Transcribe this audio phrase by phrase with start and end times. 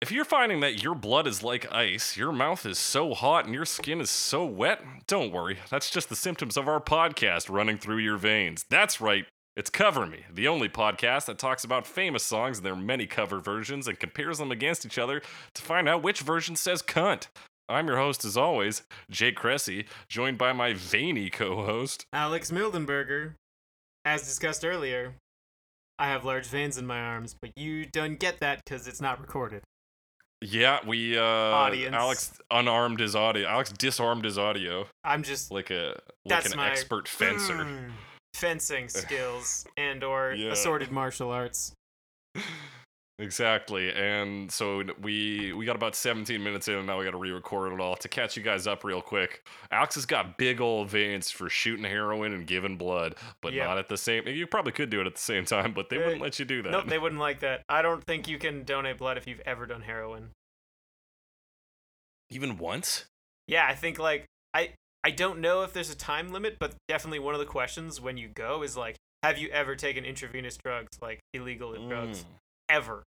[0.00, 3.52] If you're finding that your blood is like ice, your mouth is so hot, and
[3.52, 5.58] your skin is so wet, don't worry.
[5.68, 8.64] That's just the symptoms of our podcast running through your veins.
[8.70, 9.26] That's right.
[9.56, 13.40] It's Cover Me, the only podcast that talks about famous songs and their many cover
[13.40, 15.20] versions and compares them against each other
[15.54, 17.26] to find out which version says cunt.
[17.68, 22.06] I'm your host, as always, Jake Cressy, joined by my veiny co host.
[22.14, 23.34] Alex Mildenberger.
[24.06, 25.16] As discussed earlier,
[25.98, 29.20] I have large veins in my arms, but you don't get that because it's not
[29.20, 29.60] recorded.
[30.42, 31.94] Yeah, we, uh, Audience.
[31.94, 33.46] Alex unarmed his audio.
[33.46, 35.88] Alex disarmed his audio I'm just like a,
[36.24, 37.54] like That's an my- expert fencer.
[37.56, 37.90] Mm,
[38.34, 40.52] fencing skills and or Yeah.
[40.52, 41.72] assorted martial arts.
[43.20, 43.92] Exactly.
[43.92, 47.72] And so we we got about 17 minutes in and now we got to re-record
[47.74, 49.46] it all to catch you guys up real quick.
[49.70, 53.66] Alex has got big old veins for shooting heroin and giving blood, but Yeah.
[53.66, 55.96] not at the same you probably could do it at the same time, but they
[55.98, 56.70] Uh, wouldn't let you do that.
[56.70, 57.62] Nope, they wouldn't like that.
[57.68, 60.30] I don't think you can donate blood if you've ever done heroin.
[62.30, 63.04] Even once?
[63.46, 64.24] Yeah, I think like
[64.54, 64.72] I
[65.04, 68.16] I don't know if there's a time limit, but definitely one of the questions when
[68.16, 72.26] you go is like, have you ever taken intravenous drugs, like illegal drugs, Mm,
[72.68, 73.02] ever?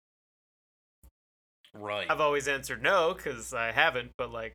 [1.73, 2.07] Right.
[2.09, 4.53] I've always answered no because I haven't, but like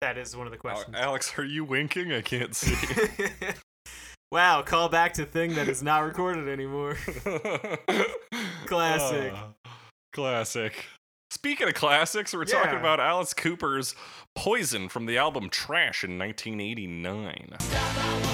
[0.00, 0.96] that is one of the questions.
[0.98, 2.12] Alex, are you winking?
[2.12, 2.74] I can't see.
[4.30, 6.96] wow, call back to thing that is not recorded anymore.
[8.66, 9.32] Classic.
[9.34, 9.48] Ah,
[10.12, 10.84] classic.
[11.30, 13.94] Speaking of classics, we're talking about Alice Cooper's
[14.34, 18.33] Poison from the album Trash in 1989.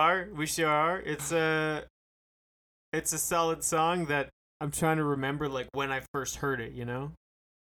[0.00, 0.28] Are.
[0.34, 0.98] We sure are.
[1.00, 1.84] It's a
[2.92, 6.72] it's a solid song that I'm trying to remember like when I first heard it,
[6.72, 7.12] you know?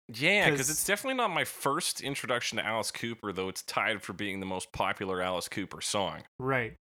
[0.09, 4.13] Yeah, because it's definitely not my first introduction to Alice Cooper, though it's tied for
[4.13, 6.23] being the most popular Alice Cooper song.
[6.39, 6.75] Right.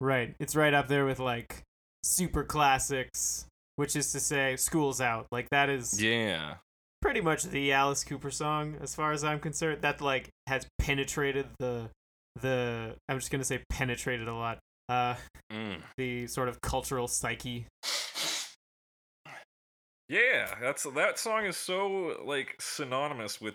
[0.00, 0.34] Right.
[0.40, 1.62] It's right up there with like
[2.04, 3.46] super classics,
[3.76, 5.26] which is to say School's Out.
[5.32, 6.54] Like that is Yeah.
[7.02, 9.82] pretty much the Alice Cooper song as far as I'm concerned.
[9.82, 11.90] That like has penetrated the
[12.40, 14.58] the I'm just going to say penetrated a lot.
[14.90, 15.14] Uh
[15.52, 15.82] Mm.
[15.96, 17.66] the sort of cultural psyche.
[20.08, 23.54] Yeah, that's that song is so like synonymous with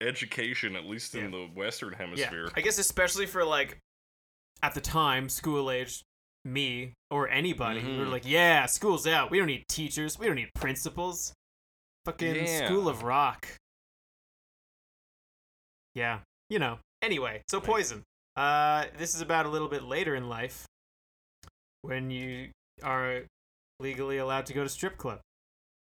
[0.00, 1.30] education, at least in Yeah.
[1.30, 2.50] the Western Hemisphere.
[2.56, 3.78] I guess especially for like
[4.62, 6.02] at the time school age
[6.44, 9.30] me or anybody we were like, yeah, school's out.
[9.30, 10.18] We don't need teachers.
[10.18, 11.32] We don't need principals.
[12.04, 12.66] Fucking Yeah.
[12.66, 13.46] School of Rock.
[15.94, 16.78] Yeah, you know.
[17.02, 17.60] Anyway, so.
[17.60, 18.02] Poison.
[18.36, 20.66] Uh, this is about a little bit later in life
[21.82, 22.48] when you
[22.82, 23.22] are
[23.80, 25.20] legally allowed to go to strip club.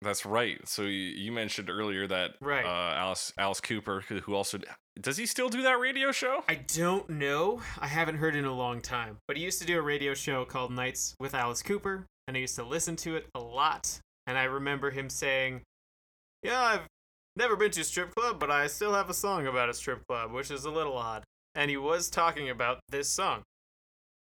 [0.00, 0.58] That's right.
[0.68, 2.64] So you, you mentioned earlier that Right.
[2.64, 4.58] uh, Alice Alice Cooper, who who also
[5.00, 6.44] does he still do that radio show?
[6.48, 7.60] I don't know.
[7.80, 9.18] I haven't heard in a long time.
[9.26, 12.40] But he used to do a radio show called Nights with Alice Cooper, and I
[12.40, 13.98] used to listen to it a lot.
[14.28, 15.62] And I remember him saying,
[16.44, 16.86] Yeah, I've
[17.34, 20.06] never been to a strip club, but I still have a song about a strip
[20.06, 21.24] club, which is a little odd.
[21.58, 23.42] And he was talking about this song.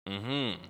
[0.08, 0.64] Mm-hmm.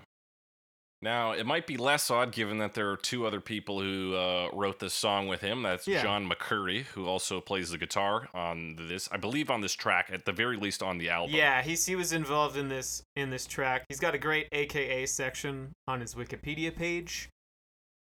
[1.00, 4.50] Now it might be less odd given that there are two other people who uh,
[4.52, 5.62] wrote this song with him.
[5.62, 6.02] That's Yeah.
[6.02, 10.26] John McCurry, who also plays the guitar on this, I believe, on this track, at
[10.26, 11.36] the very least on the album.
[11.36, 13.86] Yeah, he's he was involved in this in this track.
[13.88, 17.30] He's got a great AKA section on his Wikipedia page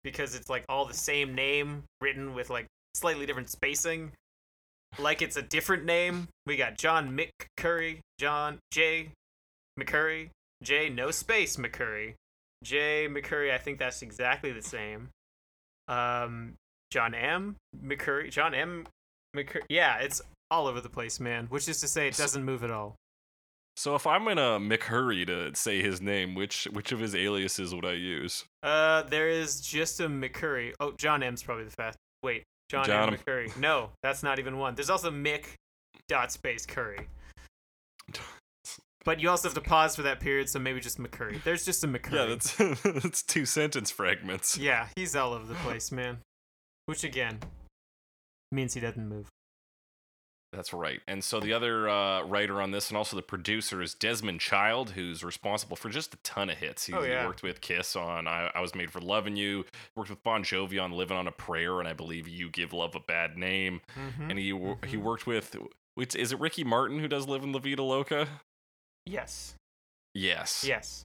[0.03, 4.11] because it's like all the same name written with like slightly different spacing.
[4.99, 6.27] Like it's a different name.
[6.45, 9.09] We got John McCurry, John J
[9.79, 10.29] McCurry,
[10.61, 12.13] J no space McCurry,
[12.63, 13.53] J McCurry.
[13.53, 15.09] I think that's exactly the same.
[15.87, 16.53] Um,
[16.91, 18.85] John M McCurry, John M
[19.35, 19.63] McCurry.
[19.69, 20.21] Yeah, it's
[20.51, 21.47] all over the place, man.
[21.47, 22.95] Which is to say, it doesn't move at all.
[23.75, 27.85] So if I'm gonna McHurry to say his name, which which of his aliases would
[27.85, 28.45] I use?
[28.61, 30.73] Uh, there is just a McCurry.
[30.79, 31.97] Oh, John M's probably the fast.
[32.21, 33.13] Wait, John, John M.
[33.13, 33.19] M.
[33.19, 33.57] McCurry.
[33.57, 34.75] No, that's not even one.
[34.75, 35.45] There's also Mick
[36.07, 37.07] dot space Curry.
[39.05, 41.43] But you also have to pause for that period, so maybe just McCurry.
[41.43, 42.13] There's just a McCurry.
[42.13, 44.57] Yeah, that's that's two sentence fragments.
[44.57, 46.19] Yeah, he's all over the place, man.
[46.85, 47.39] Which again
[48.51, 49.27] means he doesn't move.
[50.53, 51.01] That's right.
[51.07, 54.91] And so the other uh, writer on this and also the producer is Desmond Child,
[54.91, 56.85] who's responsible for just a ton of hits.
[56.85, 57.25] He, Oh, yeah.
[57.25, 59.65] worked with Kiss on I, I Was Made for Loving You,
[59.95, 62.93] worked with Bon Jovi on Living on a Prayer, and I believe You Give Love
[62.93, 63.81] a Bad Name.
[63.99, 64.29] Mm-hmm.
[64.29, 65.55] And he wo- he worked with,
[66.15, 68.27] is it Ricky Martin who does Livin' la Vida Loca?
[69.07, 69.55] Yes.
[70.13, 70.63] Yes.
[70.67, 71.01] Yes.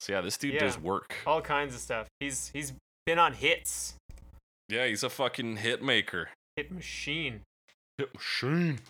[0.00, 0.60] So yeah, this dude Yeah.
[0.60, 1.16] does work.
[1.26, 2.06] All kinds of stuff.
[2.20, 2.72] He's he's
[3.06, 3.94] been on hits.
[4.68, 6.28] Yeah, he's a fucking hit maker.
[6.58, 7.42] Hit machine.
[7.98, 8.80] Hit machine.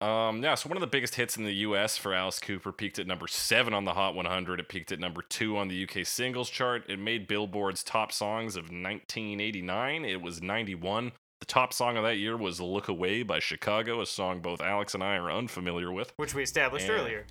[0.00, 3.00] Um, yeah, so one of the biggest hits in the US for Alice Cooper peaked
[3.00, 4.60] at number seven on the Hot 100.
[4.60, 6.84] It peaked at number two on the UK singles chart.
[6.88, 10.04] It made Billboard's top songs of 1989.
[10.04, 11.10] It was 91.
[11.40, 14.94] The top song of that year was Look Away by Chicago, a song both Alex
[14.94, 17.26] and I are unfamiliar with, Which we established And- earlier.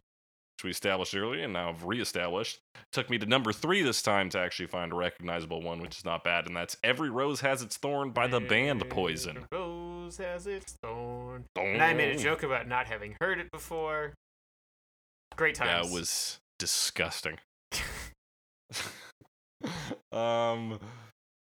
[0.60, 2.60] Which we established earlier and now have reestablished.
[2.92, 6.04] Took me to number three this time to actually find a recognizable one, which is
[6.04, 9.38] not bad, and that's Every Rose Has Its Thorn by the band Poison.
[9.38, 11.46] Every Rose has its thorn.
[11.56, 14.14] And I made a joke about not having heard it before.
[15.38, 15.88] Great times.
[15.88, 17.38] That was disgusting.
[20.12, 20.80] um,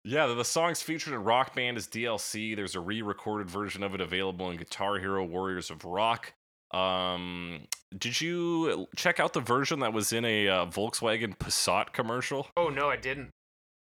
[0.05, 2.55] yeah, the, the song's featured in Rock Band as DLC.
[2.55, 6.33] There's a re-recorded version of it available in Guitar Hero Warriors of Rock.
[6.73, 12.47] Um, did you check out the version that was in a uh, Volkswagen Passat commercial?
[12.55, 13.29] Oh no, I didn't.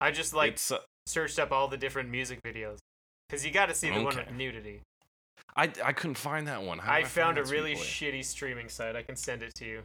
[0.01, 2.79] I just like uh, searched up all the different music videos
[3.29, 4.81] because you got to see the one with nudity.
[5.57, 6.79] I I couldn't find that one.
[6.79, 8.97] Do I found a really shitty streaming site.
[8.97, 9.83] I can send it to you.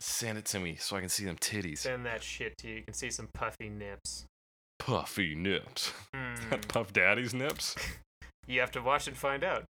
[0.00, 1.78] Send it to me so I can see them titties.
[1.78, 2.74] Send that shit to you.
[2.76, 4.24] You can see some puffy nips.
[4.78, 5.92] Puffy nips.
[6.14, 6.60] Hmm.
[6.68, 7.76] Puff Daddy's nips.
[8.46, 9.64] you have to watch and find out.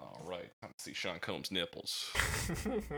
[0.00, 2.10] All right, time to see Sean Combs' nipples.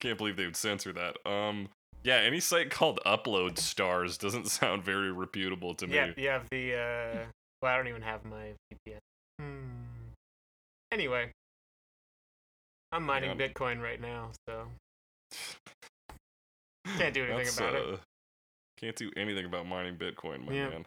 [0.00, 1.16] Can't believe they would censor that.
[1.28, 1.70] Um,
[2.04, 5.94] yeah, any site called Upload Stars doesn't sound very reputable to me.
[5.94, 6.74] yeah, you have the.
[6.74, 7.24] Uh...
[7.60, 8.98] Well, I don't even have my VPN.
[9.40, 10.10] Hmm.
[10.92, 11.32] Anyway,
[12.92, 13.48] I'm mining Yeah.
[13.48, 14.68] Bitcoin right now, so
[16.98, 17.94] Can't do anything That's, about it.
[17.94, 17.96] uh,
[18.78, 20.68] Can't do anything about mining Bitcoin, my Yeah.
[20.70, 20.86] man.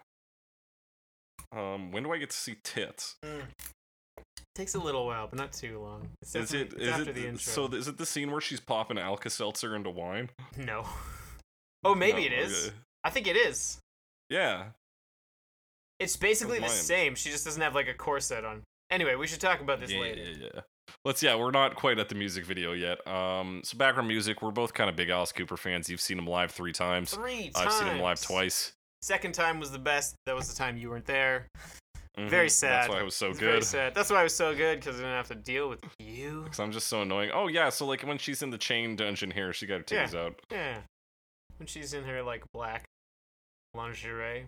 [1.56, 3.18] Um, when do I get to see tits?
[4.56, 6.08] takes a little while, but not too long.
[6.22, 7.68] It's Is it it's is after it the intro?
[7.70, 7.76] so?
[7.76, 10.30] Is it the scene where she's popping Alka Seltzer into wine?
[10.58, 10.86] no.
[11.84, 12.68] Oh, maybe No, it is.
[12.68, 12.76] okay.
[13.04, 13.80] I think it is.
[14.30, 14.66] Yeah.
[16.00, 17.16] It's basically the same.
[17.16, 18.62] She just doesn't have like a corset on.
[18.92, 20.22] Anyway, we should talk about this yeah, later.
[20.22, 20.62] yeah, yeah.
[21.06, 23.06] Let's yeah, we're not quite at the music video yet.
[23.08, 25.90] Um, so background music, we're both kind of big Alice Cooper fans.
[25.90, 27.16] You've seen him live three times.
[27.16, 27.56] Three times.
[27.56, 28.74] I've seen him live twice.
[29.02, 30.16] Second time was the best.
[30.26, 31.48] That was the time you weren't there.
[32.18, 32.30] Mhm.
[32.30, 32.84] Very sad.
[32.84, 33.64] That's why it was so It's very good.
[33.64, 33.96] sad.
[33.96, 36.42] That's why it was so good because I didn't have to deal with you.
[36.44, 37.32] Because I'm just so annoying.
[37.34, 40.06] Oh yeah, so like when she's in the chain dungeon here, she got her Yeah.
[40.08, 40.40] titties out.
[40.52, 40.82] Yeah.
[41.58, 42.86] When she's in her like black
[43.74, 44.48] lingerie.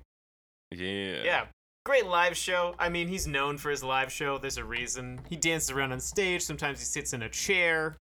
[0.72, 1.24] Yeah.
[1.24, 1.48] Yeah.
[1.86, 2.76] Great live show.
[2.80, 4.38] I mean, he's known for his live show.
[4.38, 5.22] There's a reason.
[5.30, 6.42] He dances around on stage.
[6.42, 7.96] Sometimes he sits in a chair.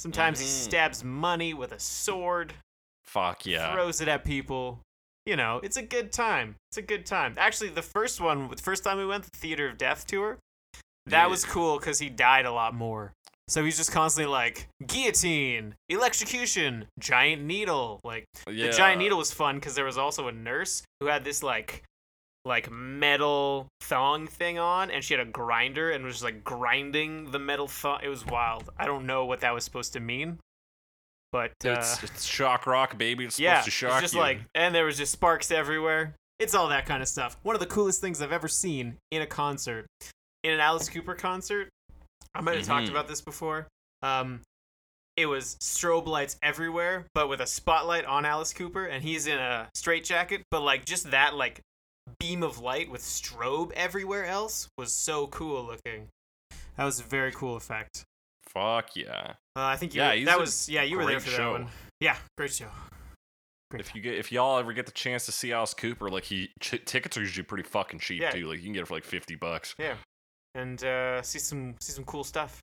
[0.00, 0.64] Sometimes he Mhm.
[0.64, 2.54] stabs money with a sword,
[3.04, 3.72] Fuck yeah.
[3.72, 4.80] throws it at people.
[5.26, 6.56] You know, it's a good time.
[6.70, 7.34] It's a good time.
[7.38, 10.38] Actually, the first one, the first time we went, the Theater of Death tour,
[11.06, 13.12] that was cool because he died a lot more.
[13.48, 18.00] So he's just constantly like guillotine, electrocution, giant needle.
[18.04, 18.66] Like yeah.
[18.66, 21.84] the giant needle was fun because there was also a nurse who had this like
[22.46, 27.30] like metal thong thing on and she had a grinder and was just like grinding
[27.30, 30.38] the metal thong it was wild i don't know what that was supposed to mean
[31.34, 33.24] but uh, It's, it's shock rock, baby.
[33.24, 34.20] It's supposed yeah to it's shock just you.
[34.20, 37.60] like and there was just sparks everywhere it's all that kind of stuff one of
[37.60, 39.86] the coolest things i've ever seen in a concert
[40.44, 41.68] in an alice cooper concert
[42.36, 42.90] i might have talked Mhm.
[42.90, 43.66] about this before
[44.02, 44.40] um
[45.16, 49.38] it was strobe lights everywhere but with a spotlight on alice cooper and he's in
[49.38, 51.60] a straitjacket but like just that like
[52.20, 56.08] beam of light with strobe everywhere else was so cool looking
[56.76, 58.02] that was a very cool effect
[58.54, 59.32] Fuck yeah.
[59.56, 61.52] uh, i think you Yeah, were, that was yeah you were there for show.
[61.54, 61.66] that one
[62.00, 62.66] yeah great show
[63.70, 66.24] Great If you get if y'all ever get the chance to see Alice Cooper, like
[66.24, 68.30] he ch- tickets are usually pretty fucking cheap Yeah.
[68.30, 68.46] too.
[68.46, 69.74] Like you can get it for like fifty bucks.
[69.78, 69.94] Yeah,
[70.54, 72.60] and uh, see some see some cool stuff.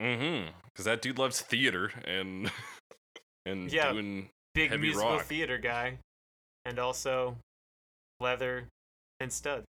[0.00, 0.50] Mm-hmm.
[0.66, 2.50] Because that dude loves theater and
[3.46, 3.90] and Yeah.
[3.92, 5.24] doing Big musical rock.
[5.24, 5.98] theater guy,
[6.66, 7.38] and also
[8.20, 8.68] leather
[9.18, 9.66] and studs.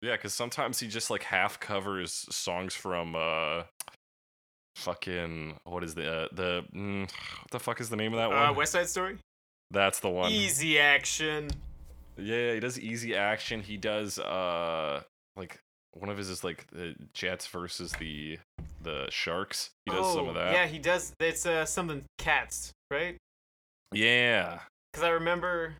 [0.00, 0.12] yeah.
[0.12, 3.64] Because sometimes he just like half covers songs from uh
[4.80, 8.32] fucking what is the uh, the mm, what the fuck is the name of that
[8.36, 8.56] Uh, one?
[8.56, 9.18] West Side Story.
[9.70, 10.32] That's the one.
[10.32, 11.50] Easy action.
[12.16, 13.62] Yeah, he does easy action.
[13.62, 15.02] He does uh
[15.36, 15.58] like
[15.92, 18.38] one of his is like the Jets versus the
[18.82, 19.70] the Sharks.
[19.86, 20.52] He does oh, some of that.
[20.52, 21.12] Yeah, he does.
[21.20, 23.16] It's uh, something cats, right?
[23.92, 24.60] Yeah.
[24.92, 25.74] Because I remember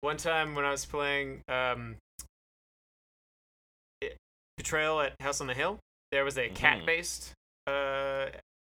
[0.00, 1.96] one time when I was playing um,
[4.56, 5.78] Betrayal at House on the Hill,
[6.10, 6.54] there was a Mhm.
[6.54, 7.32] cat-based
[7.70, 8.30] uh,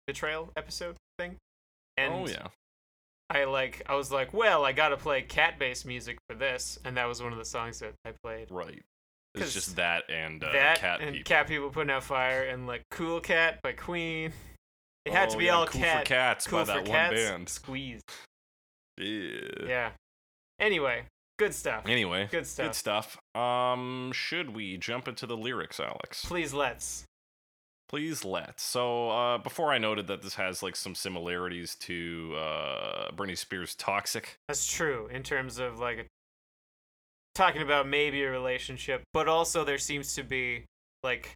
[0.07, 1.37] Betrayal episode thing,
[1.97, 2.49] and oh yeah.
[3.31, 7.07] I like I was like, well, I gotta play cat-based music for this, and that
[7.07, 8.49] was one of the songs that I played.
[8.51, 8.83] Right.
[9.35, 11.29] It's just that and uh, that cat and people.
[11.29, 14.33] cat people putting out fire and like Cool Cat by Queen.
[15.07, 16.01] It had to Oh, be yeah, all cool cat.
[16.01, 17.15] for cats cool by for that cats.
[17.15, 17.49] one band.
[17.49, 18.03] Squeeze.
[18.99, 19.39] Yeah.
[19.67, 19.91] Yeah.
[20.61, 21.05] Anyway,
[21.39, 21.85] Good stuff.
[21.87, 22.67] Anyway, Good stuff.
[22.67, 23.19] Good stuff.
[23.35, 26.25] Um, should we jump into the lyrics, Alex?
[26.27, 27.05] Please let's.
[27.93, 28.59] Please let.
[28.59, 34.39] So, uh, before I noted that this has like some similarities to uh, Spears' "Toxic."
[34.49, 36.07] That's true in terms of like
[37.35, 40.65] talking about maybe a relationship, but also there seems to be
[41.03, 41.35] like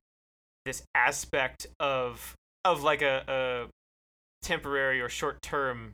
[0.64, 2.34] this aspect of
[2.64, 3.66] of like a, a
[4.42, 5.92] temporary or short term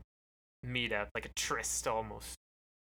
[0.64, 2.36] meetup, like a tryst almost.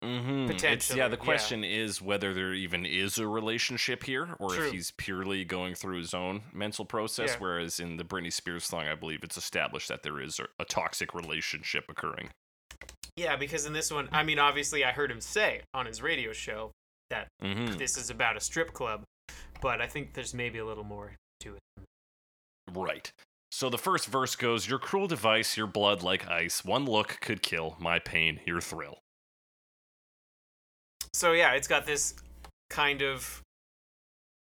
[0.06, 0.46] Mm-hmm.
[0.46, 1.08] Potentially, yeah.
[1.08, 1.24] The yeah.
[1.24, 4.66] question is whether there even is a relationship here, or True.
[4.66, 7.30] if he's purely going through his own mental process.
[7.30, 7.36] Yeah.
[7.38, 10.64] Whereas in the Britney Spears song, I believe it's established that there is a, a
[10.64, 12.30] toxic relationship occurring.
[13.16, 16.32] Yeah, because in this one, I mean, obviously, I heard him say on his radio
[16.32, 16.72] show
[17.10, 17.76] that Mm-hmm.
[17.78, 19.04] this is about a strip club,
[19.60, 21.60] but I think there's maybe a little more to it.
[22.72, 23.10] Right.
[23.52, 26.64] So the first verse goes, "Your cruel device, your blood like ice.
[26.64, 28.98] One look could kill my pain, your thrill."
[31.16, 32.12] So yeah, it's got this
[32.68, 33.40] kind of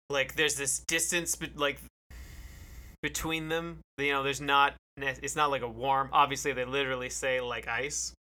[0.08, 1.78] like there's this distance, but like
[3.02, 3.80] between them.
[3.98, 4.74] You know, there's not.
[4.96, 6.08] It's not like a warm.
[6.10, 8.14] Obviously, they literally say like ice,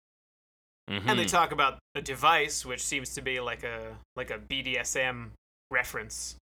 [0.87, 1.29] and they Mhm.
[1.29, 5.33] talk about a device, which seems to be like a like a BDSM
[5.69, 6.35] reference.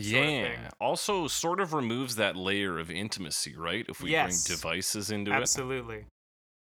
[0.00, 0.70] sort of yeah.
[0.80, 3.86] Also, sort of removes that layer of intimacy, right?
[3.88, 4.44] If we Yes.
[4.46, 5.34] bring devices into it.
[5.34, 6.06] Absolutely.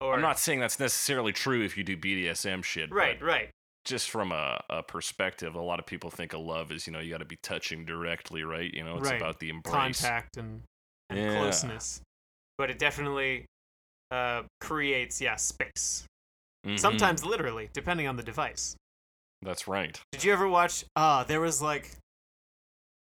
[0.01, 2.89] Or I'm not saying that's necessarily true if you do BDSM shit.
[2.89, 3.49] but right, right.
[3.85, 6.99] Just from a, a perspective, a lot of people think of love as, you know,
[6.99, 8.73] you got to be touching directly, right?
[8.73, 9.19] You know, it's Right.
[9.21, 10.01] about the embrace.
[10.01, 10.61] contact and,
[11.09, 11.33] and Yeah.
[11.33, 12.01] closeness.
[12.57, 13.45] But it definitely
[14.11, 16.05] uh, creates, yeah, space.
[16.65, 16.79] Mhm.
[16.79, 18.75] Sometimes literally, depending on the device.
[19.41, 19.99] That's right.
[20.11, 20.85] Did you ever watch?
[20.95, 21.97] Ah, there was like,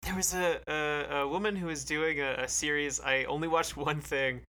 [0.03, 3.00] there was a a, a woman who was doing a, a series.
[3.01, 4.41] I only watched one thing,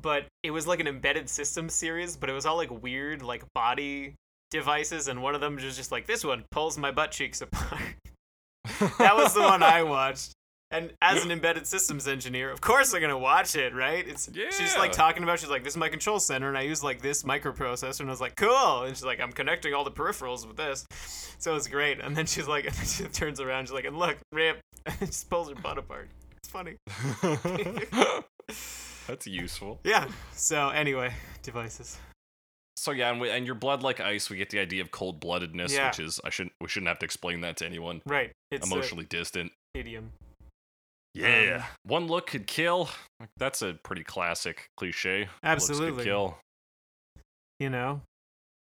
[0.00, 2.16] but it was like an embedded system series.
[2.16, 4.14] But it was all like weird, like body
[4.52, 7.80] devices, and one of them was just like this one pulls my butt cheeks apart.
[8.98, 10.34] that was the one I watched.
[10.70, 14.08] And as an embedded systems engineer, of course I'm gonna watch it, right?
[14.08, 14.48] It's yeah.
[14.50, 17.02] she's like talking about she's like, this is my control center, and I use like
[17.02, 18.84] this microprocessor, and I was like, cool.
[18.84, 20.86] And she's like, I'm connecting all the peripherals with this,
[21.38, 22.00] so it's great.
[22.00, 24.98] And then she's like, and then she turns around, she's like, and look, rip, and
[25.00, 26.08] just pulls her butt apart.
[26.38, 26.76] It's funny.
[29.06, 29.78] That's useful.
[29.84, 30.08] Yeah.
[30.32, 31.98] So anyway, devices.
[32.76, 35.20] So yeah, and, we, and your blood like ice, we get the idea of cold
[35.20, 35.88] bloodedness, Yeah.
[35.88, 38.02] which is I shouldn't we shouldn't have to explain that to anyone.
[38.06, 38.32] Right.
[38.50, 39.52] It's Emotionally distant.
[39.74, 40.12] idiom.
[41.14, 41.56] Yeah.
[41.58, 42.88] Um, One look could kill.
[43.36, 45.28] That's a pretty classic cliche.
[45.42, 45.96] Absolutely.
[45.96, 46.38] could kill.
[47.60, 48.00] you know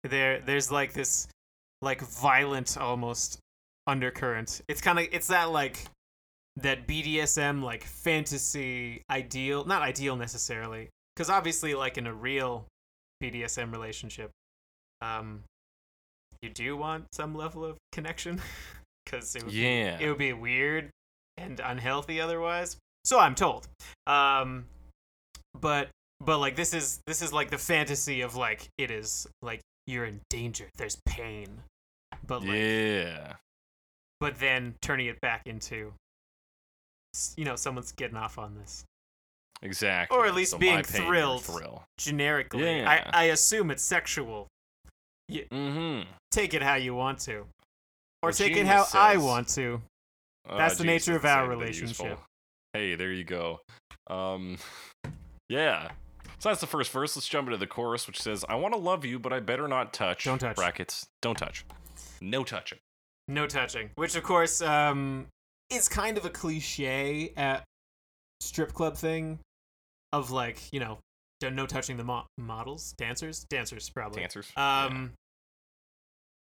[0.05, 1.29] there there's like this
[1.83, 3.39] like violent almost
[3.87, 5.85] undercurrent it's kind of it's that like
[6.57, 12.65] that bdsm like fantasy ideal not ideal necessarily because obviously like in a real
[13.23, 14.31] bdsm relationship
[15.01, 15.43] um
[16.43, 18.41] you do want some level of connection?
[19.05, 19.99] Because it would be- Yeah.
[19.99, 20.91] it would be weird
[21.39, 22.77] and unhealthy otherwise.
[23.05, 23.67] So i'm told.
[24.07, 24.67] Um
[25.59, 25.89] but
[26.21, 30.05] but like this is this is like the fantasy of like it is like you're
[30.05, 31.63] in danger there's pain.
[32.27, 33.35] But like yeah.
[34.21, 35.95] but then turning it back into
[37.37, 38.85] you know someone's getting off on this
[39.63, 40.17] Exactly.
[40.17, 41.45] Or at least So being my pain, your thrilled.
[41.45, 41.85] Thrill.
[41.99, 42.89] generically Yeah.
[43.13, 44.47] I, I assume it's sexual
[45.31, 46.09] Mm-hmm.
[46.31, 47.45] take it how you want to or
[48.23, 49.83] Well, take it how i want to
[50.49, 52.19] Ah, That's the geez, nature of our relationship.
[52.73, 53.61] Hey, there you go.
[54.09, 54.57] Um,
[55.51, 55.91] yeah.
[56.39, 57.15] So that's the first verse.
[57.17, 59.69] Let's jump into the chorus, which says, "I want to love you, but I better
[59.69, 60.57] not touch." Don't touch.
[60.57, 61.05] Brackets.
[61.21, 61.67] Don't touch.
[62.23, 62.79] No touching.
[63.29, 65.27] no touching which of course um
[65.69, 67.63] is kind of a cliche at
[68.41, 69.39] strip club thing
[70.13, 70.99] of like you know
[71.43, 74.51] no touching the mo- models dancers dancers probably Dancers.
[74.57, 75.13] um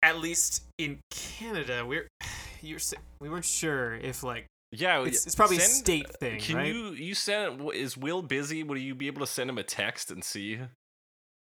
[0.04, 2.08] at least in canada we're
[2.62, 2.80] you're
[3.20, 5.04] we weren't sure if like yeah.
[5.04, 7.62] it's, it's probably a state thing Can right you you send?
[7.74, 8.64] Is Will busy?
[8.64, 10.60] Would you be able to send him a text and see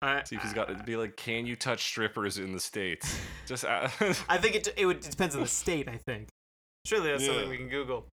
[0.02, 0.68] I, see if he's got?
[0.68, 3.18] To be like, can you touch strippers in the states?
[3.46, 3.64] Just.
[3.64, 3.88] Uh,
[4.28, 6.28] I think it it would it depends on the state i think
[6.84, 8.06] surely that's something we can google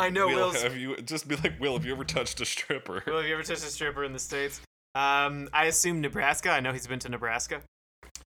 [0.00, 2.44] I know Will, Will's- have you just be like, Will, have you ever touched a
[2.44, 3.02] stripper?
[3.06, 4.60] Will, have you ever touched a stripper in the states
[4.96, 7.60] um i assume nebraska i know he's been to nebraska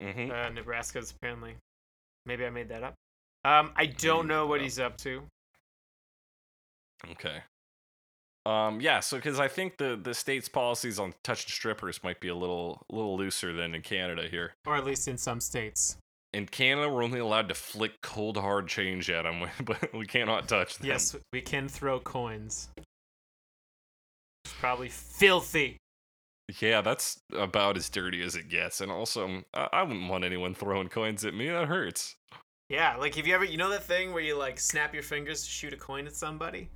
[0.02, 1.56] hmm Uh, Nebraska's apparently.
[2.26, 2.94] Maybe I made that up.
[3.44, 5.24] Um, I don't know what he's up to.
[7.12, 7.42] Okay.
[8.46, 12.28] Um, yeah, so because I think the the state's policies on touching strippers might be
[12.28, 14.54] a little little looser than in Canada here.
[14.66, 15.98] Or at least in some states.
[16.34, 20.48] In Canada, we're only allowed to flick cold hard change at them, but we cannot
[20.48, 20.88] touch them.
[20.88, 22.70] Yes, we can throw coins.
[24.46, 25.78] It's probably filthy.
[26.60, 28.82] Yeah, that's about as dirty as it gets.
[28.82, 31.48] And also, I, I wouldn't want anyone throwing coins at me.
[31.50, 32.16] That hurts.
[32.70, 35.44] Yeah, like if you ever, you know that thing where you like snap your fingers
[35.44, 36.70] to shoot a coin at somebody?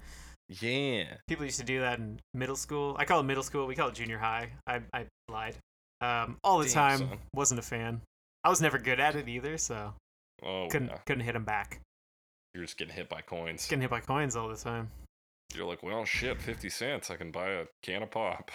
[0.61, 1.05] Yeah.
[1.27, 2.95] People used to do that in middle school.
[2.99, 3.67] I call it middle school.
[3.67, 4.51] We call it junior high.
[4.67, 5.55] I, I lied.
[5.99, 6.99] Um, all the Damn, time.
[6.99, 7.17] son.
[7.33, 8.01] Wasn't a fan.
[8.47, 9.93] I was never good at it either, so
[10.41, 10.99] Oh, couldn't yeah.
[11.05, 11.81] couldn't hit him back.
[12.53, 13.65] You're just getting hit by coins.
[13.67, 14.89] Getting hit by coins all the time.
[15.53, 17.11] You're like, well, shit, 50 cents.
[17.11, 18.49] I can buy a can of pop.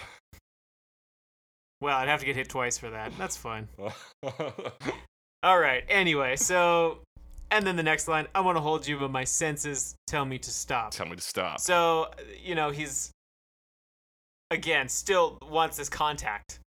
[1.82, 3.12] Well, I'd have to get hit twice for that.
[3.18, 3.68] That's fine.
[5.42, 5.84] All right.
[5.90, 7.00] Anyway, so
[7.50, 10.38] and then the next line, I want to hold you, but my senses tell me
[10.38, 10.92] to stop.
[10.92, 11.60] Tell me to stop.
[11.60, 12.10] So,
[12.42, 13.10] you know, he's
[14.50, 16.60] again still wants this contact.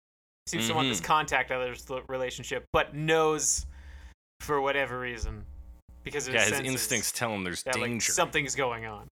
[0.46, 1.04] Seems to want this Mhm.
[1.04, 3.66] contact of relationship, but knows
[4.40, 5.46] for whatever reason
[6.02, 8.12] because of yeah, his, instincts tell him there's that like danger.
[8.12, 9.08] something's going on.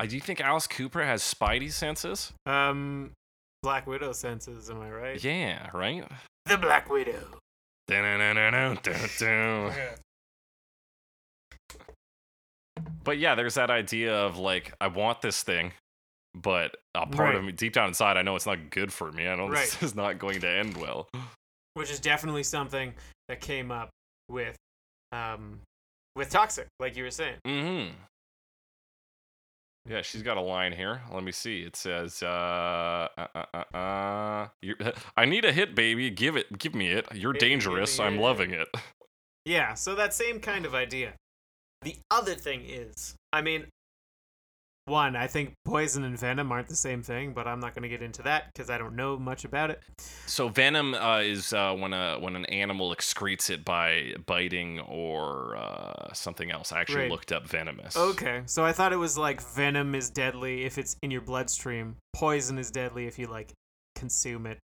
[0.00, 2.32] Uh, do you think Alice Cooper has spidey senses?
[2.46, 3.12] Um,
[3.62, 5.22] Black Widow senses, am I right?
[5.24, 6.06] Yeah, right?
[6.46, 7.38] The Black Widow.
[13.04, 15.72] But yeah, there's that idea of like, I want this thing,
[16.34, 17.34] but a part Right.
[17.36, 19.26] of me, deep down inside, I know it's not good for me.
[19.28, 21.08] I know this is not going to end well.
[21.74, 22.94] which is definitely something
[23.28, 23.90] that came up
[24.28, 24.56] with
[25.12, 25.60] um
[26.16, 27.92] with toxic like you were saying Mm-hmm.
[29.86, 31.02] Yeah, she's got a line here.
[31.12, 31.60] Let me see.
[31.62, 34.48] It says, uh, uh, uh, uh, uh
[35.16, 36.08] I need a hit, baby.
[36.08, 37.06] Give it, give me it.
[37.14, 38.00] You're Baby, dangerous.
[38.00, 38.68] I'm it." loving it.
[39.46, 41.12] yeah so that same kind of idea
[41.82, 43.66] the other thing is i mean
[44.86, 47.88] one i think poison and venom aren't the same thing but i'm not going to
[47.88, 49.80] get into that because i don't know much about it
[50.26, 55.56] So venom uh, is uh, when a when an animal excretes it by biting or
[55.56, 56.72] uh, something else.
[56.72, 57.10] I actually Right.
[57.10, 57.96] looked up venomous.
[57.96, 61.96] okay so i thought it was like venom is deadly if it's in your bloodstream
[62.12, 63.52] poison is deadly if you like
[63.96, 64.58] consume it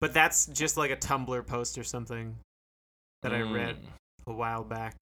[0.00, 2.36] but that's just like a tumblr post or something
[3.22, 4.32] that i read Mm.
[4.32, 4.94] a while back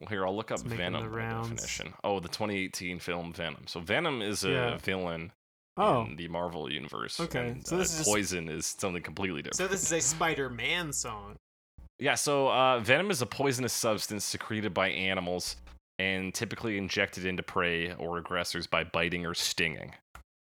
[0.00, 1.92] Well, here, I'll look up Venom definition.
[2.02, 3.66] Oh, the 2018 film Venom.
[3.66, 4.76] So Venom is a Yeah.
[4.78, 5.32] villain
[5.76, 7.20] oh in the Marvel universe.
[7.20, 9.56] Okay, and, so uh, this is just- Poison is something completely different.
[9.56, 11.36] So this is a Spider-Man song.
[11.98, 15.56] Yeah, so uh, venom is a poisonous substance secreted by animals
[15.98, 19.94] and typically injected into prey or aggressors by biting or stinging.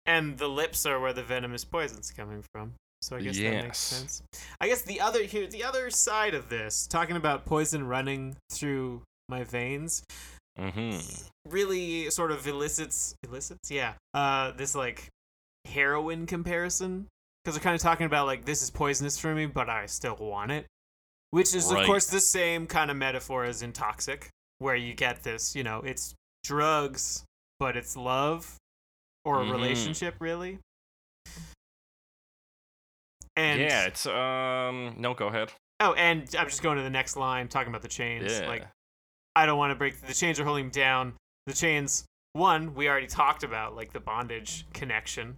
[0.06, 2.76] And the lips are where the venomous poison's coming from.
[3.02, 4.24] So I guess that makes sense.
[4.62, 9.02] I guess the other here the other side of this, talking about poison running through
[9.30, 10.04] my veins,
[10.58, 10.98] hmm
[11.50, 13.94] really sort of elicits elicits, yeah.
[14.14, 15.08] Uh this like
[15.66, 17.08] heroin comparison.
[17.44, 20.16] Because they're kind of talking about like this is poisonous for me, but I still
[20.16, 20.66] want it.
[21.32, 21.82] Which is Right.
[21.82, 25.64] of course the same kind of metaphor as in toxic, where you get this, you
[25.64, 27.26] know, it's drugs,
[27.60, 28.56] but it's love
[29.26, 29.52] or a Mhm.
[29.52, 30.60] relationship really.
[33.36, 34.96] And yeah, it's um.
[34.98, 35.52] No, go ahead.
[35.80, 38.32] oh, and I'm just going to the next line talking about the chains.
[38.32, 38.48] Yeah.
[38.48, 38.68] Like
[39.36, 41.14] I don't want to break the chains are holding him down.
[41.48, 45.38] The chains one, we already talked about like the bondage connection.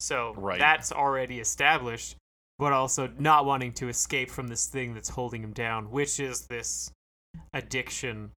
[0.00, 0.58] So Right.
[0.58, 2.16] that's already established,
[2.58, 6.46] but also not wanting to escape from this thing that's holding him down, which is
[6.46, 6.90] this
[7.52, 8.32] addiction,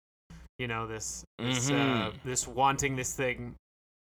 [0.58, 2.24] you know, this this, uh, Mhm.
[2.24, 3.56] this wanting this thing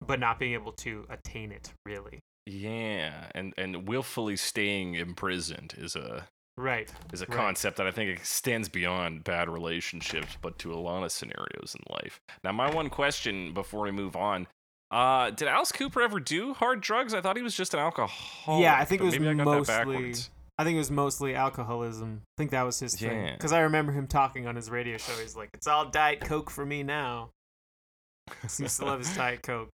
[0.07, 2.21] but not being able to attain it really.
[2.47, 6.93] Yeah, and and willfully staying imprisoned is a Right.
[7.13, 7.37] is a Right.
[7.37, 11.95] concept that I think extends beyond bad relationships, but to a lot of scenarios in
[11.95, 12.21] life.
[12.43, 14.49] Now, my one question before we move on.
[14.91, 17.15] Uh, did Alice Cooper ever do hard drugs?
[17.15, 18.63] I thought he was just an alcoholic.
[18.63, 20.15] yeah, I think it was I mostly.
[20.61, 22.23] I think it was mostly alcoholism.
[22.37, 23.25] I think that was his thing.
[23.27, 23.33] Yeah.
[23.35, 25.13] Because I remember him talking on his radio show.
[25.13, 27.31] He's like, "It's all Diet Coke for me now."
[28.47, 29.69] Seems to love his Diet Coke.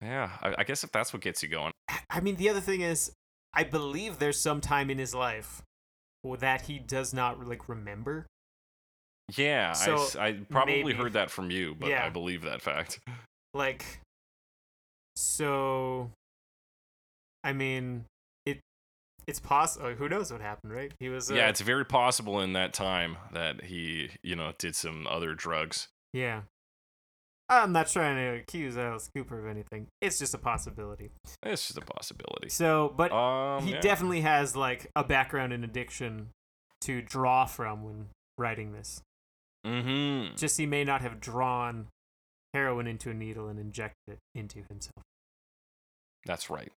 [0.00, 1.72] Yeah, I, I guess if that's what gets you going.
[2.08, 3.12] I mean, the other thing is,
[3.52, 5.60] I believe there's some time in his life
[6.38, 8.26] that he does not like remember.
[9.36, 10.94] Yeah, I So, s- I, probably maybe.
[10.94, 12.04] heard that from you, but Yeah.
[12.04, 13.00] I believe that fact.
[13.54, 13.84] Like,
[15.16, 16.10] so,
[17.42, 18.04] I mean,
[18.46, 18.60] it
[19.26, 19.90] it's possible.
[19.94, 20.92] Who knows what happened, right?
[21.00, 21.30] He was.
[21.30, 25.34] Uh, yeah, it's very possible in that time that he, you know, did some other
[25.34, 25.88] drugs.
[26.12, 26.42] Yeah.
[27.50, 29.88] I'm not trying to accuse Alice Cooper of anything.
[30.00, 31.10] It's just a possibility.
[31.42, 32.48] It's just a possibility.
[32.48, 33.80] So, but Um, he yeah.
[33.80, 36.28] definitely has like a background in addiction
[36.82, 38.06] to draw from when
[38.38, 39.02] writing this.
[39.66, 40.36] Mm-hmm.
[40.36, 41.88] Just he may not have drawn
[42.54, 45.02] heroin into a needle and injected it into himself.
[46.24, 46.72] That's right.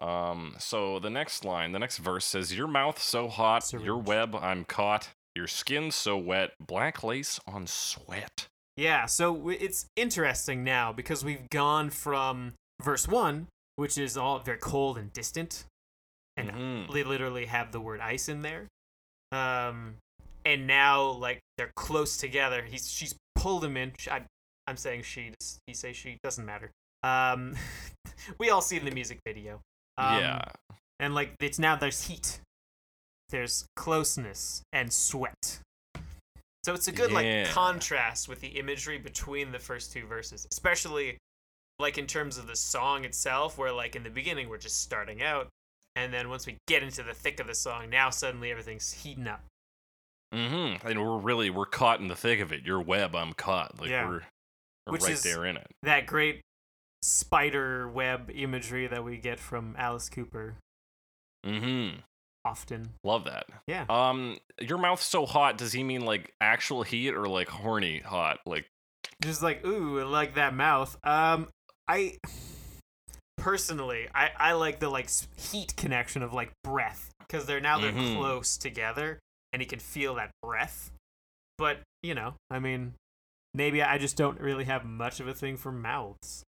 [0.00, 4.34] Um, so the next line, the next verse says, Your mouth so hot, your web
[4.34, 8.48] I'm caught, your skin so wet, black lace on sweat.
[8.76, 14.58] Yeah, so it's interesting now because we've gone from verse 1, which is all very
[14.58, 15.64] cold and distant,
[16.36, 16.92] and Mhm.
[16.92, 18.68] they literally have the word ice in there.
[19.32, 19.96] Um,
[20.44, 22.62] and now like they're close together.
[22.62, 23.92] He's she's pulled him in.
[24.10, 24.24] I,
[24.66, 25.34] I'm saying she.
[25.66, 26.18] He say she.
[26.22, 26.70] Doesn't matter.
[27.02, 27.56] Um,
[28.38, 29.60] we all see in the music video.
[29.98, 30.42] Um, yeah.
[30.98, 32.40] And like it's now there's heat,
[33.28, 35.60] there's closeness and sweat.
[36.64, 37.44] So it's a good Yeah.
[37.44, 41.18] like contrast with the imagery between the first two verses, especially
[41.78, 45.22] like in terms of the song itself, where like in the beginning we're just starting
[45.22, 45.48] out,
[45.96, 49.26] and then once we get into the thick of the song, now suddenly everything's heating
[49.26, 49.42] up.
[50.34, 50.86] Mm-hmm.
[50.86, 52.62] And we're really we're caught in the thick of it.
[52.64, 53.80] Your web, I'm caught.
[53.80, 54.06] Like Yeah.
[54.08, 54.22] we're,
[54.86, 55.66] we're Which right is- there in it.
[55.82, 56.42] That great
[57.02, 60.56] spider web imagery that we get from Alice Cooper
[61.46, 62.00] Mm-hmm.
[62.44, 62.90] Often.
[63.04, 63.46] Love that.
[63.66, 63.84] Yeah.
[63.88, 65.58] Um, your mouth's so hot.
[65.58, 68.38] Does he mean like actual heat or like horny hot?
[68.46, 68.66] Like,
[69.22, 71.48] just like ooh I like that mouth um
[71.88, 72.14] i
[73.38, 77.92] personally i i like the like heat connection of like breath because they're now they're
[77.92, 78.16] Mhm.
[78.16, 79.18] close together
[79.52, 80.90] and he can feel that breath
[81.56, 82.94] but you know i mean
[83.54, 86.42] maybe i just don't really have much of a thing for mouths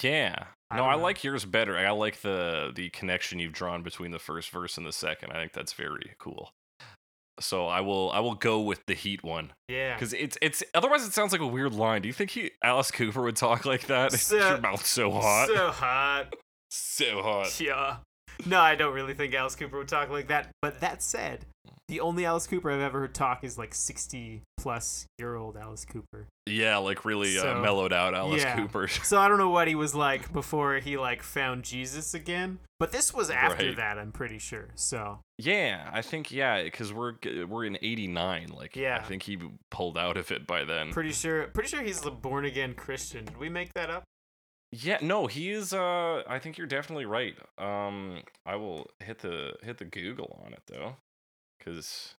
[0.00, 0.44] yeah.
[0.70, 1.76] No, don't I like yours better.
[1.76, 5.32] I like the the connection you've drawn between the first verse and the second.
[5.32, 6.50] I think that's very cool.
[7.40, 11.04] So I will I will go with the heat one yeah because it's it's otherwise
[11.06, 12.02] it sounds like a weird line.
[12.02, 14.12] Do you think he Alice Cooper would talk like that?
[14.18, 16.34] So- your mouth's so hot, so, hot.
[16.70, 17.60] so hot.
[17.60, 17.96] yeah
[18.46, 21.44] no i don't really think alice cooper would talk like that but that said
[21.88, 25.84] the only alice cooper i've ever heard talk is like 60 plus year old alice
[25.84, 28.56] cooper Yeah, like really uh, mellowed out Alice yeah.
[28.56, 28.88] Cooper.
[29.04, 32.58] So I don't know what he was like before he like found Jesus again.
[32.80, 33.76] But this was after Right.
[33.76, 34.68] that, I'm pretty sure.
[34.74, 37.14] So Yeah, I think yeah, because we're
[37.46, 38.48] we're in '89.
[38.48, 38.98] Like, Yeah.
[39.00, 39.38] I think he
[39.70, 40.90] pulled out of it by then.
[40.92, 43.24] pretty sure pretty sure he's a born again Christian.
[43.24, 44.02] Did we make that up?
[44.72, 45.74] Yeah, no, he is.
[45.74, 47.36] Uh, I think you're definitely right.
[47.58, 50.96] Um, I will hit the hit the Google on it though,
[51.58, 52.14] because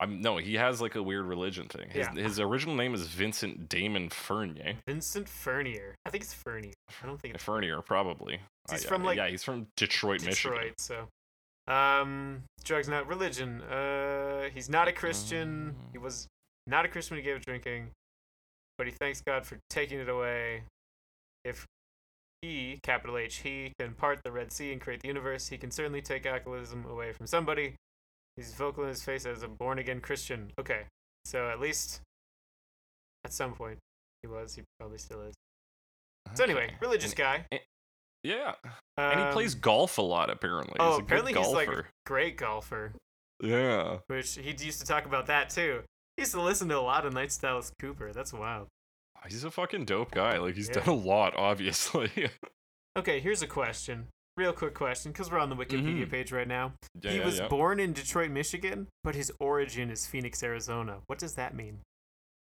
[0.00, 1.90] I'm no, he has like a weird religion thing.
[1.90, 2.22] His Yeah.
[2.22, 4.76] his original name is Vincent Damon Furnier.
[4.86, 5.94] Vincent Furnier.
[6.06, 6.72] I think it's Furnier.
[7.02, 8.40] I don't think it's Furnier, probably.
[8.70, 10.54] He's yeah, from, like, yeah, he's from Detroit, Detroit.
[10.54, 10.74] Michigan.
[10.78, 13.60] So, um, drugs not religion.
[13.60, 15.76] Uh, he's not a Christian.
[15.92, 16.28] He was
[16.66, 17.90] not a Christian when he gave up drinking,
[18.78, 20.62] but he thanks God for taking it away.
[21.44, 21.66] If
[22.44, 25.70] he, capital H, he can part the Red Sea and create the universe, he can
[25.70, 27.74] certainly take alcoholism away from somebody.
[28.36, 30.50] He's vocal in his face as a born again Christian.
[30.58, 30.82] Okay,
[31.24, 32.00] so at least
[33.24, 33.78] at some point
[34.22, 34.54] he was.
[34.54, 35.34] He probably still is.
[36.34, 37.46] So anyway, religious And- guy.
[38.22, 38.54] Yeah,
[38.96, 40.30] and he plays Um, golf a lot.
[40.30, 42.92] Apparently, Oh, he's apparently he's like a great golfer.
[43.40, 43.98] Yeah.
[44.06, 45.82] Which he used to talk about that too.
[46.16, 48.12] He used to listen to a lot of Night Alice Cooper.
[48.14, 48.68] That's wild.
[49.28, 50.38] He's a fucking dope guy.
[50.38, 50.80] Like he's Yeah.
[50.84, 52.10] done a lot, obviously.
[52.96, 54.06] Okay, here's a question.
[54.36, 56.10] Real quick question, because we're on the Wikipedia Mhm.
[56.12, 56.74] page right now.
[57.00, 61.00] yeah, he yeah, was born in Detroit, Michigan, but his origin is Phoenix, Arizona.
[61.08, 61.80] What does that mean?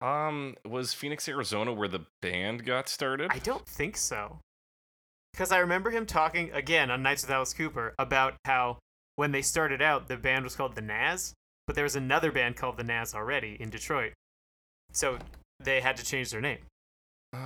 [0.00, 3.30] Um, was Phoenix, Arizona, where the band got started?
[3.30, 4.40] I don't think so.
[5.34, 8.78] Because I remember him talking again on Nights with Alice Cooper about how
[9.16, 11.34] when they started out, the band was called the Nazz,
[11.66, 14.14] but there was another band called the Nazz already in Detroit.
[14.92, 15.18] So
[15.60, 16.58] they had to change their name.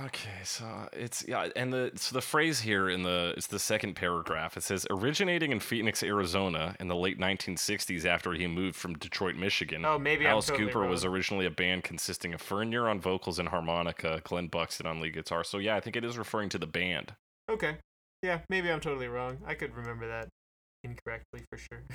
[0.05, 3.95] Okay, so it's yeah, and the so the phrase here in the it's the second
[3.95, 4.55] paragraph.
[4.55, 9.35] It says originating in Phoenix, Arizona, in the late 1960s after he moved from Detroit,
[9.35, 9.83] Michigan.
[9.83, 13.39] Oh, maybe Alice I'm totally Cooper was originally a band consisting of Furnier on vocals
[13.39, 15.43] and harmonica, Glen Buxton on lead guitar.
[15.43, 17.15] So yeah, I think it is referring to the band.
[17.51, 17.75] Okay.
[18.21, 19.39] Yeah, maybe I'm totally wrong.
[19.45, 20.29] I could remember that
[20.83, 21.83] incorrectly for sure.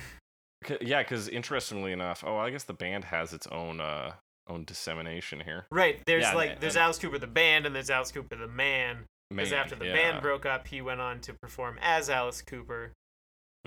[0.81, 4.11] Yeah, because interestingly enough, oh, I guess the band has its own uh
[4.49, 5.65] own dissemination here.
[5.71, 6.01] Right.
[6.05, 8.47] There's Yeah, like and- there's and- Alice Cooper the band and there's Alice Cooper the
[8.47, 9.05] man.
[9.29, 9.93] Because after the yeah.
[9.93, 12.93] band broke up, he went on to perform as Alice Cooper,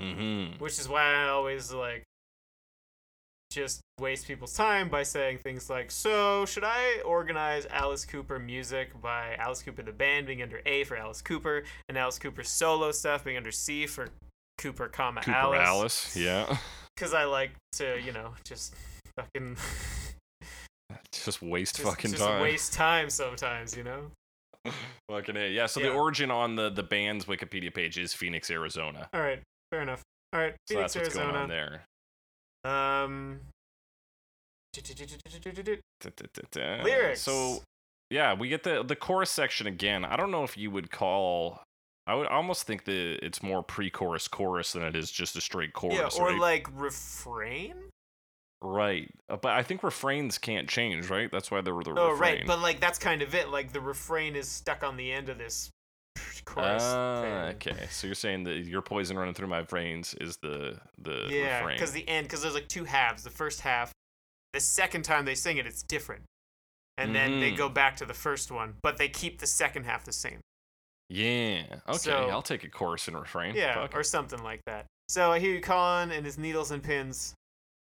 [0.01, 0.59] Mm-hmm.
[0.59, 2.03] which is why I always like
[3.53, 8.99] just waste people's time by saying things like, "So, should I organize Alice Cooper music
[9.01, 12.91] by Alice Cooper the band being under A for Alice Cooper and Alice Cooper solo
[12.91, 14.09] stuff being under C for
[14.59, 16.57] Cooper, comma Cooper Alice?" Alice, yeah.
[16.97, 18.75] Because I like to, you know, just
[19.17, 19.57] fucking
[21.25, 22.41] Just waste just, fucking just time.
[22.43, 24.11] waste time sometimes, you know.
[25.11, 25.51] Fucking A.
[25.51, 25.89] Yeah, so Yeah.
[25.89, 29.09] the origin on the, the band's Wikipedia page is Phoenix, Arizona.
[29.13, 30.03] All right, fair enough.
[30.33, 31.33] All right, So Phoenix, that's what's Arizona.
[31.33, 31.85] going on there.
[32.65, 33.41] Um.
[36.85, 37.21] Lyrics.
[37.21, 37.63] So,
[38.11, 40.05] yeah, we get the the chorus section again.
[40.05, 41.63] I don't know if you would call.
[42.07, 45.73] I would almost think that it's more pre-chorus chorus than it is just a straight
[45.73, 46.17] chorus.
[46.17, 46.41] Yeah, or right?
[46.41, 47.75] like refrain.
[48.63, 49.11] Right.
[49.29, 51.31] Uh, But I think refrains can't change, right?
[51.31, 52.19] That's why they're the Oh, refrain.
[52.39, 53.49] right, but like that's kind of it.
[53.51, 55.71] Like the refrain is stuck on the end of this
[56.45, 57.87] chorus Ah, okay.
[57.91, 61.77] So you're saying that your poison running through my veins is the the Yeah, refrain.
[61.77, 63.23] because the end, because there's like two halves.
[63.25, 63.93] The first half,
[64.53, 66.23] the second time they sing it, it's different,
[66.99, 70.05] and then they go back to the first one, but they keep the second half
[70.05, 70.41] the same.
[71.09, 71.65] Yeah.
[71.89, 73.55] Okay, So- I'll take a chorus and refrain.
[73.55, 74.87] Yeah, Fuck or something like that.
[75.09, 77.35] So I hear you calling, and his needles and pins.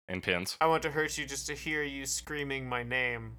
[0.10, 0.58] And pins.
[0.60, 3.38] I want to hurt you just to hear you screaming my name.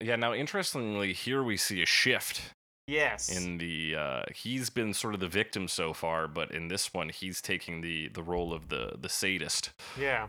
[0.00, 0.16] Yeah.
[0.16, 2.42] Now, interestingly, here we see a shift
[2.86, 3.28] Yes.
[3.34, 3.94] in the.
[3.96, 7.80] Uh, he's been sort of the victim so far, but in this one, he's taking
[7.80, 9.70] the the role of the the sadist.
[9.98, 10.28] yeah.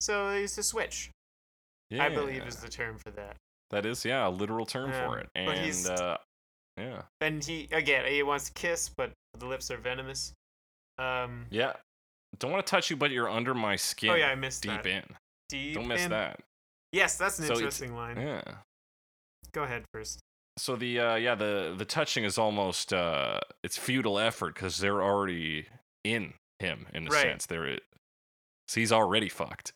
[0.00, 1.10] So it's a switch.
[1.90, 2.04] Yeah.
[2.04, 3.36] I believe is the term for that.
[3.70, 5.28] that is yeah a literal term for it.
[5.34, 6.18] he's- And uh,
[6.76, 10.32] yeah, And he again, he wants to kiss, but the lips are venomous.
[10.98, 11.46] Um.
[11.50, 11.74] yeah.
[12.38, 14.10] Don't want to touch you, but you're under my skin.
[14.10, 14.86] Oh yeah, I missed deep that.
[14.86, 15.02] in.
[15.48, 16.10] Deep Don't miss in.
[16.10, 16.40] that.
[16.92, 18.16] Yes, that's an So interesting line.
[18.20, 18.42] Yeah.
[19.52, 20.20] Go ahead first.
[20.56, 25.02] So the uh, yeah the the touching is almost uh, it's futile effort because they're
[25.02, 25.66] already
[26.04, 27.22] in him in a Right.
[27.22, 27.46] sense.
[27.46, 27.78] They're
[28.68, 29.72] so he's already fucked.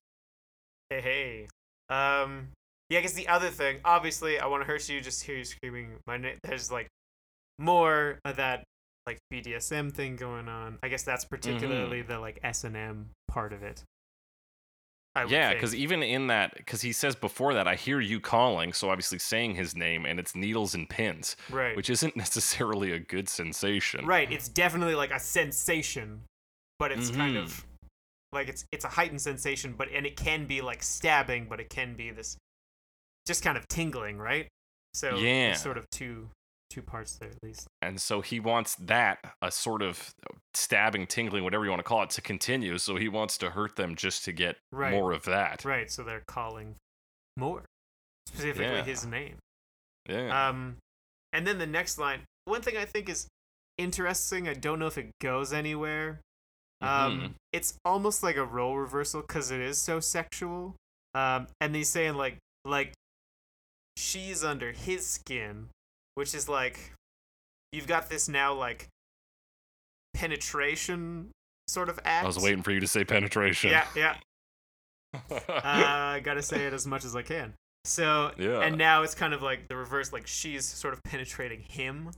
[0.91, 1.49] Hey, hey.
[1.95, 2.49] Um.
[2.91, 5.01] Yeah, I guess the other thing, obviously, I want to hurt you.
[5.03, 6.39] Just hear you screaming my name.
[6.43, 6.89] There's like
[7.59, 8.65] more of that
[9.09, 10.79] like BDSM thing going on.
[10.83, 13.83] I guess that's particularly the like S and M part of it.
[15.27, 18.91] Yeah, because even in that, because he says before that, I hear you calling, so
[18.91, 23.29] obviously saying his name, and it's needles and pins, right, which isn't necessarily a good
[23.29, 24.07] sensation.
[24.07, 26.23] right, it's definitely like a sensation,
[26.79, 27.41] but it's kind Mhm.
[27.45, 27.65] of
[28.31, 31.71] like it's it's a heightened sensation, but and it can be like stabbing, but it
[31.71, 32.37] can be this
[33.27, 34.47] just kind of tingling, right?
[34.95, 35.55] So Yeah.
[35.55, 36.29] sort of two
[36.71, 37.67] two parts there at least.
[37.83, 40.11] And so he wants that, a sort of
[40.55, 42.79] stabbing, tingling, whatever you want to call it, to continue.
[42.79, 44.93] So he wants to hurt them just to get Right.
[44.93, 45.65] more of that.
[45.65, 46.77] Right, so they're calling
[47.37, 47.65] more,
[48.27, 48.85] specifically Yeah.
[48.85, 49.39] his name.
[50.09, 50.49] Yeah.
[50.49, 50.77] Um,
[51.33, 52.25] and then the next line.
[52.45, 53.29] One thing I think is
[53.77, 54.49] interesting.
[54.49, 56.21] I don't know if it goes anywhere.
[56.81, 57.35] Um, Mhm.
[57.53, 60.77] it's almost like a role reversal because it is so sexual.
[61.15, 62.93] Um, and he's saying like like
[63.97, 65.69] she's under his skin,
[66.19, 66.93] which is like
[67.71, 68.89] you've got this now like
[70.15, 71.31] penetration
[71.69, 72.25] sort of act.
[72.25, 73.71] I was waiting for you to say penetration.
[73.71, 74.17] Yeah, yeah.
[75.31, 77.55] uh, I gotta say it as much as I can.
[77.85, 78.63] So, Yeah.
[78.63, 82.11] and now it's kind of like the reverse, like she's sort of penetrating him,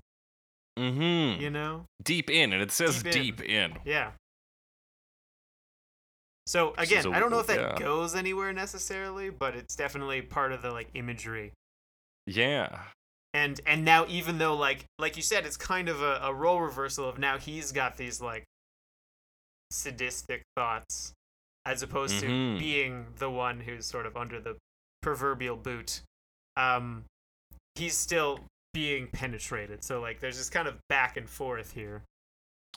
[0.78, 1.38] mm-hmm.
[1.38, 1.84] you know?
[2.02, 3.72] Deep in, and it says Deep deep in.
[3.72, 3.78] in.
[3.84, 4.12] Yeah.
[6.46, 7.78] So again, I don't know if that yeah.
[7.78, 11.52] goes anywhere necessarily, but it's definitely part of the like imagery.
[12.26, 12.80] Yeah.
[13.33, 16.61] And and now even though like like you said, it's kind of a, a role
[16.61, 18.45] reversal of now he's got these like
[19.71, 21.12] sadistic thoughts
[21.64, 22.55] as opposed Mhm.
[22.55, 24.57] to being the one who's sort of under the
[25.03, 26.03] proverbial boot.
[26.57, 27.05] Um
[27.77, 28.40] he's still
[28.75, 29.85] being penetrated.
[29.85, 32.03] So like there's this kind of back and forth here.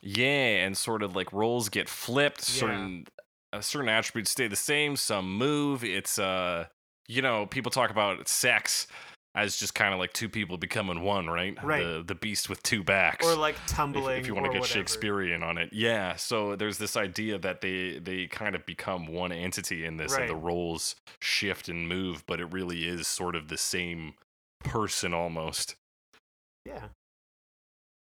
[0.02, 2.48] Yeah, and sort of like roles get flipped.
[2.50, 2.60] Yeah.
[2.60, 3.06] Certain
[3.54, 4.96] uh, certain attributes stay the same.
[4.96, 5.84] Some move.
[5.84, 6.68] It's uh,
[7.08, 8.88] you know, people talk about sex
[9.36, 11.58] as just kind of like two people becoming one, right?
[11.64, 11.84] Right.
[11.84, 13.26] The the beast with two backs.
[13.26, 14.80] Or like tumbling if you want to get whatever.
[14.80, 16.16] Shakespearean on it, yeah.
[16.16, 20.30] So there's this idea that they they kind of become one entity in this, and
[20.30, 24.14] the roles shift and move, but it really is sort of the same
[24.64, 25.76] person almost.
[26.66, 26.88] Yeah.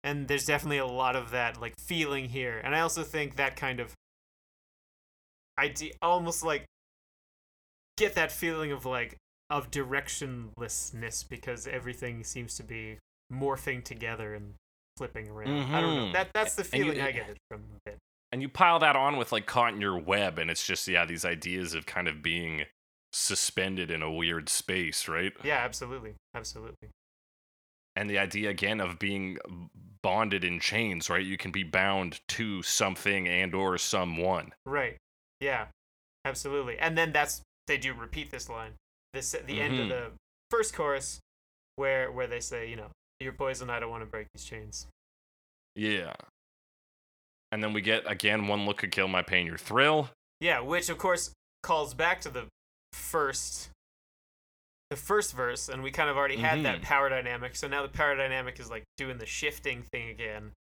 [0.03, 2.61] And there's definitely a lot of that like feeling here.
[2.65, 3.93] And I also think that kind of
[5.59, 6.65] idea almost like
[7.99, 9.19] get that feeling of like
[9.51, 12.99] of directionlessness because everything seems to be
[13.33, 14.55] morphing together and
[14.97, 15.75] flipping around.
[15.75, 16.03] I don't know.
[16.09, 16.13] Mhm.
[16.13, 17.99] That that's the And you- feeling I get from it.
[18.33, 21.05] And you pile that on with like caught in your web, and it's just yeah,
[21.05, 22.65] these ideas of kind of being
[23.13, 25.33] suspended in a weird space, right?
[25.43, 26.15] Yeah, absolutely.
[26.35, 26.91] Absolutely.
[27.97, 29.37] And the idea again of being
[30.03, 31.25] bonded in chains, right?
[31.27, 34.55] You can be bound to something and or someone.
[34.65, 34.97] Right.
[35.41, 35.67] Yeah.
[36.25, 36.79] Absolutely.
[36.79, 38.75] And then that's they do repeat this line.
[39.13, 39.89] This the end of Mhm.
[39.89, 40.13] the
[40.51, 41.21] first chorus
[41.77, 44.87] where where they say, you know, you're poison, I don't want to break these chains.
[45.75, 46.15] Yeah.
[47.53, 50.11] And then we get again one look could kill my pain, your thrill.
[50.41, 52.47] Yeah, which of course calls back to the
[52.93, 53.71] first
[54.91, 56.83] the first verse and we kind of already had that Mhm.
[56.83, 57.55] power dynamic.
[57.55, 60.53] So now the power dynamic is like doing the shifting thing again.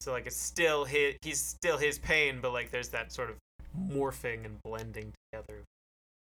[0.00, 3.38] So like it's still his he's still his pain, but like there's that sort of
[3.76, 5.64] morphing and blending together.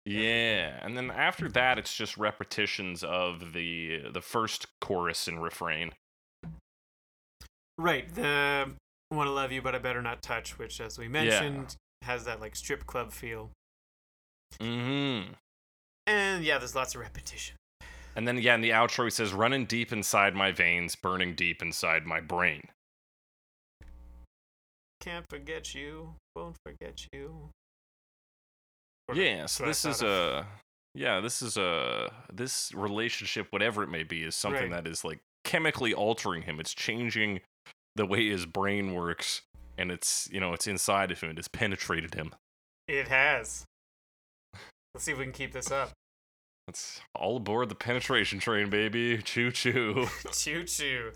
[0.07, 5.93] Yeah, and then after that, it's just repetitions of the the first chorus and refrain.
[7.77, 8.15] Right.
[8.15, 8.71] The
[9.11, 12.41] want to love you, but I better not touch, which, as we mentioned, has that
[12.41, 13.51] like strip club feel.
[14.61, 15.33] Mm-hmm.
[16.07, 17.57] And yeah, there's lots of repetition.
[18.15, 21.61] And then, yeah, in the outro, he says, running deep inside my veins, burning deep
[21.61, 22.69] inside my brain.
[25.01, 27.51] Can't forget you, won't forget you.
[29.15, 30.47] Yeah, so this is thought a.
[30.95, 34.85] yeah, this is a this relationship, whatever it may be, is something Right.
[34.85, 36.59] that is like chemically altering him.
[36.61, 37.41] It's changing
[37.95, 39.43] the way his brain works,
[39.79, 41.35] and it's you know it's inside of him.
[41.39, 42.35] It's penetrated him.
[42.89, 43.65] It has.
[44.95, 45.91] Let's see if we can keep this up.
[46.69, 49.19] It's all aboard the penetration train, baby.
[49.23, 50.09] Choo choo.
[50.33, 51.13] choo choo.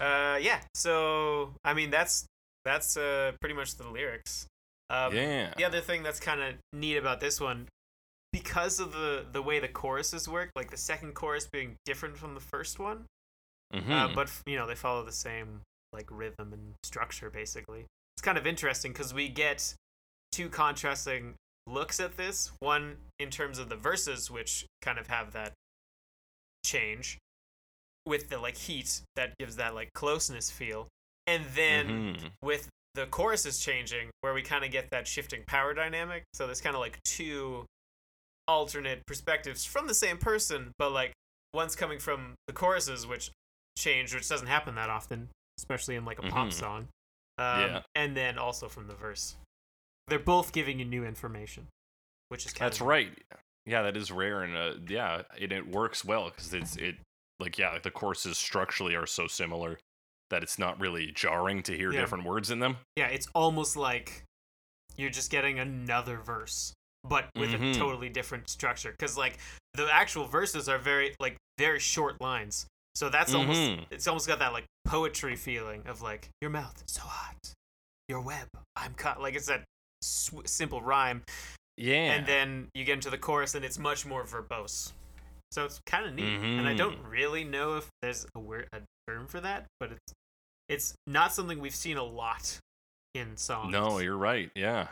[0.00, 0.60] Uh, yeah.
[0.74, 2.24] So I mean, that's
[2.64, 4.46] that's uh pretty much the lyrics.
[4.92, 5.54] Um, yeah.
[5.56, 7.68] The other thing that's kind of neat about this one,
[8.32, 12.34] because of the the way the choruses work, like the second chorus being different from
[12.34, 13.06] the first one,
[13.72, 13.90] Mhm.
[13.90, 17.86] uh, but you know they follow the same like rhythm and structure basically.
[18.16, 19.74] It's kind of interesting because we get
[20.30, 21.34] two contrasting
[21.66, 22.52] looks at this.
[22.60, 25.52] One in terms of the verses, which kind of have that
[26.64, 27.18] change
[28.06, 30.88] with the like heat that gives that like closeness feel,
[31.26, 32.32] and then Mhm.
[32.42, 36.24] with the chorus is changing, where we kind of get that shifting power dynamic.
[36.34, 37.64] So there's kind of like two
[38.48, 41.12] alternate perspectives from the same person, but like
[41.54, 43.30] one's coming from the choruses, which
[43.78, 45.28] change, which doesn't happen that often,
[45.58, 46.52] especially in like a pop Mhm.
[46.52, 46.88] song.
[47.38, 47.82] Um, Yeah.
[47.94, 49.36] And then also from the verse.
[50.08, 51.68] They're both giving you new information,
[52.28, 53.16] which is kind That's of right.
[53.64, 56.96] Yeah, that is rare, and uh, yeah, and it works well because it's it
[57.38, 59.78] like yeah, like the courses structurally are so similar
[60.32, 62.00] that it's not really jarring to hear Yeah.
[62.00, 62.78] different words in them.
[62.96, 64.24] Yeah, it's almost like
[64.96, 66.72] you're just getting another verse,
[67.04, 67.70] but with Mhm.
[67.74, 68.90] a totally different structure.
[68.90, 69.38] Because like
[69.74, 73.86] the actual verses are very like very short lines, so that's almost Mhm.
[73.90, 77.38] it's almost got that like poetry feeling of like your mouth so hot,
[78.08, 79.20] your web I'm cut.
[79.20, 79.64] Like it's that
[80.02, 81.22] sw- simple rhyme,
[81.76, 84.92] Yeah, and then you get into the chorus and it's much more verbose.
[85.52, 86.78] So it's kind of neat, and I Mhm.
[86.78, 90.12] don't really know if there's a word a term for that, but it's
[90.72, 92.58] it's not something we've seen a lot
[93.14, 93.70] in songs.
[93.72, 94.50] no, you're right.
[94.54, 94.88] Yeah.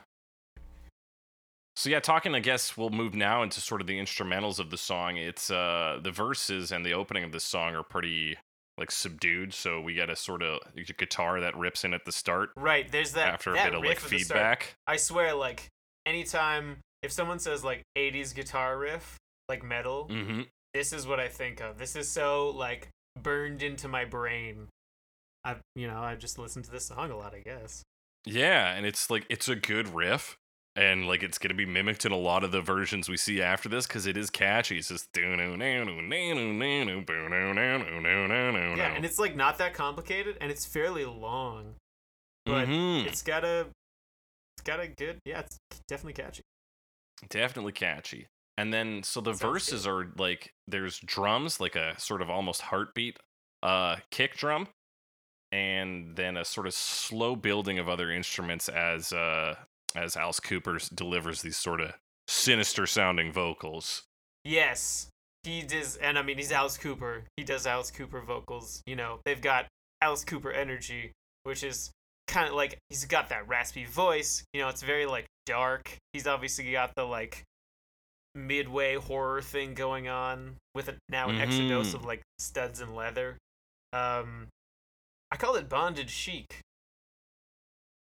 [1.77, 2.35] So yeah, talking.
[2.35, 5.17] I guess we'll move now into sort of the instrumentals of the song.
[5.17, 8.37] It's uh the verses and the opening of the song are pretty
[8.77, 9.55] like subdued.
[9.55, 10.59] So we get a sort of
[10.99, 13.89] guitar that rips in at the start Right, there's that after a bit of like
[13.91, 14.39] riff at the start.
[14.39, 14.75] feedback.
[14.87, 15.69] I swear, like
[16.05, 19.17] anytime if someone says like '80s guitar riff,
[19.49, 20.43] like metal, Mm-hmm.
[20.75, 21.79] this is what I think of.
[21.79, 22.89] This is so like
[23.23, 24.69] burned into my brain.
[25.45, 27.83] I, you know, I just listen to this song a lot, I guess.
[28.27, 30.37] Yeah, and it's like it's a good riff,
[30.77, 33.69] and like it's gonna be mimicked in a lot of the versions we see after
[33.69, 34.79] this because it is catchy.
[34.79, 35.85] It's just yeah,
[38.77, 41.77] Yeah, and it's like not that complicated, and it's fairly long,
[42.45, 43.07] but Mhm.
[43.07, 43.69] it's got a,
[44.57, 46.43] it's got a good, yeah, it's definitely catchy.
[47.29, 48.27] definitely catchy.
[48.59, 52.61] And then so the Sounds verses are like there's drums, like a sort of almost
[52.63, 53.19] heartbeat,
[53.63, 54.69] uh, kick drum,
[55.53, 59.57] and then a sort of slow building of other instruments as uh
[59.97, 61.93] as Alice Cooper delivers these sort of
[62.29, 64.03] sinister sounding vocals.
[64.45, 65.09] Yes,
[65.43, 67.25] he does, and I mean he's Alice Cooper.
[67.37, 68.83] He does Alice Cooper vocals.
[68.87, 69.67] You know, they've got
[70.01, 71.91] Alice Cooper energy, which is
[72.29, 74.45] kind of like he's got that raspy voice.
[74.53, 75.97] You know, it's very like dark.
[76.13, 77.43] He's obviously got the like
[78.37, 81.95] midway horror thing going on with a, now an extra dose Mhm.
[81.95, 83.37] of like studs and leather.
[83.93, 84.47] Um,
[85.33, 86.61] I call it bondage chic.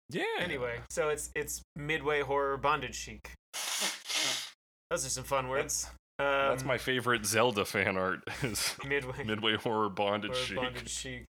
[0.08, 0.24] Yeah.
[0.40, 3.30] Anyway, so it's it's midway horror bondage chic.
[4.90, 5.88] Those are some fun words.
[6.18, 8.20] Um, That's my favorite Zelda fan art.
[8.42, 10.56] Is midway Midway Horror Bondage Or Chic.
[10.56, 11.24] bondage chic.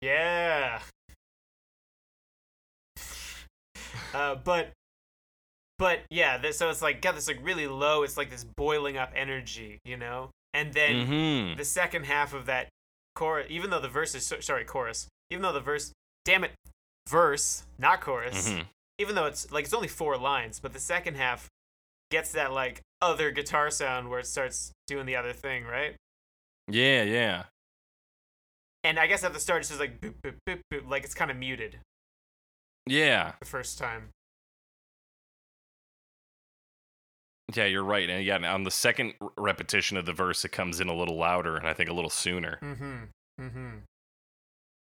[0.00, 0.80] Yeah.
[4.14, 4.70] uh, but
[5.78, 8.02] but yeah, this, so it's like got this like really low.
[8.02, 10.30] It's like this boiling up energy, you know.
[10.54, 11.58] And then Mm-hmm.
[11.58, 12.68] the second half of that
[13.20, 15.92] chorus, even though the verse is so- sorry chorus, even though the verse,
[16.24, 16.52] damn it,
[17.06, 18.48] verse not chorus.
[18.48, 18.66] Mhm.
[18.98, 21.46] Even though it's like it's only four lines, but the second half
[22.10, 25.96] gets that like other guitar sound where it starts doing the other thing, right?
[26.66, 27.44] Yeah, yeah.
[28.84, 31.14] And I guess at the start it's just like boop boop boop boop, like it's
[31.14, 31.78] kind of muted
[32.86, 33.34] Yeah.
[33.38, 34.08] the first time.
[37.54, 38.08] Yeah, you're right.
[38.08, 41.56] And yeah, on the second repetition of the verse, it comes in a little louder
[41.56, 42.58] and I think a little sooner.
[42.62, 42.96] Mm-hmm.
[43.40, 43.68] Mm-hmm.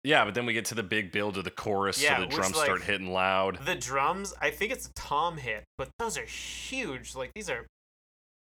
[0.04, 2.28] Yeah, but then we get to the big build of the chorus, Yeah, so the
[2.28, 3.58] drums like- start hitting loud.
[3.64, 7.14] The drums, I think it's a tom hit, but those are huge.
[7.16, 7.66] Like these are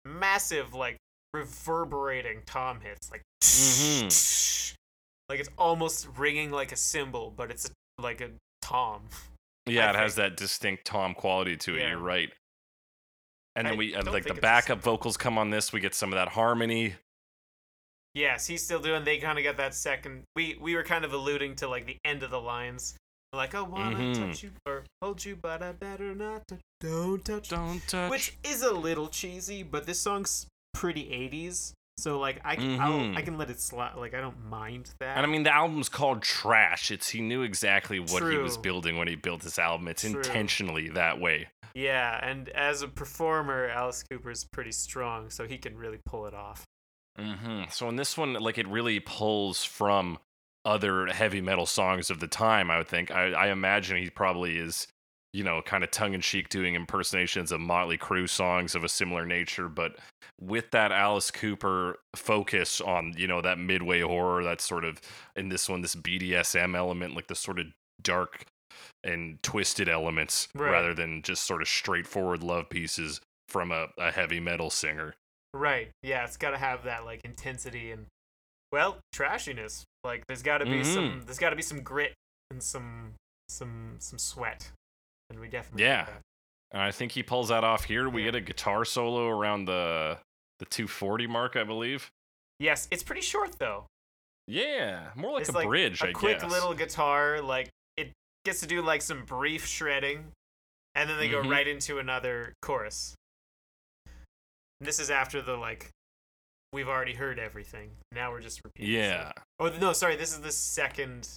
[0.05, 0.97] massive, like
[1.32, 3.11] reverberating tom hits.
[3.11, 4.74] Like Mhm.
[5.30, 8.30] like it's almost ringing like a cymbal, but it's like a
[8.61, 9.09] tom.
[9.66, 11.80] Yeah, I it has that distinct tom quality to it.
[11.80, 11.89] Yeah.
[11.91, 12.30] You're right.
[13.57, 15.72] And then I we and like the backup vocals come on this.
[15.72, 16.94] We get some of that harmony.
[18.14, 19.05] Yes, he's still doing.
[19.05, 20.22] They kind of got that second.
[20.36, 22.96] We we were kind of alluding to like the end of the lines
[23.32, 24.14] Like I wanna Mhm.
[24.28, 26.46] touch you or hold you, but I better not.
[26.48, 27.48] To, don't touch.
[27.48, 28.09] Don't touch.
[28.09, 31.72] Which is a little cheesy, but this song's pretty 80s.
[31.98, 33.16] So like I can I'll, Mhm.
[33.16, 33.96] I can let it slide.
[33.96, 35.16] Like I don't mind that.
[35.16, 36.92] and I mean, the album's called Trash.
[36.92, 39.88] It's he knew exactly what he was building when he built this album.
[39.88, 40.12] It's True.
[40.20, 41.48] intentionally that way.
[41.75, 46.35] Yeah, and as a performer, Alice Cooper's pretty strong, so he can really pull it
[46.35, 46.64] off.
[47.18, 47.64] Mm-hmm.
[47.70, 50.18] So in this one, like it really pulls from
[50.64, 52.70] other heavy metal songs of the time.
[52.70, 53.11] I would think.
[53.11, 54.87] I, I imagine he probably is,
[55.33, 58.89] you know, kind of tongue in cheek doing impersonations of Motley Crue songs of a
[58.89, 59.97] similar nature, but
[60.41, 65.01] with that Alice Cooper focus on, you know, that midway horror, that sort of
[65.37, 67.66] in this one, this BDSM element, like the sort of
[68.03, 68.45] dark
[69.03, 70.70] and twisted elements, Right.
[70.70, 75.14] rather than just sort of straightforward love pieces from a, a heavy metal singer.
[75.53, 75.91] Right.
[76.03, 78.07] Yeah, it's got to have that like intensity and
[78.72, 79.83] well, trashiness.
[80.03, 80.85] Like there's got to be Mhm.
[80.87, 82.14] some there's got to be some grit
[82.51, 83.14] and some
[83.49, 84.70] some some sweat.
[85.31, 86.09] And we definitely Yeah.
[86.72, 88.09] And I think he pulls that off here.
[88.09, 88.29] We Yeah.
[88.33, 90.18] get a guitar solo around the
[90.59, 92.11] the 240 mark, I believe.
[92.59, 93.87] Yes, it's pretty short though.
[94.47, 96.16] Yeah, more like it's a like bridge, a I guess.
[96.16, 97.68] A quick little guitar like
[98.45, 100.32] gets to do like some brief shredding
[100.95, 101.51] and then they go Mhm.
[101.51, 103.14] right into another chorus.
[104.07, 105.90] And this is after the like
[106.72, 107.97] we've already heard everything.
[108.12, 108.95] Now we're just repeating.
[108.95, 109.30] Yeah.
[109.30, 109.45] stuff.
[109.61, 110.16] Oh no, sorry.
[110.16, 111.28] This is the second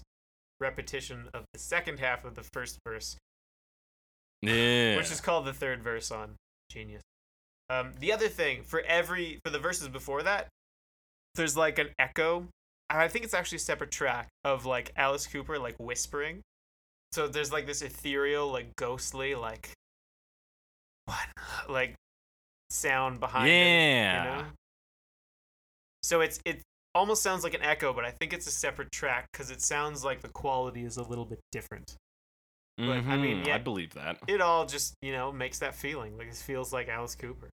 [0.60, 3.16] repetition of the second half of the first verse,
[4.42, 4.98] Yeah.
[4.98, 6.36] which is called the third verse on
[6.72, 7.04] Genius.
[7.70, 10.48] Um, the other thing for every for the verses before that,
[11.36, 12.48] there's like an echo.
[12.90, 16.42] I think it's actually a separate track of like Alice Cooper like whispering.
[17.12, 19.72] So there's like this ethereal, like ghostly, like
[21.06, 21.26] what,
[21.70, 21.96] like
[22.70, 23.52] sound behind it.
[23.54, 24.36] yeah.
[24.38, 24.48] You know?
[26.04, 26.62] So it's it
[26.96, 30.04] almost sounds like an echo, but I think it's a separate track because it sounds
[30.04, 31.96] like the quality is a little bit different.
[32.78, 33.56] but, I mean, Mhm, yeah.
[33.56, 34.18] I believe that.
[34.28, 37.50] It all just you know makes that feeling like it feels like Alice Cooper.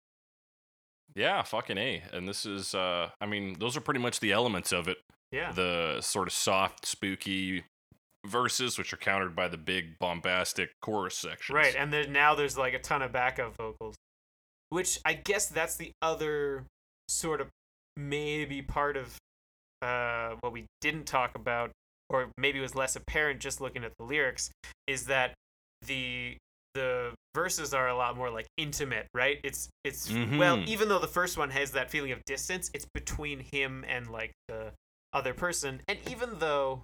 [1.15, 2.03] Yeah, fucking A.
[2.13, 4.99] And this is uh I mean, those are pretty much the elements of it.
[5.31, 5.53] Yeah.
[5.53, 7.65] The sort of soft, spooky
[8.25, 11.55] verses, which are countered by the big bombastic chorus sections.
[11.55, 13.97] Right, and then now there's like a ton of backup vocals,
[14.71, 16.65] which I guess that's the other
[17.09, 17.49] sort of
[17.97, 19.17] maybe part of
[19.83, 21.71] uh, what we didn't talk about,
[22.09, 24.51] or maybe was less apparent just looking at the lyrics,
[24.87, 25.35] is that
[25.87, 26.37] the
[26.75, 29.39] the verses are a lot more like intimate, right?
[29.45, 30.67] It's it's well, Mhm.
[30.69, 34.33] even though the first one has that feeling of distance, it's between him and like
[34.49, 34.73] the
[35.13, 36.83] other person, and even though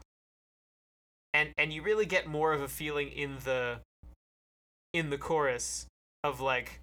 [1.39, 3.79] and and you really get more of a feeling in the
[4.93, 5.87] in the chorus
[6.25, 6.81] of like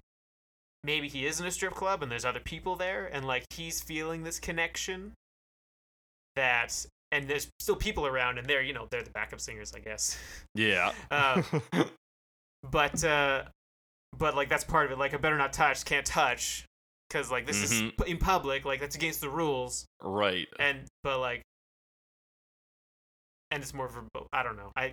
[0.84, 3.80] maybe he is in a strip club and there's other people there and like he's
[3.82, 5.12] feeling this connection
[6.36, 9.78] that and there's still people around and they're you know they're the backup singers i
[9.80, 10.18] guess
[10.54, 10.92] Yeah.
[11.10, 11.42] uh,
[12.70, 13.42] but uh
[14.16, 16.64] but like that's part of it like i better not touch can't touch
[17.08, 17.96] because like this is Mhm.
[17.96, 20.46] pu- in public like that's against the rules right.
[20.58, 21.42] and but like
[23.56, 24.92] and it's more verbo i don't know i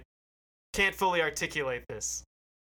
[0.72, 2.24] can't fully articulate this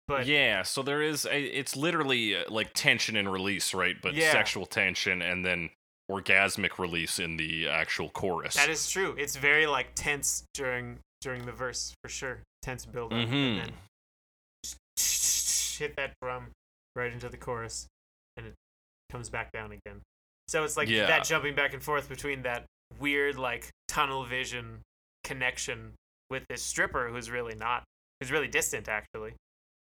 [0.07, 3.95] but yeah, so there is a it's literally uh, like tension and release, right?
[4.01, 4.31] But Yeah.
[4.33, 5.69] sexual tension and then
[6.09, 8.55] orgasmic release in the actual chorus.
[8.55, 13.13] that is true it's very like tense during during the verse for sure tense build
[13.13, 13.31] up Mhm.
[13.33, 13.71] and then
[15.77, 16.47] hit that drum
[16.95, 17.87] right into the chorus
[18.37, 18.53] and it
[19.09, 20.01] comes back down again
[20.49, 21.05] so it's like Yeah.
[21.07, 22.65] that jumping back and forth between that
[22.99, 24.81] weird like tunnel vision
[25.31, 25.93] connection
[26.29, 27.83] with this stripper who's really not
[28.19, 29.33] who's really distant actually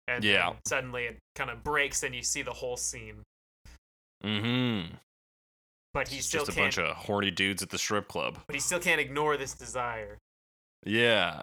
[0.07, 0.53] and Yeah.
[0.67, 3.23] suddenly it kind of breaks and you see the whole scene
[4.23, 4.95] Mm-hmm.
[5.93, 8.37] but he It's still just a bunch of horny dudes at the strip club.
[8.47, 10.17] but he still can't ignore this desire
[10.85, 11.41] Yeah.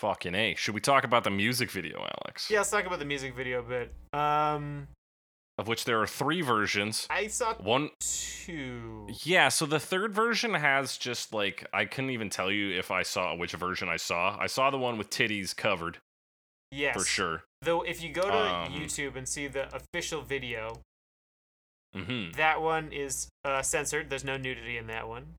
[0.00, 0.54] Fucking A.
[0.54, 2.50] Should we talk about the music video, Alex?
[2.50, 4.86] yeah let's talk about the music video a bit um
[5.58, 7.06] Of which there are three versions.
[7.10, 12.30] i saw One two Yeah, so the third version has just like I couldn't even
[12.30, 14.36] tell you if I saw which version I saw.
[14.40, 15.98] I saw the one with titties covered
[16.70, 17.42] yes for sure.
[17.62, 20.80] though if you go to Um, youtube and see the official video
[21.96, 22.36] Mhm.
[22.36, 25.34] that one is uh, censored there's no nudity in that one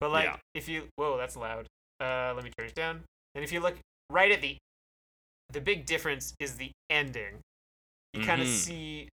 [0.00, 0.36] but like Yeah.
[0.54, 1.66] if you whoa that's loud
[2.00, 3.04] uh let me turn it down
[3.34, 3.76] and if you look
[4.08, 4.56] right at the
[5.50, 7.40] the big difference is the ending
[8.14, 9.08] you kind of see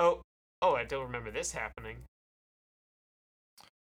[0.00, 0.20] oh
[0.62, 1.96] oh i don't remember this happening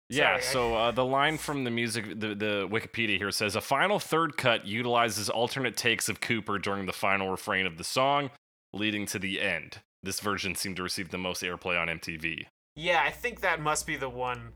[0.08, 3.56] Yeah, Sorry, I- so uh, the line from the music, the, the Wikipedia here says
[3.56, 7.82] a final third cut utilizes alternate takes of Cooper during the final refrain of the
[7.82, 8.30] song,
[8.72, 9.80] leading to the end.
[10.04, 12.46] This version seemed to receive the most airplay on MTV.
[12.76, 14.52] Yeah, I think that must be the one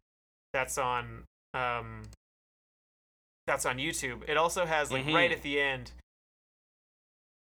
[0.52, 2.02] that's on um
[3.48, 4.22] that's on YouTube.
[4.28, 5.34] It also has like right Mhm.
[5.34, 5.90] at the end.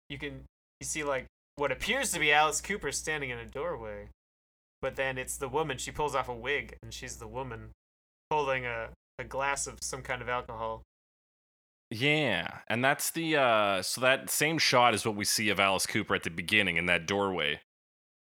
[0.08, 0.46] You can
[0.80, 1.26] you see like
[1.62, 4.10] what appears to be Alice Cooper standing in a doorway,
[4.82, 5.78] but then it's the woman.
[5.78, 7.70] She pulls off a wig, and she's the woman
[8.32, 8.90] holding a
[9.20, 10.82] a glass of some kind of alcohol.
[11.92, 15.86] Yeah, and that's the uh so that same shot is what we see of Alice
[15.86, 17.62] Cooper at the beginning in that doorway.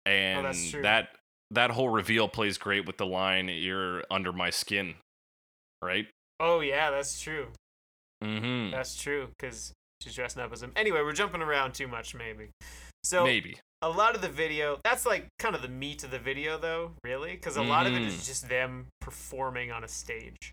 [0.06, 1.10] And Oh, that
[1.50, 4.94] that whole reveal plays great with the line you're under my skin.
[5.82, 6.06] Right?
[6.40, 7.48] Oh yeah, that's true.
[8.24, 8.70] Mhm.
[8.70, 10.72] That's true because she's dressing up as him.
[10.74, 12.48] Anyway, we're jumping around too much, maybe.
[13.08, 13.56] So Maybe.
[13.82, 16.90] a lot of the video that's like kind of the meat of the video though
[17.04, 18.26] really because a lot of it is Mhm.
[18.26, 20.52] just them performing on a stage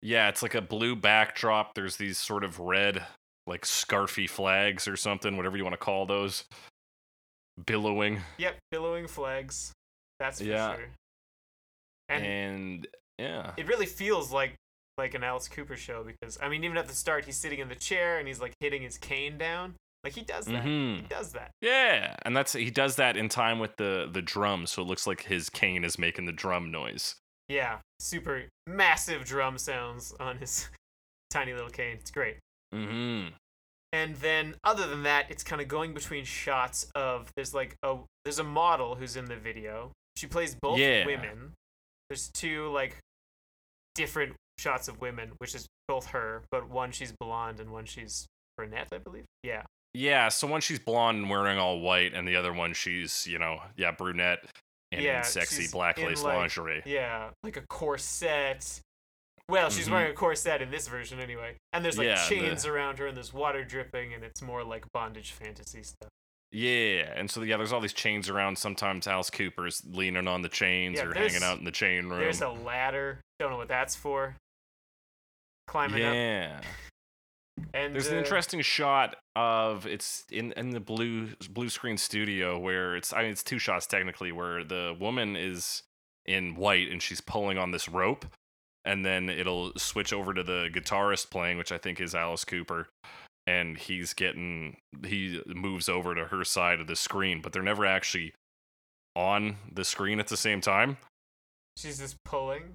[0.00, 1.74] Yeah, it's like a blue backdrop.
[1.74, 3.04] There's these sort of red
[3.48, 6.44] like scarfy flags or something, whatever you want to call those.
[7.66, 8.20] Billowing.
[8.36, 9.72] yep billowing flags
[10.20, 10.76] that's for Yeah.
[10.76, 10.88] sure
[12.08, 12.86] and and
[13.18, 13.54] yeah.
[13.56, 14.54] it really feels like
[14.96, 17.68] like an alice cooper show because i mean even at the start he's sitting in
[17.68, 19.74] the chair and he's like hitting his cane down
[20.08, 21.08] like he does that he Mhm.
[21.08, 24.82] does that Yeah, and that's he does that in time with the the drum, so
[24.82, 27.14] it looks like his cane is making the drum noise.
[27.48, 30.68] yeah super massive drum sounds on his
[31.30, 32.38] tiny little cane it's great
[32.74, 33.34] Mm-hmm.
[33.94, 37.96] and then other than that it's kind of going between shots of there's like a
[38.24, 41.06] there's a model who's in the video she plays both Yeah.
[41.06, 41.54] women
[42.10, 42.96] there's two like
[43.94, 48.26] different shots of women which is both her but one she's blonde and one she's
[48.56, 49.62] brunette i believe yeah
[49.94, 53.38] Yeah, so one she's blonde and wearing all white, and the other one she's you
[53.38, 54.44] know yeah brunette
[54.92, 56.82] and Yeah, sexy black lace like- lingerie.
[56.86, 58.80] yeah like a corset
[59.48, 59.92] well she's Mhm.
[59.92, 63.06] wearing a corset in this version anyway and there's like Yeah, the- chains around her
[63.06, 66.08] and there's water dripping and it's more like bondage fantasy stuff
[66.52, 68.56] Yeah, and so yeah, there's all these chains around.
[68.56, 72.20] Sometimes Alice Cooper's leaning on the chains Yeah, or hanging out in the chain room.
[72.20, 74.36] there's a ladder don't know what that's for
[75.66, 76.60] climbing up yeah.
[77.74, 82.58] And There's an uh, interesting shot of it's in in the blue blue screen studio
[82.58, 85.82] where it's I mean it's two shots technically where the woman is
[86.26, 88.26] in white and she's pulling on this rope
[88.84, 92.88] and then it'll switch over to the guitarist playing which I think is Alice Cooper
[93.46, 97.86] and he's getting he moves over to her side of the screen but they're never
[97.86, 98.34] actually
[99.14, 100.96] on the screen at the same time.
[101.76, 102.74] she's just pulling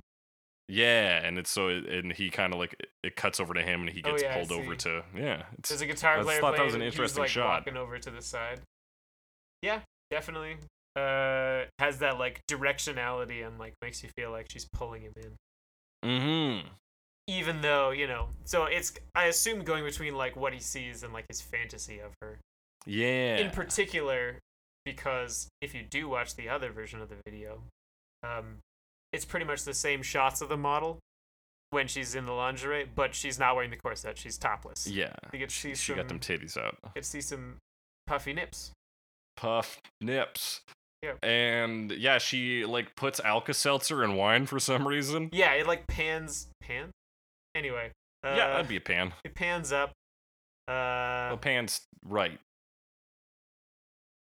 [0.69, 3.89] Yeah, and it's so and he kind of like it- cuts over to him and
[3.89, 5.43] he Oh, gets yeah, pulled over to yeah.
[5.59, 7.61] It's, There's a guitar I player thought that was an interesting like, shot.
[7.61, 8.61] Walking over to the side.
[9.61, 10.57] Yeah, definitely.
[10.95, 16.09] Uh, has that like directionality and like makes you feel like she's pulling him in.
[16.09, 16.67] mm-hmm.
[17.27, 21.13] Even though you know, so it's I assume going between like what he sees and
[21.13, 22.37] like his fantasy of her.
[22.85, 23.37] Yeah.
[23.37, 24.39] In particular,
[24.85, 27.63] because if you do watch the other version of the video,
[28.23, 28.57] um,
[29.13, 30.99] it's pretty much the same shots of the model
[31.69, 34.17] when she's in the lingerie, but she's not wearing the corset.
[34.17, 34.85] She's topless.
[34.87, 35.13] yeah.
[35.31, 35.95] You get see She some.
[35.95, 36.77] got them titties out.
[36.93, 37.57] get to see some
[38.05, 38.71] puffy nips.
[39.37, 40.61] Puff nips.
[41.01, 41.13] Yeah.
[41.23, 45.29] And yeah, she like puts Alka Seltzer in wine for some reason.
[45.31, 46.91] Yeah, it like pans pan.
[47.55, 47.91] Anyway,
[48.23, 49.13] uh, yeah, that'd be a pan.
[49.25, 49.91] it pans up.
[50.67, 52.39] Uh, pan's right.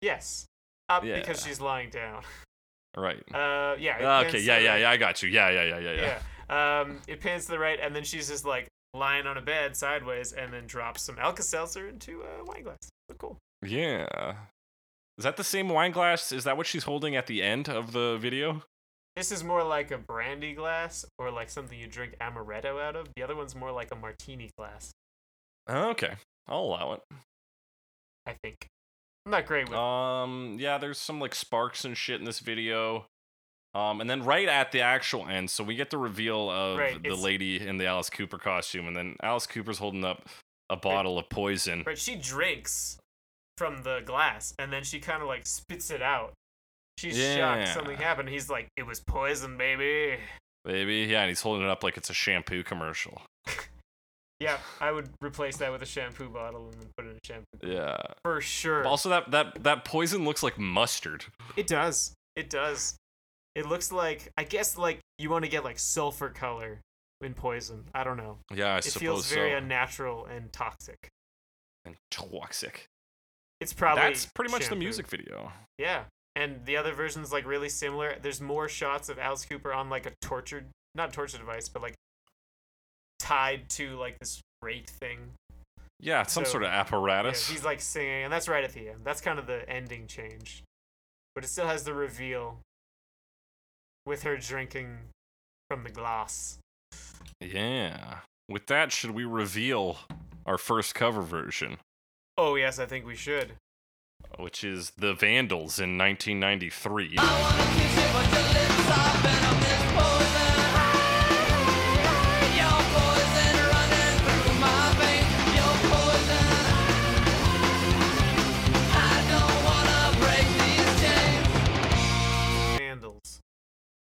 [0.01, 0.45] yes,
[0.89, 2.23] up because she's lying down.
[2.97, 3.23] Right.
[3.33, 4.23] Uh, yeah.
[4.25, 4.81] okay, yeah, yeah, right.
[4.81, 5.29] yeah, I got you.
[5.29, 6.19] Yeah, yeah, yeah, yeah, yeah.
[6.49, 6.81] Yeah.
[6.81, 9.75] Um, it pans to the right, and then she's just like lying on a bed
[9.75, 12.77] sideways, and then drops some Alka Seltzer into a wine glass.
[13.09, 13.37] So cool.
[13.61, 14.35] Yeah.
[15.17, 16.31] Is that the same wine glass?
[16.31, 18.63] Is that what she's holding at the end of the video?
[19.15, 23.07] This is more like a brandy glass or like something you drink amaretto out of.
[23.15, 24.91] The other one's more like a martini glass,
[25.69, 26.15] Okay.
[26.47, 27.01] I'll allow it.
[28.27, 28.67] I think.
[29.25, 29.77] I'm not great with.
[29.77, 33.07] Um, yeah, there's some like sparks and shit in this video.
[33.73, 37.01] Um, and then right at the actual end, so we get the reveal of Right,
[37.01, 40.29] the lady in the Alice Cooper costume, and then Alice Cooper's holding up
[40.69, 41.83] a bottle of poison.
[41.85, 42.97] Right, she drinks
[43.57, 46.33] from the glass and then she kind of like spits it out.
[46.97, 48.29] She's shocked something happened.
[48.29, 50.17] He's like, "It was poison, baby."
[50.63, 53.21] Baby, yeah, and he's holding it up like it's a shampoo commercial.
[54.39, 57.19] Yeah, I would replace that with a shampoo bottle and then put it in a
[57.25, 57.97] shampoo Yeah.
[58.23, 58.85] for sure.
[58.85, 61.25] Also, that that that poison looks like mustard.
[61.55, 62.13] It does.
[62.35, 62.97] It does.
[63.55, 66.81] It looks like I guess like you want to get like sulfur color
[67.21, 67.85] in poison.
[67.95, 68.39] I don't know.
[68.53, 69.57] Yeah, I it suppose It feels very so.
[69.57, 71.07] unnatural and toxic.
[71.85, 72.85] and toxic.
[73.61, 75.53] It's probably That's pretty much the music video.
[75.77, 76.03] Yeah,
[76.35, 78.17] and the other version's like really similar.
[78.21, 81.93] There's more shots of Alice Cooper on like a tortured, not torture device, but like
[83.19, 85.19] tied to like this rate thing.
[85.99, 87.47] Yeah, it's some So, sort of Yeah, apparatus.
[87.49, 88.99] he's like singing, and that's right at the end.
[89.03, 90.63] That's kind of the ending change,
[91.33, 92.59] but it still has the reveal
[94.05, 94.97] with her drinking
[95.69, 96.59] from the glass.
[97.39, 98.19] yeah.
[98.47, 99.97] with that, should we reveal
[100.45, 101.77] our first cover version,
[102.37, 103.53] Oh yes, I think we should.
[104.37, 107.15] which is The Vandals in 1993?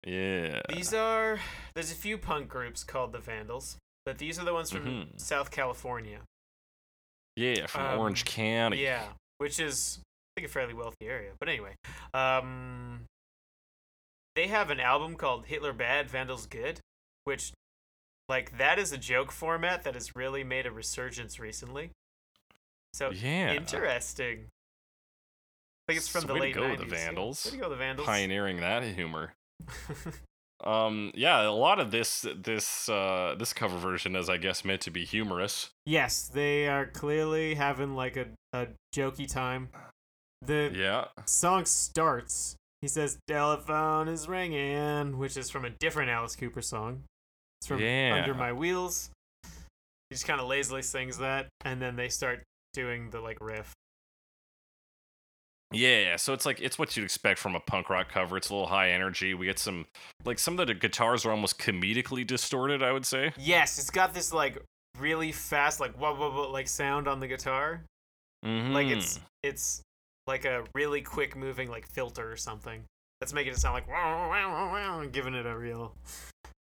[0.03, 0.61] Yeah.
[0.69, 1.39] These are
[1.75, 5.19] there's a few punk groups called the Vandals, but these are the ones from Mhm.
[5.19, 6.21] South California.
[7.35, 8.81] Yeah, from Um, Orange County.
[8.83, 11.33] Yeah, which is I think a fairly wealthy area.
[11.39, 11.75] But anyway,
[12.13, 13.05] um,
[14.35, 16.79] they have an album called Hitler Bad, Vandals Good,
[17.25, 17.51] which
[18.29, 21.91] like that is a joke format that has really made a resurgence recently.
[22.93, 23.53] So Yeah.
[23.53, 24.47] interesting.
[24.47, 26.91] I think it's from So the way to late go, the 90s.
[26.91, 27.05] yeah.
[27.05, 27.45] Vandals.
[27.45, 28.05] Way to go, the Vandals.
[28.07, 29.33] Pioneering that humor.
[30.63, 34.81] Um, yeah, a lot of this this uh this cover version is I guess meant
[34.81, 35.71] to be humorous.
[35.87, 39.69] yes, they are clearly having like a, a jokey time.
[40.43, 41.05] The Yeah.
[41.25, 42.55] song starts.
[42.81, 47.05] He says, "Telephone is ringing," which is from a different Alice Cooper song.
[47.59, 48.17] It's from Yeah.
[48.19, 49.09] Under My Wheels.
[49.43, 52.43] He just kind of lazily sings that, and then they start
[52.73, 53.73] doing the like riff.
[55.71, 58.37] Yeah, so it's like it's what you'd expect from a punk rock cover.
[58.37, 59.33] It's a little high energy.
[59.33, 59.85] We get some
[60.25, 63.31] like some of the guitars are almost comedically distorted, I would say.
[63.37, 64.57] Yes, it's got this like
[64.99, 67.83] really fast, like whoa, whoa, whoa, like sound on the guitar.
[68.45, 68.73] Mm-hmm.
[68.73, 69.81] Like it's it's
[70.27, 72.83] like a really quick moving like filter or something.
[73.19, 75.93] That's making it sound like wow, wow, wow, giving it a real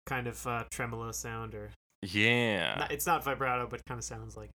[0.05, 1.70] kind of uh, tremolo sound or
[2.03, 2.76] Yeah.
[2.80, 4.49] not- it's not vibrato, but kind of sounds like.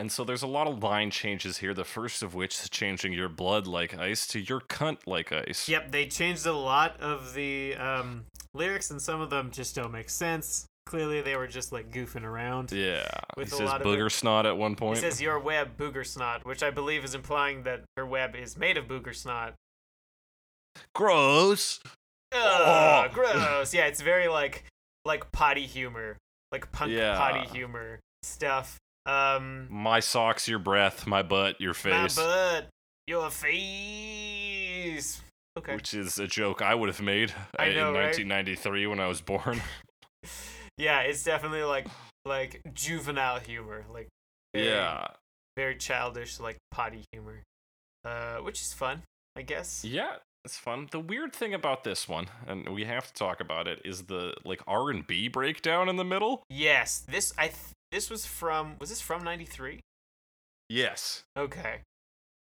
[0.00, 1.74] And so there's a lot of line changes here.
[1.74, 5.68] The first of which is changing your blood like ice to your cunt like ice.
[5.68, 8.24] Yep, they changed a lot of the um,
[8.54, 10.64] lyrics, and some of them just don't make sense.
[10.86, 12.72] Clearly, they were just like goofing around.
[12.72, 13.06] Yeah.
[13.36, 14.96] With he says of booger it- snot at one point.
[14.96, 18.56] He says your web booger snot, which I believe is implying that her web is
[18.56, 19.54] made of booger snot.
[20.94, 21.80] Gross.
[22.32, 23.08] Ugh, Oh.
[23.12, 23.74] gross.
[23.74, 24.64] Yeah, it's very like
[25.04, 26.16] like potty humor,
[26.52, 27.16] like punk Yeah.
[27.18, 28.78] potty humor stuff.
[29.10, 32.16] Um, My socks, your breath, my butt, your face.
[32.16, 32.68] my butt,
[33.06, 35.20] your face.
[35.58, 35.74] Okay.
[35.74, 38.04] Which is a joke I would have made in know, right?
[38.16, 39.60] 1993 when I was born.
[40.80, 41.86] Yeah, it's definitely like
[42.24, 44.08] like juvenile humor, like
[44.54, 45.08] very, yeah.
[45.54, 47.42] very childish, like potty humor,
[48.02, 49.02] uh, which is fun,
[49.36, 49.84] I guess.
[49.84, 50.88] Yeah, it's fun.
[50.90, 54.32] The weird thing about this one, and we have to talk about it, is the
[54.42, 56.44] like R and B breakdown in the middle.
[56.48, 57.58] Yes, this I th-
[57.92, 59.80] this was from was this from '93?
[60.68, 61.22] Yes.
[61.36, 61.80] Okay,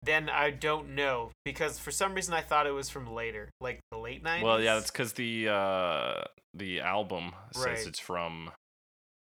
[0.02, 3.80] then I don't know because for some reason I thought it was from later, like
[3.92, 4.44] the late '90s.
[4.44, 6.24] Well, yeah, that's because the uh
[6.54, 7.88] the album says Right.
[7.88, 8.52] it's from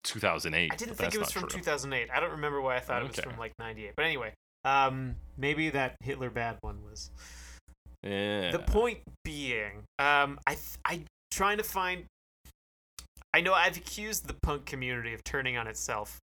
[0.04, 0.72] 2008.
[0.72, 1.60] I didn't think it was from true.
[1.60, 2.10] 2008.
[2.14, 3.92] I don't remember why I thought it was from like '98.
[3.96, 4.32] But anyway,
[4.64, 7.10] um, maybe that Hitler bad one was.
[8.02, 8.50] Yeah.
[8.52, 12.04] The point being, um, I th- I trying to find.
[13.34, 16.20] I know I've accused the punk community of turning on itself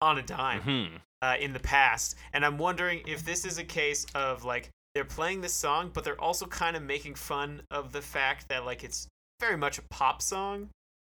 [0.00, 1.00] on a dime Mhm.
[1.20, 5.04] uh, in the past, and I'm wondering if this is a case of like they're
[5.04, 8.84] playing this song, but they're also kind of making fun of the fact that like
[8.84, 9.08] it's
[9.40, 10.70] very much a pop song,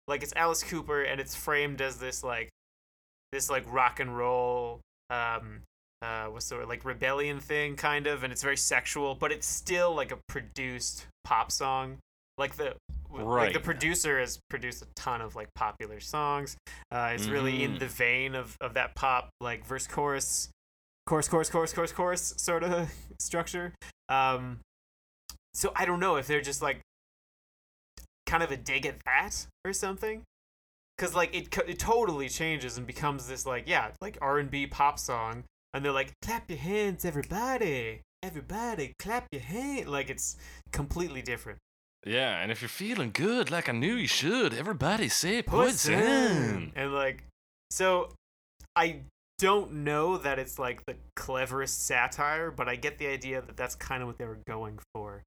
[0.08, 2.50] like it's Alice Cooper, and it's framed as this like
[3.32, 4.82] this like rock and roll
[5.12, 5.62] um
[6.02, 9.48] uh what's the word like rebellion thing kind of and it's very sexual but it's
[9.48, 11.98] still like a produced pop song
[12.38, 12.76] like the
[13.12, 16.56] like the producer has produced a ton of like popular songs.
[16.92, 17.80] Uh it's really in Mhm.
[17.80, 20.50] the vein of of that pop like verse chorus
[21.08, 23.74] chorus chorus chorus chorus chorus sort of structure.
[24.10, 24.60] Um
[25.54, 26.82] so i don't know if they're just like
[28.28, 30.22] kind of a dig at that or something.
[30.98, 35.44] Because like it, it totally changes and becomes this like yeah like r&b pop song.
[35.74, 38.02] And they're like clap your hands everybody.
[38.24, 39.90] Everybody clap your hand.
[39.90, 40.38] Like it's
[40.72, 41.60] completely different
[42.06, 45.96] Yeah, and if you're feeling good like I knew you should, everybody say Poison.
[46.00, 46.72] poison.
[46.76, 47.24] and like
[47.72, 48.10] so
[48.76, 49.02] i
[49.40, 53.76] don't know that it's like the cleverest satire but i get the idea that that's
[53.76, 55.22] kind of what they were going for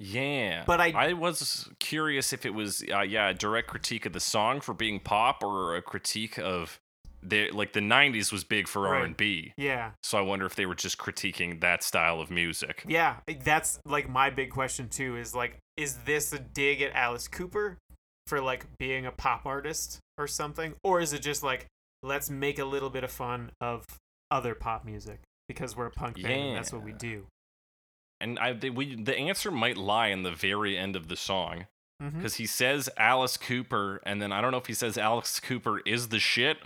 [0.00, 0.64] Yeah.
[0.66, 4.20] But I- I was curious if it was uh, yeah, a direct critique of the
[4.20, 6.78] song for being pop or a critique of
[7.22, 9.02] the like the 90s was big for Right.
[9.02, 9.52] R&B.
[9.56, 12.84] yeah So I wonder if they were just critiquing that style of music.
[12.86, 16.92] Yeah, eh, that's like my big question too is like is this a dig at
[16.92, 17.78] Alice Cooper
[18.26, 21.66] for like being a pop artist or something or is it just like
[22.02, 23.84] let's make a little bit of fun of
[24.30, 27.26] other pop music because we're a punk band and that's what we do.
[28.20, 31.66] And I they, we the answer might lie in the very end of the song
[32.02, 32.16] mm-hmm.
[32.16, 35.80] because he says Alice Cooper, and then I don't know if he says Alice Cooper
[35.80, 36.58] is the shit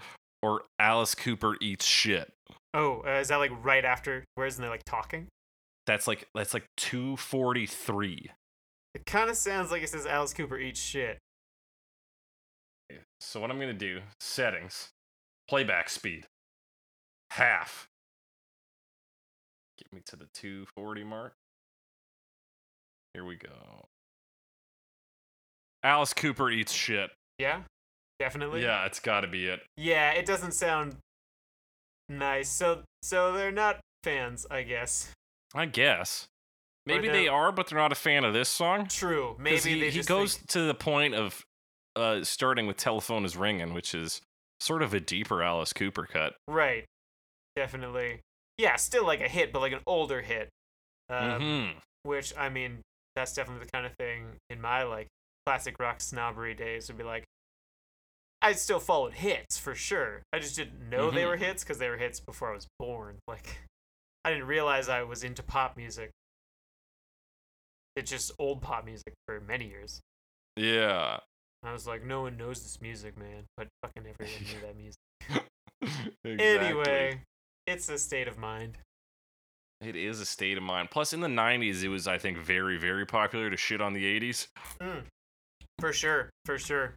[0.42, 2.32] or Alice Cooper eats shit.
[2.74, 4.24] Oh, uh, is that like right after?
[4.34, 5.28] Whereas they're like talking?
[5.86, 8.30] That's like that's like two forty three.
[8.94, 11.18] It kind of sounds like it says Alice Cooper eats shit.
[13.20, 14.00] So what I'm gonna do?
[14.20, 14.90] Settings,
[15.48, 16.26] playback speed,
[17.30, 17.88] half.
[19.78, 21.34] Get me to the 240 mark.
[23.12, 23.86] Here we go.
[25.82, 27.10] Alice Cooper eats shit.
[27.38, 27.62] Yeah,
[28.18, 28.62] definitely.
[28.62, 29.60] Yeah, it's got to be it.
[29.76, 30.96] Yeah, it doesn't sound
[32.08, 32.48] nice.
[32.48, 35.12] So, so they're not fans, I guess.
[35.54, 36.26] I guess.
[36.86, 38.86] Maybe they are, but they're not a fan of this song.
[38.86, 39.34] True.
[39.40, 41.44] Maybe he, they he goes think- to the point of
[41.96, 44.20] uh, starting with "Telephone is Ringing," which is
[44.60, 46.34] sort of a deeper Alice Cooper cut.
[46.46, 46.84] right.
[47.56, 48.20] Definitely.
[48.58, 50.50] Yeah, still like a hit, but like an older hit.
[51.08, 51.78] Um, mm-hmm.
[52.02, 52.80] Which I mean,
[53.16, 55.08] that's definitely the kind of thing in my like
[55.46, 57.24] classic rock snobbery days would be like.
[58.46, 60.22] I still followed hits for sure.
[60.32, 61.28] I just didn't know they Mhm.
[61.28, 63.18] were hits because they were hits before I was born.
[63.28, 63.58] Like,
[64.24, 66.10] I didn't realize I was into pop music.
[67.96, 70.00] It's just old pop music for many years.
[70.56, 71.18] Yeah.
[71.64, 73.46] I was like, no one knows this music, man.
[73.56, 75.00] But fucking everyone knew that music.
[76.24, 76.44] Exactly.
[76.44, 77.22] Anyway,
[77.66, 78.78] it's a state of mind.
[79.80, 80.90] It is a state of mind.
[80.90, 84.04] Plus, in the 90s, it was, I think, very, very popular to shit on the
[84.04, 84.48] 80s.
[84.80, 85.04] Mm.
[85.78, 86.94] For sure, for sure.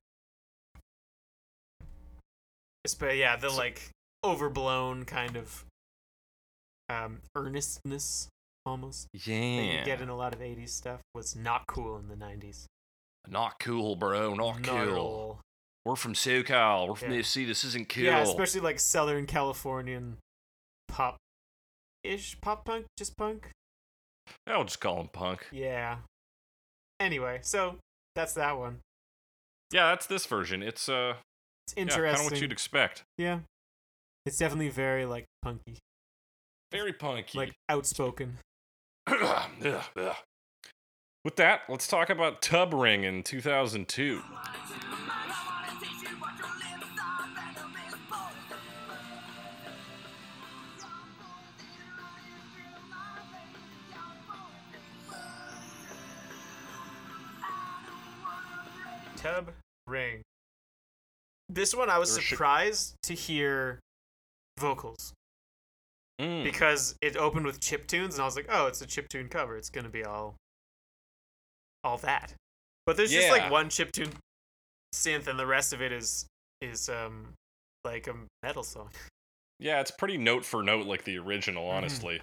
[2.99, 3.89] But yeah, the like
[4.23, 5.65] overblown kind of
[6.89, 8.27] um, earnestness
[8.65, 9.79] almost that Yeah.
[9.79, 12.65] you get in a lot of 80s stuff was not cool in the 90s.
[13.27, 14.33] Not cool, bro.
[14.33, 15.39] Not, Not cool.
[15.85, 16.87] We're from SoCal.
[16.87, 17.17] We're from Yeah.
[17.17, 17.45] the DC.
[17.45, 18.03] This isn't cool.
[18.03, 20.17] Yeah, especially like Southern Californian
[20.87, 21.17] pop
[22.03, 23.51] ish pop punk, just punk.
[24.47, 25.47] I'll just call him punk.
[25.51, 25.99] Yeah.
[26.99, 27.77] Anyway, so
[28.15, 28.79] that's that one.
[29.71, 30.61] Yeah, that's this version.
[30.63, 31.15] It's, uh,
[31.69, 32.15] It's yeah, interesting.
[32.15, 33.03] kind of what you'd expect.
[33.17, 33.39] Yeah.
[34.25, 35.77] It's definitely very like punky,
[36.71, 37.37] Very punky.
[37.37, 38.37] like outspoken.
[39.07, 40.15] Ugh, ugh.
[41.25, 44.21] With that, let's talk about Tub Ring in 2002.
[59.17, 59.51] Tub
[59.85, 60.21] Ring.
[61.49, 63.79] This one I was There should- surprised to hear
[64.59, 65.13] vocals
[66.21, 66.43] Mm.
[66.43, 69.29] because it opened with chip tunes and I was like, "Oh, it's a chip tune
[69.29, 69.55] cover.
[69.57, 70.35] It's going to be all
[71.83, 72.33] all that."
[72.85, 74.11] But there's just like one chip tune
[74.93, 76.25] synth and the rest of it is
[76.61, 77.33] is um
[77.83, 78.91] like a metal song.
[79.61, 81.75] Yeah, it's pretty note for note like the original, Mm-hmm.
[81.77, 82.21] honestly.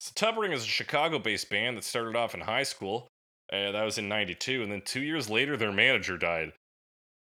[0.00, 3.06] So Tub Ring is a Chicago based band that started off in high school.
[3.52, 4.62] Uh, that was in 92.
[4.62, 6.54] And then two years later, their manager died.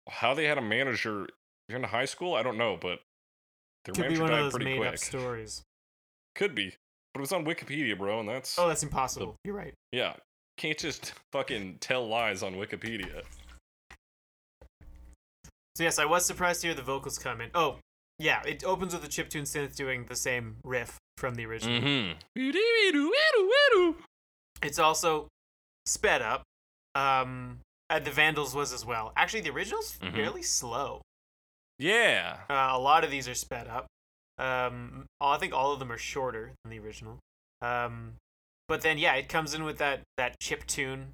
[0.08, 1.28] How they had a manager
[1.68, 3.00] in high school, I don't know, but
[3.84, 4.88] their Could manager died pretty made quick.
[4.88, 5.62] up stories.
[6.34, 6.74] Could be.
[7.14, 8.58] But it was on Wikipedia, bro, and that's.
[8.58, 9.36] Oh, that's impossible.
[9.44, 9.74] You're right.
[9.92, 10.14] Yeah.
[10.56, 13.22] Can't just fucking tell lies on Wikipedia.
[15.74, 17.50] So yes, I was surprised to hear the vocals come in.
[17.54, 17.76] Oh,
[18.18, 21.80] yeah, it opens with a chiptune synth doing the same riff from the original.
[21.80, 24.00] Mm-hmm.
[24.62, 25.28] It's also
[25.86, 26.42] sped up.
[26.94, 27.58] Um,
[27.96, 29.12] and the Vandals was as well.
[29.16, 30.12] Actually, the original's Mhm.
[30.14, 31.02] fairly slow.
[31.78, 32.44] Yeah.
[32.48, 33.86] Uh, a lot of these are sped up.
[34.38, 37.18] Um, I think all of them are shorter than the original.
[37.60, 38.16] Um,
[38.68, 41.12] but then yeah, it comes in with that that chip tune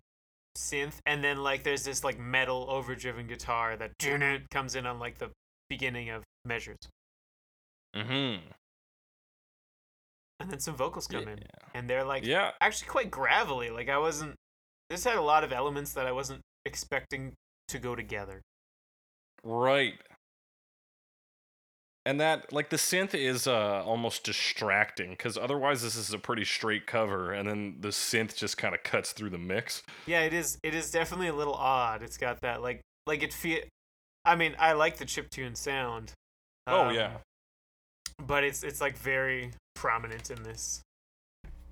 [0.57, 3.93] synth, and then like there's this like metal overdriven guitar that
[4.51, 5.31] comes in on like the
[5.69, 6.79] beginning of measures,
[7.95, 8.51] Mm-hmm.
[10.41, 11.31] and then some vocals come Yeah.
[11.33, 12.53] in, and they're like Yeah.
[12.61, 13.71] actually quite gravelly.
[13.71, 14.37] Like I wasn't.
[14.91, 17.33] This had a lot of elements that I wasn't expecting
[17.69, 18.43] to go together.
[19.43, 19.95] Right.
[22.07, 26.45] And that, like, the synth is uh, almost distracting because otherwise, this is a pretty
[26.45, 29.83] straight cover, and then the synth just kind of cuts through the mix.
[30.07, 30.59] Yeah, it is.
[30.63, 32.03] It is definitely a little odd.
[32.03, 33.61] It's got that like like it feel.
[34.25, 36.13] I mean, I like the chip tune sound.
[36.67, 37.19] Oh, um, yeah.
[38.27, 40.81] But it's it's like very prominent in this.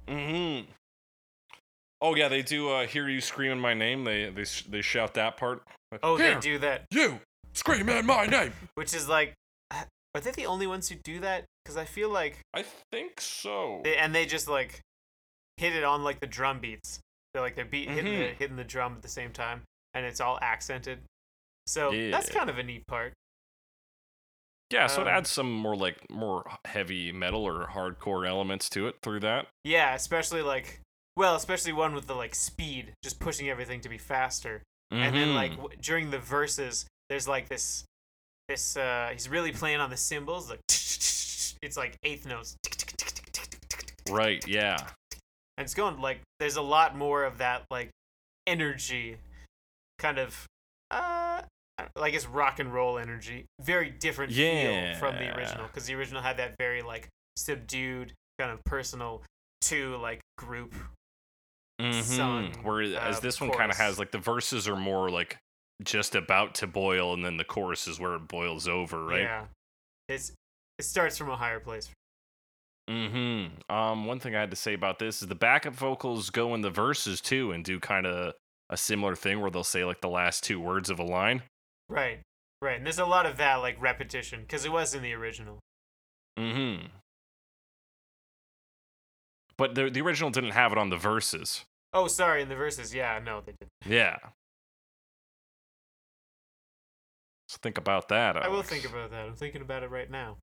[0.06, 0.70] Mm-hmm.
[2.00, 4.04] Oh, yeah, they do uh, hear you screaming my name.
[4.04, 5.62] They they, they shout that part.
[6.02, 7.20] Oh, Here, they do that, You
[7.54, 8.52] screaming my name.
[8.74, 9.32] which is like,
[9.70, 11.44] are they the only ones who do that?
[11.64, 13.80] Because I feel like I think so.
[13.84, 14.80] they and they just like
[15.56, 17.00] hit it on like the drum beats.
[17.32, 18.36] They're like they're beat hitting the Mhm.
[18.36, 19.62] hitting the drum at the same time,
[19.94, 20.98] and it's all accented.
[21.66, 23.12] So that's kind of a neat part.
[24.70, 28.88] yeah, so it um, adds some more, like, more heavy metal or hardcore elements to
[28.88, 29.46] it through that.
[29.64, 30.80] Yeah, especially like
[31.16, 34.62] well, especially one with the like speed, just pushing everything to be faster.
[34.92, 35.56] and then like Mhm.
[35.56, 37.84] w- during the verses, there's like this,
[38.48, 42.56] this uh, he's really playing on the cymbals, like it's like eighth notes,
[44.08, 44.76] right, yeah,
[45.56, 47.90] and it's going like there's a lot more of that like
[48.46, 49.18] energy,
[49.98, 50.46] kind of,
[50.92, 51.42] uh,
[51.96, 56.22] like it's rock and roll energy, very different feel from the original because the original
[56.22, 59.22] had that very like subdued kind of personal
[59.62, 60.74] to like group
[61.80, 65.38] hmm sung, Whereas uh, this one kind of has like the verses are more like
[65.82, 69.22] just about to boil, and then the chorus is where it boils over, right?
[69.22, 69.44] Yeah,
[70.08, 70.32] it's
[70.78, 71.90] it starts from a higher place.
[72.88, 73.74] Mm-hmm.
[73.74, 76.60] Um, one thing I had to say about this is the backup vocals go in
[76.60, 78.34] the verses too and do kind of
[78.70, 81.42] a similar thing where they'll say like the last two words of a line.
[81.88, 82.20] Right,
[82.62, 85.58] right, and there's a lot of that like repetition because it was in the original.
[86.38, 86.86] Mm-hmm.
[89.58, 91.64] But the the original didn't have it on the verses.
[91.92, 93.72] Oh, sorry, in the verses, yeah, no, they didn't.
[93.86, 94.18] Yeah.
[97.48, 98.36] So think about that.
[98.36, 99.26] I will think about that.
[99.26, 100.36] I'm thinking about it right now.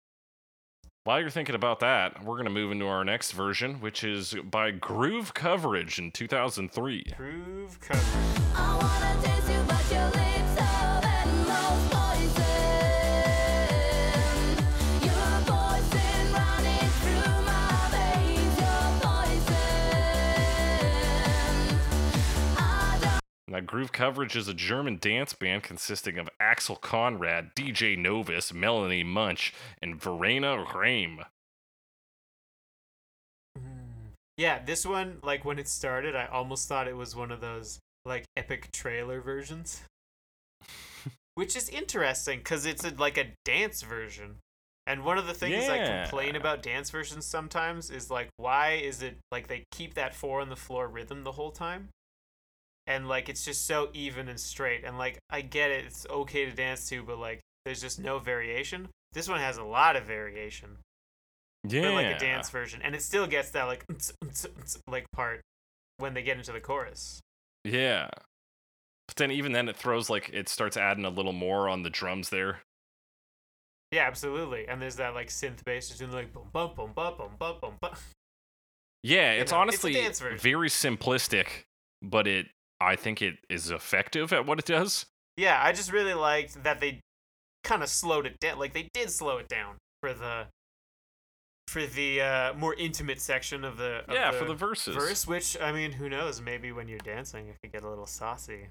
[1.03, 4.71] While you're thinking about that, we're gonna move into our next version, which is by
[4.71, 7.13] Groove Coverage in 2003.
[7.17, 9.62] Groove cover.
[23.53, 29.03] Now, Groove Coverage is a German dance band consisting of Axel Konrad, DJ Novus, Melanie
[29.03, 31.23] Munch, and Verena Rehm.
[34.39, 37.77] Yeah, this one, like when it started, I almost thought it was one of those
[38.05, 39.83] like epic trailer versions,
[41.35, 44.37] which is interesting because it's a, like a dance version.
[44.87, 49.03] And one of the things I complain about dance versions sometimes is like, why is
[49.03, 51.89] it like they keep that four on the floor rhythm the whole time?
[52.87, 54.83] And like it's just so even and straight.
[54.83, 58.19] And like I get it, it's okay to dance to, but like there's just no
[58.19, 58.89] variation.
[59.13, 60.77] This one has a lot of variation
[61.67, 61.83] Yeah.
[61.83, 63.85] for like a dance version, and it still gets that like
[64.87, 65.41] like part
[65.97, 67.19] when they get into the chorus.
[67.63, 68.09] Yeah.
[69.07, 71.89] But then even then it throws like it starts adding a little more on the
[71.89, 72.61] drums there.
[73.91, 74.67] Yeah, absolutely.
[74.67, 77.55] And there's that like synth bass just doing like boom bum bum bum bum bum
[77.61, 77.93] bum bum.
[79.03, 80.37] Yeah, You it's know, honestly version.
[80.37, 81.65] very simplistic,
[82.01, 82.47] but it
[82.83, 85.05] I think it is effective at what it does.
[85.37, 86.99] Yeah, I just really liked that they
[87.63, 88.59] kind of slowed it down.
[88.59, 90.47] Like they did slow it down for the
[91.67, 94.95] for the uh, more intimate section of the of yeah, for the verses.
[94.95, 95.25] verse.
[95.25, 96.41] Which I mean, who knows?
[96.41, 98.67] Maybe when you're dancing, it could get a little saucy.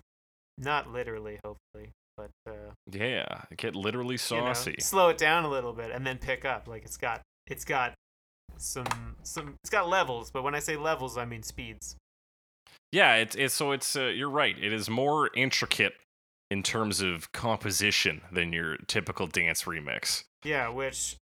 [0.58, 4.76] Not literally, hopefully, but uh, Yeah, get literally you know, saucy.
[4.80, 6.68] slow it down a little bit and then pick up.
[6.68, 7.94] Like it's got it's got
[8.58, 11.96] some some it's got levels, but when I say levels, I mean speeds.
[12.92, 14.56] Yeah, it's it's so it's uh, you're right.
[14.62, 15.94] It is more intricate
[16.50, 20.24] in terms of composition than your typical dance remix.
[20.44, 21.16] Yeah, which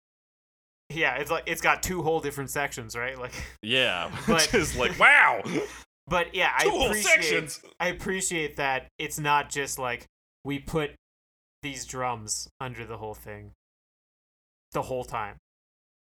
[0.90, 3.18] yeah, it's like it's got two whole different sections, right?
[3.18, 5.42] Like Yeah, But- which is like wow,
[6.06, 7.60] but yeah, I whole appreciate sections.
[7.78, 10.06] I appreciate that it's not just like
[10.44, 10.92] we put
[11.62, 13.50] these drums under the whole thing
[14.72, 15.36] the whole time,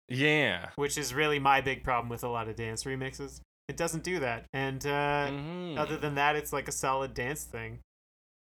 [0.08, 0.68] Yeah.
[0.76, 3.40] which is really my big problem with a lot of dance remixes.
[3.68, 4.46] It doesn't do that.
[4.52, 5.78] And uh Mhm.
[5.78, 7.80] other than that, it's like a solid dance thing.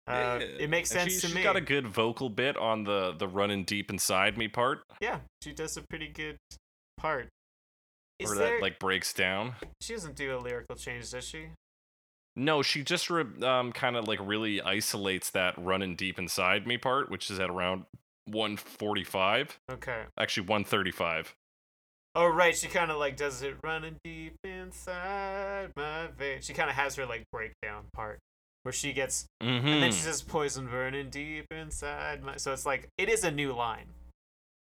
[0.07, 0.47] Uh, Yeah.
[0.59, 1.41] It makes sense she, to she's me.
[1.41, 5.20] She's got a good vocal bit on the the running deep inside me part, Yeah,
[5.43, 6.38] she does a pretty good
[6.97, 7.30] part.
[8.20, 8.53] Is there?
[8.55, 9.55] that like breaks down.
[9.82, 11.49] she doesn't do a lyrical change, does she?
[12.36, 16.78] No, she just re- um kind of like really isolates that running deep inside me
[16.78, 17.86] part, which is at around
[18.26, 20.05] 145, Okay.
[20.18, 21.36] actually 135.
[22.16, 26.45] Oh right, she kind of like does it running deep inside my veins.
[26.45, 28.20] She kind of has her like breakdown part
[28.64, 29.68] where she gets, Mm-hmm.
[29.68, 32.38] and then she says poison burning deep inside my.
[32.38, 33.88] So it's like it is a new line,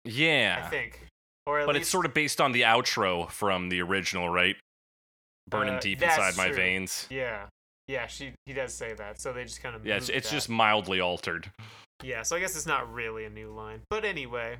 [0.05, 0.63] yeah.
[0.65, 1.07] I think,
[1.45, 4.55] or at but least it's sort of based on the outro from the original, right?
[5.49, 7.07] Burning Uh, deep inside my veins.
[7.09, 7.45] yeah,
[7.87, 8.05] yeah.
[8.07, 10.99] She he does say that, so they just kind of Yeah, it's, it's just mildly
[10.99, 11.49] altered.
[12.03, 12.21] yeah.
[12.23, 14.57] So I guess it's not really a new line, but anyway,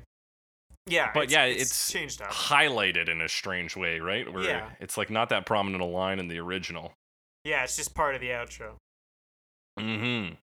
[0.90, 1.10] yeah.
[1.14, 2.30] But it's, yeah, it's, it's changed up.
[2.30, 4.30] highlighted in a strange way, right?
[4.32, 4.70] Where Yeah.
[4.80, 6.92] it's like not that prominent a line in the original.
[7.44, 8.74] Yeah, it's just part of the outro.
[9.78, 10.34] Mm-hmm.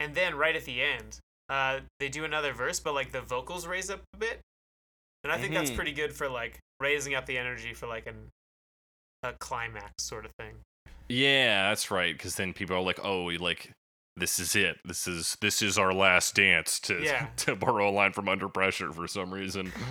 [0.00, 3.66] And then right at the end, uh, they do another verse, but like the vocals
[3.66, 4.40] raise up a bit,
[5.24, 5.76] and I think that's Mhm.
[5.76, 8.28] pretty good for like raising up the energy for like an
[9.22, 10.60] a climax sort of thing.
[11.08, 12.12] Yeah, that's right.
[12.16, 13.70] Because then people are like, "Oh, like
[14.16, 14.78] this is it.
[14.84, 17.28] This is this is our last dance." To Yeah.
[17.38, 19.72] to borrow a line from Under Pressure for some reason.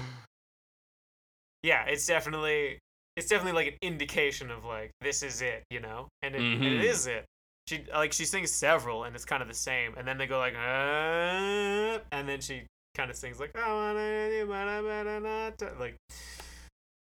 [1.63, 2.77] Yeah, it's definitely
[3.15, 6.63] it's definitely like an indication of like this is it, you know, and it, and
[6.63, 6.83] it Mhm.
[6.83, 7.25] is it.
[7.67, 10.37] she like she sings several and it's kind of the same and then they go
[10.37, 12.61] like uh, and then she
[12.93, 15.95] kind of sings like I wanna do but I better not to-" like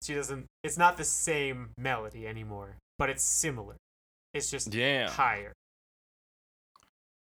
[0.02, 3.76] she doesn't it's not the same melody anymore but it's similar
[4.34, 5.08] it's just Yeah.
[5.10, 5.52] higher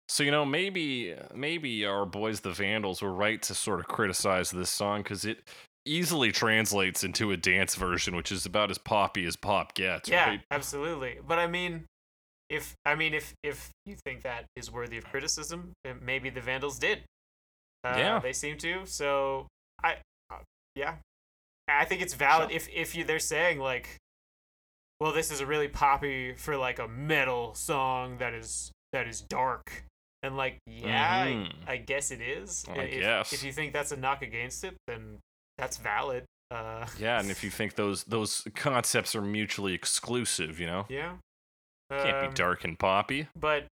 [0.09, 4.51] So you know, maybe maybe our boys the Vandals were right to sort of criticize
[4.51, 5.39] this song because it
[5.85, 10.09] easily translates into a dance version, which is about as poppy as pop gets.
[10.09, 10.41] yeah right?
[10.51, 11.85] absolutely but i mean
[12.51, 16.79] if i mean if if you think that is worthy of criticism maybe the vandals
[16.79, 17.01] did
[17.85, 18.19] uh, Yeah.
[18.21, 19.47] they seem to so
[19.83, 19.97] i
[20.31, 20.39] uh,
[20.75, 20.97] yeah
[21.69, 23.97] i think it's valid if if you they're saying like
[25.01, 29.21] well this is a really poppy for like a metal song that is that is
[29.21, 29.85] dark
[30.27, 31.53] and like yeah Mhm.
[31.67, 33.33] I, I guess it is I if, guess.
[33.33, 35.19] if you think that's a knock against it then
[35.59, 40.67] that's valid uh Yeah, and if you think those those concepts are mutually exclusive, you
[40.67, 41.17] know, yeah
[41.91, 43.29] can't Um, be dark and poppy.
[43.39, 43.67] but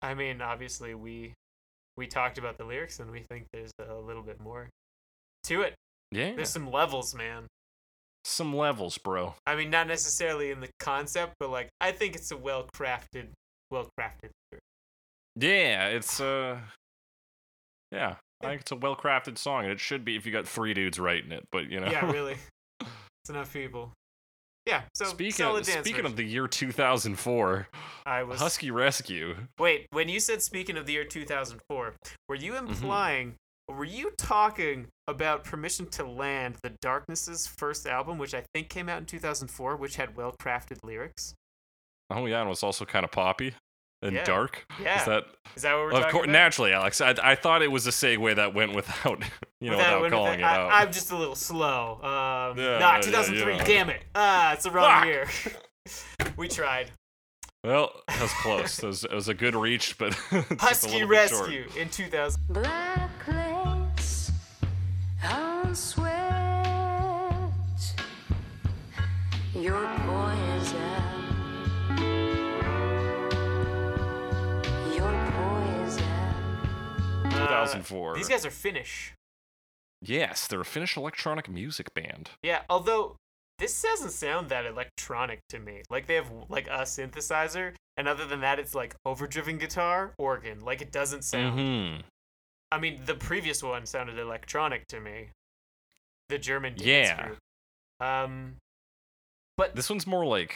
[0.00, 1.34] I mean, obviously we
[1.96, 4.68] we talked about the lyrics and we think there's a little bit more
[5.44, 5.74] to it.
[6.12, 7.46] Yeah, There's some levels, man.
[8.24, 9.34] some levels, bro.
[9.46, 13.28] I mean, not necessarily in the concept, but like I think it's a well crafted,
[13.70, 14.30] well crafted.
[15.40, 16.58] Yeah, it's uh,
[17.92, 20.46] yeah, I think it's a well crafted song, and it should be if you got
[20.46, 21.44] three dudes writing it.
[21.52, 22.36] But you know, Yeah, really.
[22.80, 23.92] it's enough people.
[24.66, 24.82] Yeah.
[24.94, 27.68] So speaking solid of, speaking of the year 2004,
[28.04, 29.34] I was Husky Rescue.
[29.58, 31.94] wait when you said speaking of the year 2004,
[32.28, 32.66] were you Mm-hmm.
[32.68, 33.34] implying?
[33.70, 38.88] Were you talking about Permission to Land, the Darkness's first album, which I think came
[38.88, 41.34] out in 2004, which had well crafted lyrics?
[42.10, 43.54] Oh yeah, and it was also kind of poppy
[44.02, 44.24] and Yeah.
[44.24, 44.66] dark.
[44.80, 45.00] Yeah.
[45.00, 45.24] Is that
[45.56, 46.32] Is that what we're of talking course about?
[46.32, 47.00] naturally, Alex?
[47.00, 49.22] I, I thought it was a segue that went without
[49.60, 50.70] you know Without- without, without- calling it out.
[50.72, 51.94] I'm just a little slow.
[52.02, 53.56] Um, Yeah, nah, 2003.
[53.56, 53.64] yeah.
[53.64, 54.02] Damn it.
[54.14, 55.06] Ah, it's the wrong Fuck.
[55.06, 55.28] year.
[56.36, 56.90] we tried.
[57.64, 58.78] Well, that was close.
[58.82, 61.48] it, was, it was a good reach, but just a Husky bit short.
[61.50, 62.40] Rescue in 2000.
[62.50, 64.30] Black lace
[65.28, 66.14] on sweat.
[69.54, 71.02] Your poison.
[77.48, 78.14] 2004.
[78.16, 79.14] These guys are Finnish.
[80.00, 82.30] Yes, they're a Finnish electronic music band.
[82.42, 83.16] Yeah, although
[83.58, 85.82] this doesn't sound that electronic to me.
[85.90, 90.60] Like they have like a synthesizer, and other than that, it's like overdriven guitar, organ.
[90.60, 91.58] Like it doesn't sound.
[91.58, 92.00] Mm-hmm.
[92.70, 95.30] I mean, the previous one sounded electronic to me.
[96.28, 97.26] The German dance Yeah.
[97.26, 97.38] group.
[98.00, 98.56] Um,
[99.56, 100.54] but This one's more like,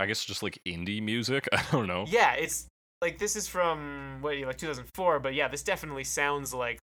[0.00, 1.46] I guess, just like indie music.
[1.52, 2.06] I don't know.
[2.08, 2.66] yeah, it's
[3.04, 6.78] like this is from what like 2004, but yeah, this definitely sounds like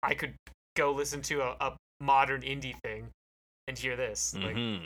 [0.00, 0.34] I- could
[0.76, 3.08] go listen to a, a modern indie thing
[3.66, 4.34] and hear this.
[4.40, 4.76] Like hmm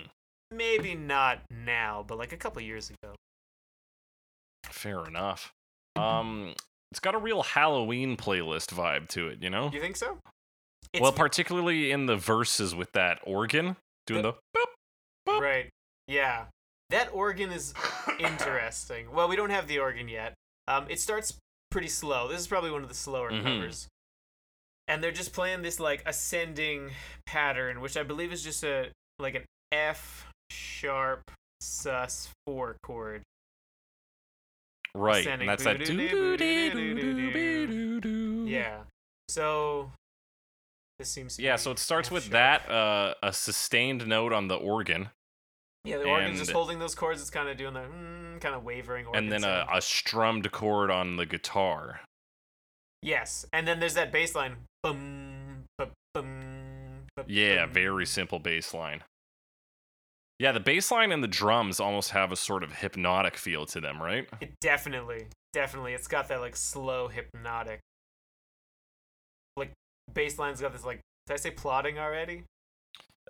[0.51, 3.15] maybe not now, but like a couple years ago.
[4.65, 5.53] Fair enough.
[5.97, 6.55] Um,
[6.91, 9.69] it's got a real Halloween playlist vibe to it, you know.
[9.71, 10.17] You think so?
[10.95, 13.77] It's well, particularly in the verses with that organ
[14.07, 14.33] doing the.
[14.33, 15.41] boop, boop.
[15.41, 15.69] right.
[16.07, 16.47] Yeah,
[16.91, 17.75] that organ is
[18.19, 19.13] interesting.
[19.13, 20.35] Well, we don't have the organ yet.
[20.67, 21.35] Um, it starts
[21.71, 22.29] pretty slow.
[22.29, 23.43] This is probably one of the slower Mhm.
[23.43, 23.89] covers.
[24.87, 26.93] And they're just playing this like ascending
[27.27, 31.31] pattern, which I believe is just a like an F sharp
[31.61, 33.23] sus four chord.
[34.95, 35.49] Right, Ascending.
[35.49, 36.89] and that's that.
[38.49, 38.85] Yeah.
[39.29, 39.93] So
[40.99, 45.11] this seems Yeah, so it starts with that, uh, a sustained note on the organ,
[45.89, 47.21] Yeah, the organ's just holding those chords.
[47.21, 50.51] It's kind of doing the mm, kind of wavering organ and then a, a strummed
[50.53, 52.01] chord on the guitar.
[53.01, 54.57] Yes, and then there's that bass line.
[54.83, 56.27] Bum, bum, bum,
[57.17, 59.03] bum, Yeah, very simple bass line.
[60.39, 63.81] Yeah, the bass line and the drums almost have a sort of hypnotic feel to
[63.81, 64.29] them, right?
[64.43, 67.81] It definitely, definitely, it's got that like slow hypnotic.
[69.57, 69.73] Like
[70.13, 71.01] bass line's got this like.
[71.27, 72.45] Did I say plotting already?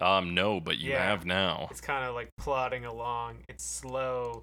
[0.01, 1.05] Um, no, but you Yeah.
[1.05, 1.69] have now.
[1.71, 3.45] It's kind of like plodding along.
[3.49, 4.43] It's slow.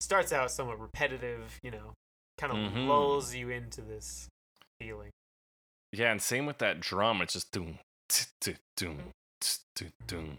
[0.00, 1.92] Starts out somewhat repetitive, you know,
[2.38, 2.88] kind of Mhm.
[2.88, 4.28] lulls you into this
[4.80, 5.10] feeling.
[5.92, 7.22] Yeah, and same with that drum.
[7.22, 7.78] It's just doom,
[8.76, 9.10] doom, mm.
[9.40, 10.38] tsk, tsk, doom.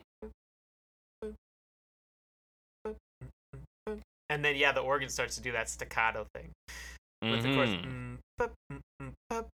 [4.30, 6.52] And then yeah, the organ starts to do that staccato thing.
[7.22, 7.70] with the chorus.
[7.72, 8.16] Mm-hmm.
[9.02, 9.46] Mm,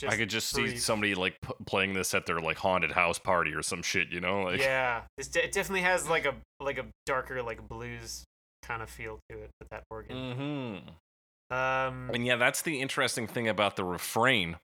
[0.00, 3.18] pup, I could just see somebody like p- playing this at their like haunted house
[3.18, 4.42] party or some shit, you know?
[4.42, 8.24] Like, yeah, it's de- it definitely has like a like a darker like blues
[8.62, 10.16] kind of feel to it with that organ.
[10.16, 11.56] Mm-hmm.
[11.56, 14.56] Um, And yeah, that's the interesting thing about the refrain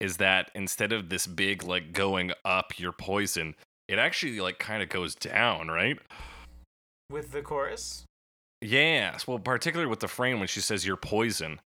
[0.00, 3.54] is that instead of this big like going up your poison,
[3.88, 5.98] it actually like kind of goes down, right?
[7.10, 8.04] with the chorus.
[8.60, 11.60] Yes, well, particularly with the frame when she says "you're poison,"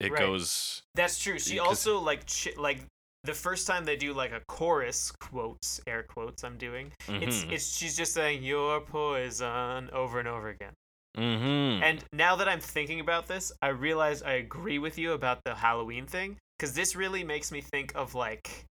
[0.00, 0.20] it Right.
[0.20, 0.82] goes.
[0.94, 1.38] That's true.
[1.38, 2.80] She Because- also like ch- like
[3.24, 6.92] the first time they do like a chorus quotes air quotes I'm doing.
[7.08, 7.52] It's Mhm.
[7.52, 10.74] it's she's just saying "You're poison" over and over again.
[11.16, 11.82] Mhm.
[11.82, 15.54] And now that I'm thinking about this, I realize I agree with you about the
[15.54, 18.66] Halloween thing because this really makes me think of like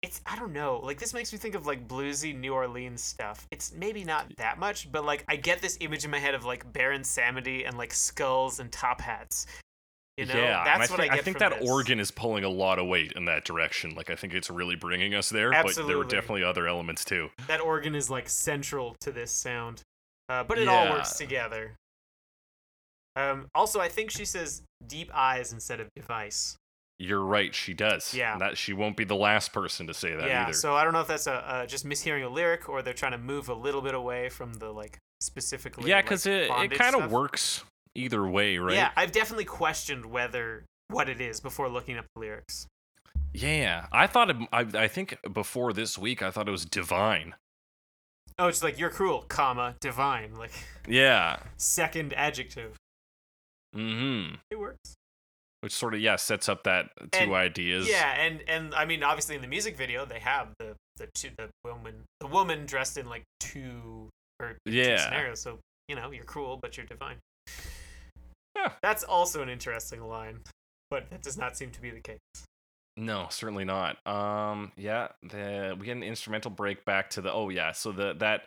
[0.00, 3.46] it's I don't know like this makes me think of like bluesy New Orleans stuff.
[3.50, 6.44] It's maybe not that much, but like I get this image in my head of
[6.44, 9.46] like Baron Samedi and like skulls and top hats.
[10.18, 11.70] You know, yeah, that's I what think, I get I think that this.
[11.70, 13.94] organ is pulling a lot of weight in that direction.
[13.94, 15.94] Like I think it's really bringing us there, but there Absolutely.
[15.94, 17.28] were definitely other elements too.
[17.46, 19.82] That organ is like central to this sound,
[20.28, 21.76] uh, but it all works together.
[23.14, 26.56] Um, also, I think she says deep eyes instead of device.
[26.98, 28.12] You're right, she does.
[28.12, 28.32] Yeah.
[28.32, 30.52] And that she won't be the last person to say that yeah, either.
[30.52, 33.12] so I don't know if that's a, uh just mishearing a lyric or they're trying
[33.12, 35.88] to move a little bit away from the like specifically.
[35.88, 37.62] yeah, because because it, it kind of works
[37.98, 38.74] either way, right?
[38.74, 42.66] Yeah, I've definitely questioned whether what it is before looking up the lyrics.
[43.34, 47.34] Yeah, I thought it, I, I think before this week I thought it was divine.
[48.38, 50.52] Oh, it's like you're cruel, comma divine, like
[50.86, 51.40] Yeah.
[51.56, 52.76] second adjective.
[53.76, 54.36] Mm-hmm.
[54.50, 54.94] It works.
[55.60, 57.88] Which sort of yeah sets up that two And- ideas.
[57.88, 61.30] Yeah, and and I mean, obviously in the music video they have the the two
[61.36, 64.08] the woman the woman dressed in like two
[64.40, 65.04] or two Yeah.
[65.04, 65.40] scenarios.
[65.40, 67.16] So you know you're cruel, but you're divine.
[68.82, 70.40] That's also an interesting line,
[70.90, 72.18] but that does not seem to be the case.
[72.96, 74.04] No, certainly not.
[74.06, 78.14] Um, yeah, the we get an instrumental break back to the oh yeah, so the
[78.14, 78.44] that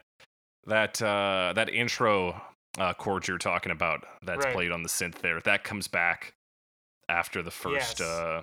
[0.65, 2.41] that uh that intro
[2.77, 4.53] uh chord you're talking about that's Right.
[4.53, 6.33] played on the synth there that comes back
[7.09, 8.01] after the first Yes.
[8.01, 8.41] uh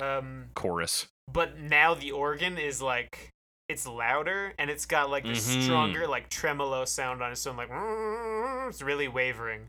[0.00, 1.06] Um, chorus.
[1.32, 3.30] but now the organ is like
[3.68, 5.62] it's louder and it's got like this Mhm.
[5.62, 7.36] stronger like tremolo sound on it.
[7.36, 7.70] So I'm like,
[8.68, 9.68] it's really wavering.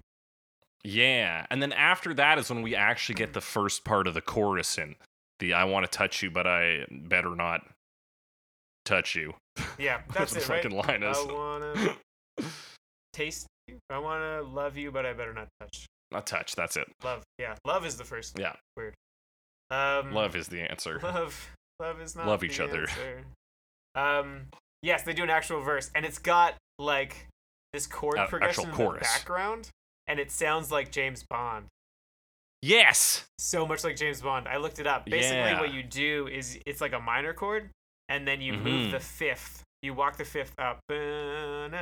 [0.83, 4.21] Yeah, and then after that is when we actually get the first part of the
[4.21, 4.95] chorus in
[5.39, 7.67] the "I want to touch you, but I better not
[8.85, 9.33] touch you."
[9.77, 10.71] Yeah, that's the it, right?
[10.71, 11.17] line is.
[11.17, 11.95] I wanna
[13.13, 13.77] taste you.
[13.89, 15.85] I wanna love you, but I better not touch.
[16.11, 16.55] not touch.
[16.55, 16.87] That's it.
[17.03, 18.93] Love, yeah, love is the first Yeah, Weird.
[19.71, 20.99] Um, love is the answer.
[21.03, 21.49] love,
[21.79, 22.87] love is not Love each other.
[23.95, 24.47] Um,
[24.81, 27.27] yes, they do an actual verse, and it's got like
[27.73, 29.69] this chord Uh, progression in the background,
[30.09, 31.67] and it sounds like James Bond.
[32.61, 33.25] Yes.
[33.37, 34.47] So much like James Bond.
[34.49, 35.05] I looked it up.
[35.05, 35.61] Basically, Yeah.
[35.61, 37.69] what you do is it's like a minor chord,
[38.09, 38.63] and then you Mhm.
[38.63, 39.63] move the fifth.
[39.81, 40.79] You walk the fifth up.
[40.89, 41.77] Ba-na-na-na.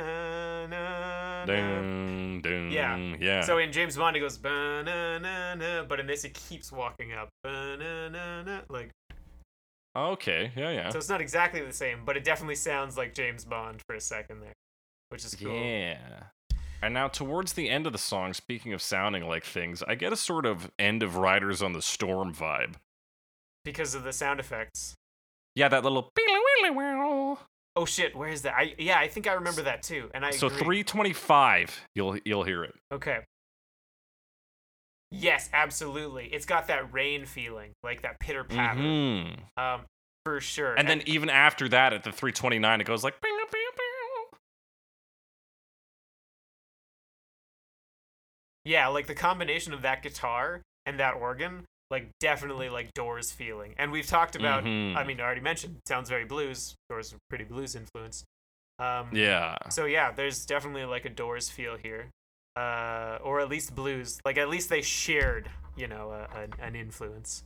[1.46, 2.96] Dun, dun, Yeah.
[3.18, 3.40] Yeah.
[3.40, 4.86] So in James Bond, it goes but
[5.98, 7.28] in this, it keeps walking up.
[7.44, 8.92] Like,
[9.96, 10.52] okay.
[10.54, 10.70] Yeah.
[10.70, 10.90] Yeah.
[10.90, 14.00] so it's not exactly the same, but it definitely sounds like James Bond for a
[14.00, 14.52] second there,
[15.08, 15.60] which is cool.
[15.60, 16.22] Yeah.
[16.80, 20.12] And now, towards the end of the song, speaking of sounding like things, I get
[20.12, 22.74] a sort of end of Riders on the Storm vibe.
[23.64, 24.94] Because of the sound effects.
[25.54, 26.12] Yeah, that little.
[27.76, 28.54] Oh shit, where is that?
[28.54, 30.82] I yeah, I think I remember that too, and I So agree.
[30.82, 32.74] 325, you'll you'll hear it.
[32.92, 33.20] Okay.
[35.10, 36.26] Yes, absolutely.
[36.26, 38.80] It's got that rain feeling, like that pitter patter.
[38.80, 39.38] Mhm.
[39.56, 39.86] Um,
[40.24, 40.74] for sure.
[40.74, 43.20] And then even after that, at the 329, it goes like.
[43.20, 43.37] "Bing, bing, bing."
[48.68, 53.74] Yeah, like the combination of that guitar and that organ, like definitely like Doors feeling.
[53.78, 54.64] And we've talked about.
[54.64, 54.94] Mhm.
[54.96, 56.74] I mean, I already mentioned sounds very blues.
[56.90, 58.24] Doors are pretty blues influenced.
[58.78, 59.56] Um, Yeah.
[59.70, 62.10] So yeah, there's definitely like a Doors feel here,
[62.56, 64.20] uh, or at least blues.
[64.24, 67.42] Like at least they shared, you know, a, an an influence.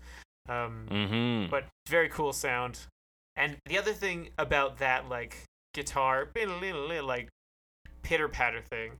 [0.48, 1.50] Um, Mm-hmm.
[1.50, 2.80] but very cool sound.
[3.36, 7.28] And the other thing about that like guitar like
[8.02, 8.92] pitter patter thing,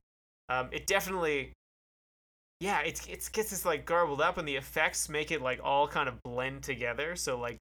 [0.49, 1.51] um, it definitely
[2.59, 5.87] yeah, it's it's gets this like garbled up and the effects make it like all
[5.87, 7.15] kind of blend together.
[7.15, 7.57] So like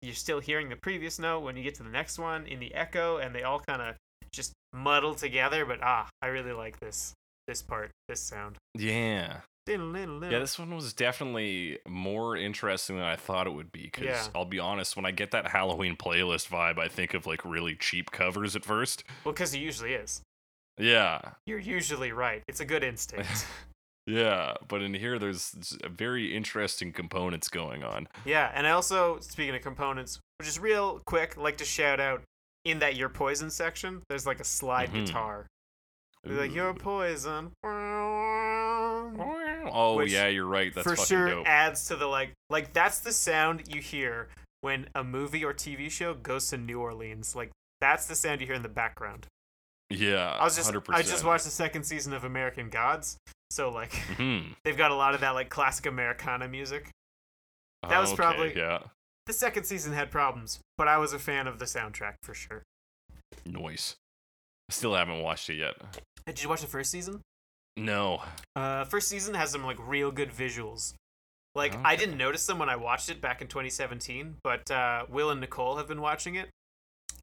[0.00, 2.74] you're still hearing the previous note when you get to the next one in the
[2.74, 3.94] echo and they all kind of
[4.32, 7.12] just muddle together, but ah, I really like this
[7.46, 8.56] this part, this sound.
[8.76, 9.40] yeah.
[9.64, 13.82] Yeah, this one was definitely more interesting than I thought it would be.
[13.84, 14.26] Because Yeah.
[14.34, 17.76] I'll be honest, when I get that Halloween playlist vibe, I think of like really
[17.76, 19.04] cheap covers at first.
[19.24, 20.20] well, because it usually is.
[20.78, 22.42] Yeah, You're usually right.
[22.48, 23.46] It's a good instinct.
[24.06, 24.54] yeah.
[24.68, 25.54] But in here, there's
[25.88, 28.08] very interesting components going on.
[28.24, 32.22] Yeah, and I also, speaking of components, which is real quick, like to shout out
[32.64, 35.06] in that Your Poison section, there's like a slide Mhm.
[35.06, 35.46] guitar.
[36.24, 37.52] They're like, Your Poison.
[39.74, 40.72] Oh Which yeah, you're right.
[40.74, 41.46] That's for fucking sure dope.
[41.46, 44.28] adds to the like, like that's the sound you hear
[44.60, 47.34] when a movie or TV show goes to New Orleans.
[47.34, 47.50] Like,
[47.80, 49.26] that's the sound you hear in the background.
[49.90, 50.94] Yeah, I was just 100%.
[50.94, 53.16] I just watched the second season of American Gods,
[53.52, 54.54] so like Mhm.
[54.64, 56.90] they've got a lot of that like classic Americana music.
[57.88, 58.78] That was Okay, probably- yeah.
[59.26, 62.62] The second season had problems, but I was a fan of the soundtrack for sure.
[63.46, 63.94] Noise.
[64.68, 65.74] Still haven't watched it yet.
[66.26, 67.20] Did you watch the first season?
[67.76, 68.22] No.
[68.56, 70.94] Uh, first season has some like real good visuals.
[71.54, 75.30] Like I didn't notice them when I watched it back in 2017, but uh, Will
[75.30, 76.48] and Nicole have been watching it.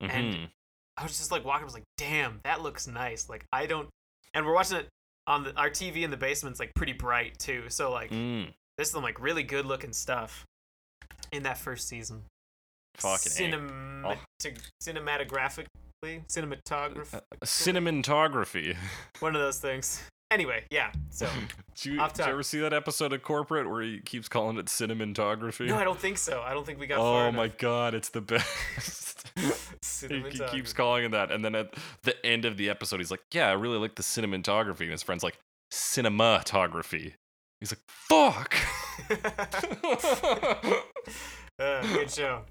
[0.01, 0.49] And- Mhm.
[0.97, 1.61] I was just like walking.
[1.61, 3.87] I was like, "Damn, that looks nice." Like I don't,
[4.33, 4.89] and we're watching it
[5.29, 7.63] on the our TV in the basement's like pretty bright too.
[7.69, 8.51] So like Mm.
[8.77, 10.43] there's some like really good looking stuff
[11.31, 12.23] in that first season.
[12.95, 13.31] Fucking.
[13.31, 14.17] Cinemat-
[14.83, 15.67] cinematographically,
[16.27, 18.75] cinematography, Uh, Cinematography.
[19.19, 20.03] one of those things.
[20.31, 20.91] Anyway, yeah.
[21.09, 21.27] So
[21.81, 24.57] Did you, Off did you ever see that episode of Corporate where he keeps calling
[24.57, 25.67] it cinematography?
[25.67, 26.41] no, I don't think so.
[26.41, 26.97] I don't think we got.
[26.97, 27.57] far Oh my enough.
[27.57, 29.25] god, it's the best.
[30.09, 31.73] he, he keeps calling it that, and then at
[32.03, 35.03] the end of the episode, he's like, "Yeah, I really like the cinematography," and his
[35.03, 35.37] friend's like,
[35.71, 37.13] "Cinematography."
[37.61, 38.55] He's like, "Fuck."
[41.59, 42.43] Uh, good show.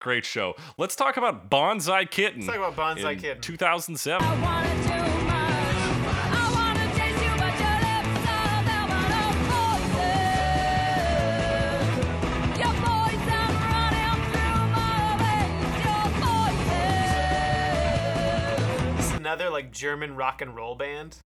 [0.00, 0.56] Great show.
[0.78, 2.40] Let's talk about Bonsai Kitten.
[2.44, 3.40] Let's talk about Bonsai in Kitten.
[3.40, 5.15] 2007.
[19.36, 21.18] Another like German rock and roll band.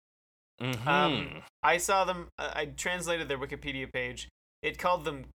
[0.61, 0.87] Mhm.
[0.87, 2.29] Um, I saw them.
[2.39, 4.29] Uh, I translated their Wikipedia page.
[4.63, 5.27] It called them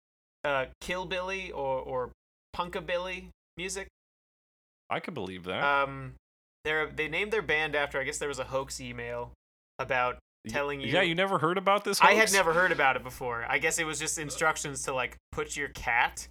[0.43, 2.11] uh, Killbilly or or
[2.56, 3.88] Punkabilly music.
[4.89, 5.64] I could believe that.
[5.64, 6.14] Um,
[6.64, 7.99] they're they named their band after.
[7.99, 9.31] I guess there was a hoax email
[9.80, 10.88] about telling you.
[10.88, 11.99] yeah, you never heard about this?
[12.02, 13.45] I had never heard about it before.
[13.49, 16.27] I guess it was just instructions to like put your cat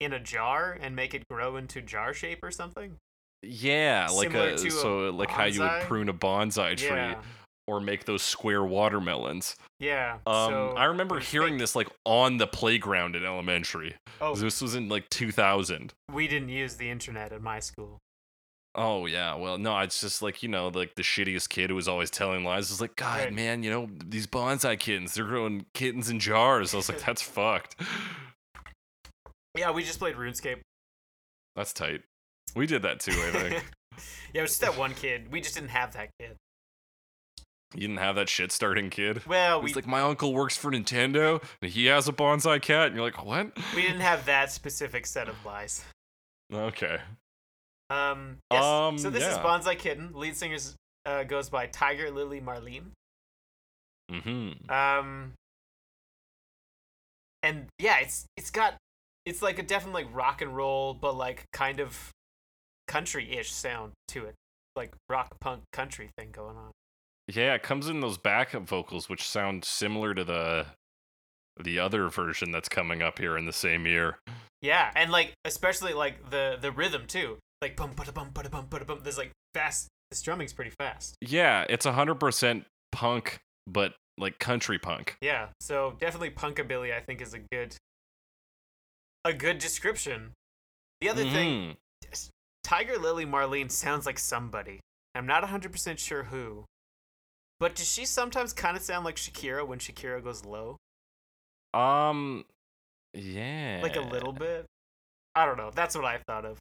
[0.00, 2.96] in a jar and make it grow into jar shape or something.
[3.42, 7.20] Yeah, like a to a so like how you would prune a bonsai tree Yeah,
[7.68, 9.54] or make those square watermelons.
[9.78, 10.14] yeah.
[10.26, 11.60] Um, so I remember hearing fake.
[11.60, 13.94] this like on the playground in elementary.
[14.20, 15.92] Oh, This was in like 2000.
[16.12, 17.98] we didn't use the internet at my school.
[18.74, 21.88] Oh yeah, well no, it's just like you know like the shittiest kid who was
[21.88, 22.70] always telling lies.
[22.70, 23.32] It's like God, Right.
[23.32, 26.74] man, you know these bonsai kittens, they're growing kittens in jars.
[26.74, 27.76] I was like, that's fucked.
[29.56, 30.60] Yeah, we just played RuneScape.
[31.56, 32.02] That's tight.
[32.54, 33.12] We did that too.
[33.12, 33.52] I think
[34.34, 35.30] yeah, it was just that one kid.
[35.30, 36.36] We just didn't have that kid.
[37.74, 39.26] you didn't have that shit starting kid.
[39.26, 42.88] Well, we He's like, my uncle works for Nintendo, and he has a bonsai cat.
[42.88, 43.56] And you're like, what?
[43.74, 45.84] we didn't have that specific set of lies.
[46.52, 46.98] Okay.
[47.90, 48.64] Um, yes.
[48.64, 49.36] Um, so this is.
[49.38, 50.10] Bonsai Kitten.
[50.14, 50.58] Lead singer
[51.06, 52.90] uh, goes by Tiger Lily Marlene.
[54.10, 54.70] Mm-hmm.
[54.70, 55.32] Um,
[57.42, 58.76] and yeah, it's it's got
[59.26, 62.10] it's like a definitely like rock and roll, but like kind of
[62.88, 64.34] country-ish sound to it,
[64.74, 66.72] like rock punk country thing going on.
[67.28, 70.66] Yeah, it comes in those backup vocals, which sound similar to the
[71.62, 74.18] the other version that's coming up here in the same year.
[74.62, 78.66] Yeah, and like especially like the the rhythm too, like bum bada bum bada bum
[78.68, 79.00] bada bum.
[79.02, 79.88] There's like fast.
[80.10, 81.16] This drumming's pretty fast.
[81.20, 85.16] Yeah, it's hundred percent punk, but like country punk.
[85.20, 86.94] Yeah, so definitely punkabilly.
[86.96, 87.76] I think is a good
[89.24, 90.32] a good description.
[91.00, 91.76] The other thing, Mhm.
[92.68, 94.78] Tiger Lily Marlene sounds like somebody.
[95.14, 96.66] I'm not 100% sure who.
[97.58, 100.76] But does she sometimes kind of sound like Shakira when Shakira goes low?
[101.72, 102.44] Um,
[103.14, 104.66] yeah, Like a little bit?
[105.34, 105.70] I don't know.
[105.74, 106.58] That's what I thought of.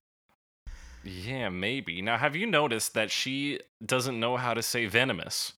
[1.04, 2.02] Yeah, maybe.
[2.02, 5.52] Now, have you noticed that she doesn't know how to say venomous?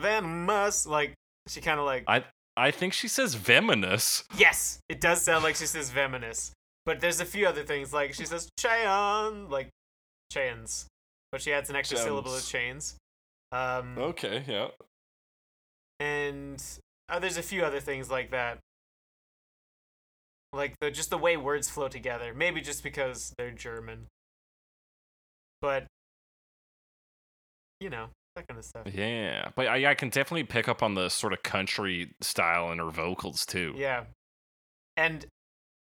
[0.00, 0.84] Venomous.
[0.84, 1.14] Like,
[1.46, 2.02] she kind of like.
[2.08, 2.24] I
[2.56, 4.24] I think she says venomous.
[4.36, 4.80] Yes!
[4.88, 6.50] It does sound like she says venomous.
[6.86, 7.92] But there's a few other things.
[7.92, 9.50] Like, she says chayon.
[9.50, 9.70] Like,
[10.30, 10.86] chains.
[11.32, 12.92] But she adds an extra syllable of Chains.
[12.92, 12.96] chains.
[13.52, 14.68] Um, Okay, yeah.
[16.00, 16.62] and
[17.08, 18.58] uh, there's a few other things like that
[20.52, 24.06] like the just the way words flow together maybe just because they're german
[25.60, 25.86] but
[27.80, 28.06] you know
[28.36, 31.32] that kind of stuff Yeah, but I, I can definitely pick up on the sort
[31.32, 33.74] of country style in her vocals too.
[33.76, 34.04] yeah
[34.96, 35.26] and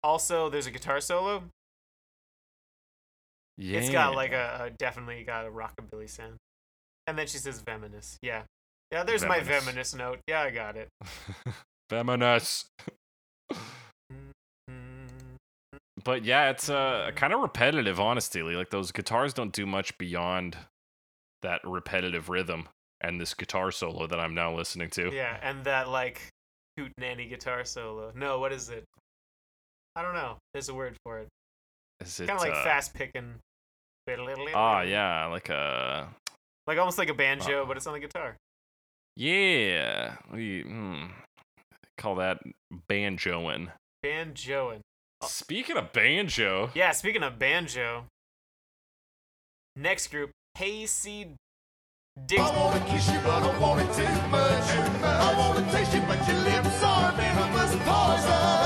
[0.09, 1.43] also there's a guitar solo
[3.59, 3.79] yeah.
[3.79, 6.37] it's got like a, a definitely got a rockabilly sound
[7.07, 8.43] and then she says venomous yeah
[8.93, 9.65] yeah there's my Venomous.
[9.65, 10.89] venomous note yeah i got it
[11.91, 12.67] venomous.
[14.71, 15.37] Mm,
[16.05, 18.43] But yeah, it's uh, kind of repetitive, honestly.
[18.43, 20.57] Like those guitars don't do much beyond
[21.43, 22.69] that repetitive rhythm
[23.01, 25.11] and this guitar solo that I'm now listening to.
[25.15, 26.21] Yeah, and that like
[26.79, 28.13] hoot nanny guitar solo.
[28.15, 28.85] No, what is it?
[29.99, 30.37] I don't know.
[30.53, 31.27] There's a word for it.
[31.99, 32.07] it.
[32.07, 33.35] Is it, Kind of like uh, fast picking.
[34.55, 36.09] Ah, yeah, like a
[36.67, 38.37] like almost like a banjo, but it's on the guitar.
[39.17, 40.15] Yeah.
[40.33, 41.07] We hmm,
[41.99, 42.39] call that
[42.89, 43.69] banjoing.
[44.03, 44.81] Banjoing.
[45.25, 48.05] Speaking of banjo, Yeah, speaking of banjo,
[49.77, 51.35] next group, Hayseed
[52.25, 52.43] Dixie.
[52.43, 55.03] I wanna kiss you, but I want it too much.
[55.03, 58.58] I wanna taste you, but your lips are venomous poison.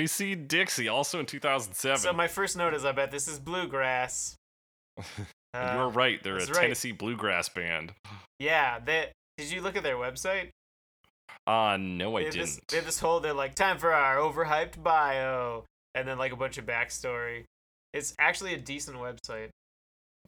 [0.00, 0.34] Wanna.
[0.34, 1.98] Dixie, also in 2007.
[1.98, 4.36] So my first note is, I bet this is bluegrass.
[5.54, 6.22] Uh, You're right.
[6.22, 6.52] They're a right.
[6.52, 7.94] Tennessee bluegrass band.
[8.38, 10.50] Yeah, they, did you look at their website?
[11.46, 12.40] Uh, no, I didn't.
[12.40, 15.64] This, they have this whole, they're like, time for our overhyped bio,
[15.94, 17.44] and then like a bunch of backstory.
[17.94, 19.48] It's actually a decent website.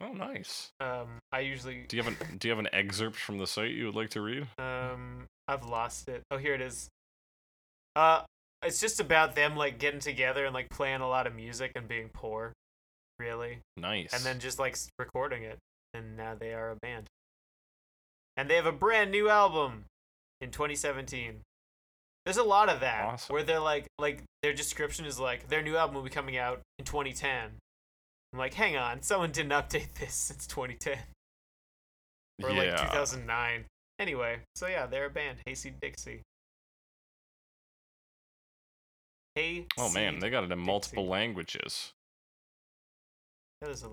[0.01, 0.69] Oh, nice.
[0.79, 3.71] Um, I usually, Do you have an Do you have an excerpt from the site
[3.71, 4.47] you would like to read?
[4.57, 6.23] um, I've lost it.
[6.31, 6.89] Oh, here it is.
[7.95, 8.23] Uh,
[8.63, 11.87] it's just about them like getting together and like playing a lot of music and
[11.87, 12.53] being poor,
[13.19, 14.13] really, Nice.
[14.13, 15.57] and then just like recording it,
[15.93, 17.07] and now they are a band.
[18.37, 19.85] And they have a brand new album
[20.41, 21.41] in 2017.
[22.25, 23.33] There's a lot of that Awesome.
[23.33, 26.61] where they're like, like their description is like their new album will be coming out
[26.77, 27.51] in 2010.
[28.31, 30.97] I'm like, hang on, someone didn't update this since 2010
[32.43, 33.65] or like 2009.
[33.99, 36.21] Anyway, so yeah, they're a band, Hayseed Dixie.
[39.77, 41.93] Oh man, they got it in multiple languages.
[43.61, 43.89] That is a,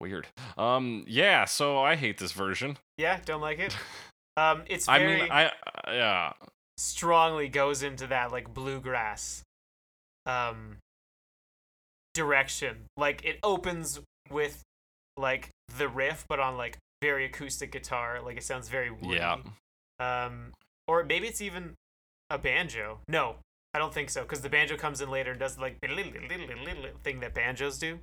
[0.00, 0.26] Weird.
[0.56, 1.44] Um, yeah.
[1.44, 2.78] So I hate this version.
[2.96, 3.76] yeah, don't like it.
[4.36, 5.50] Um, it's I mean, I uh,
[5.88, 6.32] yeah.
[6.78, 9.42] strongly goes into that like bluegrass,
[10.24, 10.78] um,
[12.14, 12.86] direction.
[12.96, 14.00] Like it opens
[14.30, 14.62] with
[15.16, 18.20] like the riff, but on like very acoustic guitar.
[18.24, 19.16] Like it sounds very woody.
[19.16, 19.38] Yeah.
[19.98, 20.52] Um,
[20.86, 21.74] or maybe it's even
[22.30, 23.00] a banjo.
[23.08, 23.36] No,
[23.72, 27.34] I don't think so, because the banjo comes in later and does like thing that
[27.34, 28.00] banjos do.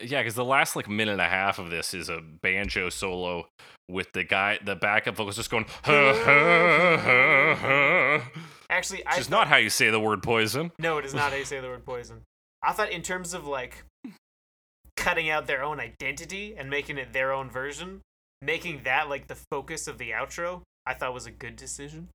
[0.00, 3.48] Yeah, because the last like minute and a half of this is a banjo solo
[3.88, 5.66] with the guy, the backup vocals just going.
[8.70, 10.72] Actually, I which is not how you say the word poison.
[10.78, 12.22] No, it is not how you say the word poison.
[12.62, 13.84] I thought in terms of like
[14.96, 18.00] cutting out their own identity and making it their own version,
[18.40, 22.08] making that like the focus of the outro, I thought was a good decision.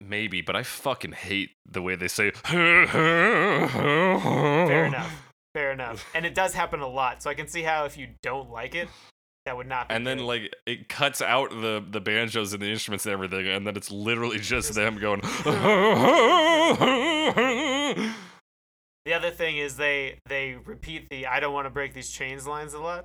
[0.00, 2.30] Maybe, but I fucking hate the way they say.
[2.30, 2.82] Fair
[4.86, 5.22] enough.
[5.54, 6.08] Fair enough.
[6.14, 8.74] And it does happen a lot, so I can see how if you don't like
[8.76, 8.88] it,
[9.44, 10.26] that would not be And then good.
[10.26, 13.90] like it cuts out the the banjos and the instruments and everything, and then it's
[13.90, 15.20] literally just them going.
[19.04, 22.46] the other thing is they they repeat the I don't want to break these chains
[22.46, 23.04] lines a lot.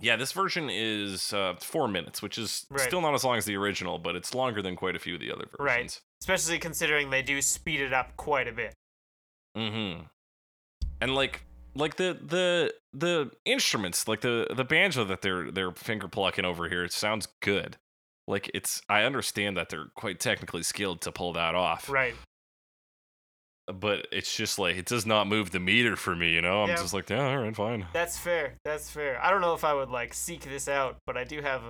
[0.00, 2.80] Yeah, this version is uh, four minutes, which is Right.
[2.80, 5.20] still not as long as the original, but it's longer than quite a few of
[5.20, 5.58] the other versions.
[5.58, 6.00] Right.
[6.20, 8.74] Especially considering they do speed it up quite a bit.
[9.56, 10.04] Mm-hmm.
[11.00, 11.44] And like
[11.74, 16.68] like the the the instruments, like the the banjo that they're they're finger plucking over
[16.68, 17.76] here, it sounds good.
[18.26, 21.88] Like it's I understand that they're quite technically skilled to pull that off.
[21.88, 22.14] Right.
[23.72, 26.62] But it's just like it does not move the meter for me, you know?
[26.62, 26.76] I'm Yeah.
[26.76, 27.86] just like, yeah, all right, fine.
[27.92, 28.54] That's fair.
[28.64, 29.20] That's fair.
[29.22, 31.62] I don't know if I would like seek this out, but I do have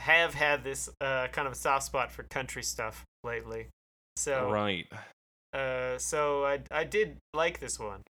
[0.00, 3.68] have had this uh, kind of a soft spot for country stuff lately.
[4.16, 4.86] So Right.
[5.52, 8.02] uh, so I I did like this one.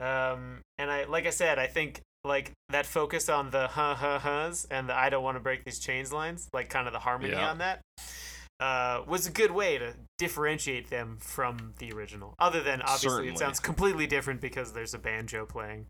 [0.00, 4.20] Um, and I like I said, I think like that focus on the huh huh
[4.20, 7.00] huhs and the I don't want to break these chains lines, like kind of the
[7.00, 7.50] harmony Yeah.
[7.50, 7.80] on that,
[8.60, 12.34] uh, was a good way to differentiate them from the original.
[12.38, 13.32] Other than obviously Certainly.
[13.34, 15.86] it sounds completely different because there's a banjo playing.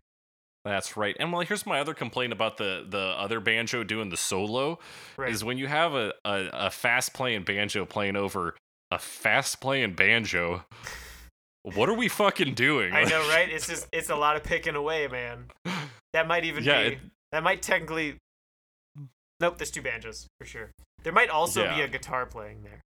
[0.65, 1.15] That's right.
[1.19, 4.77] And well, here's my other complaint about the the other banjo doing the solo
[5.17, 5.31] Right.
[5.31, 8.55] is when you have a, a, a fast playing banjo playing over
[8.91, 10.65] a fast playing banjo.
[11.63, 12.93] What are we fucking doing?
[12.93, 13.49] I know, right?
[13.49, 15.45] It's just it's a lot of picking away, man.
[16.13, 16.99] That might even Yeah, be it-
[17.31, 18.17] that might technically
[19.39, 20.71] Nope, there's two banjos for sure.
[21.03, 22.81] There might also be a guitar playing there.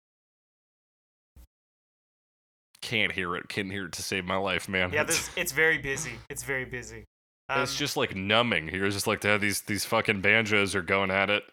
[2.81, 3.47] Can't hear it.
[3.47, 4.91] Can't hear it to save my life, man.
[4.91, 6.13] Yeah, this it's very busy.
[6.29, 7.05] It's very busy.
[7.47, 8.69] Um, it's just like numbing.
[8.73, 11.43] You're just like, yeah, these these fucking banjos are going at it.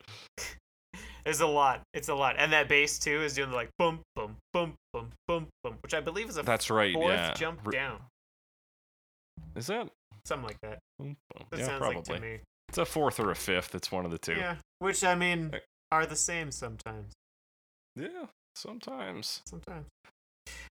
[1.25, 1.83] there's a lot.
[1.93, 2.37] It's a lot.
[2.39, 5.95] And that bass too is doing the like boom boom boom boom boom boom, which
[5.95, 6.95] I believe is a That's right.
[6.95, 7.35] fourth yeah.
[7.35, 8.01] jump Re- down.
[9.55, 9.89] Is that?
[10.25, 10.79] Something like that.
[10.99, 11.97] That yeah, sounds probably.
[11.97, 12.39] like to me.
[12.69, 13.75] It's a fourth or a fifth.
[13.75, 14.35] It's one of the two.
[14.35, 14.57] Yeah.
[14.79, 15.59] Which I mean Uh,
[15.91, 17.13] are the same sometimes.
[17.97, 19.43] Yeah, sometimes.
[19.47, 19.87] Sometimes.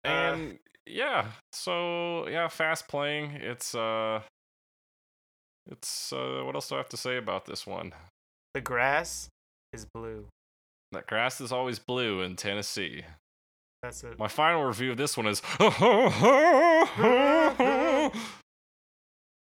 [0.05, 3.31] Uh, And yeah, so yeah, fast playing.
[3.31, 4.21] It's uh,
[5.69, 7.93] it's uh, what else do I have to say about this one?
[8.55, 9.29] the grass
[9.73, 10.25] is blue.
[10.91, 13.03] That grass is always blue in Tennessee.
[13.83, 14.17] That's it.
[14.17, 15.41] My final review of this one is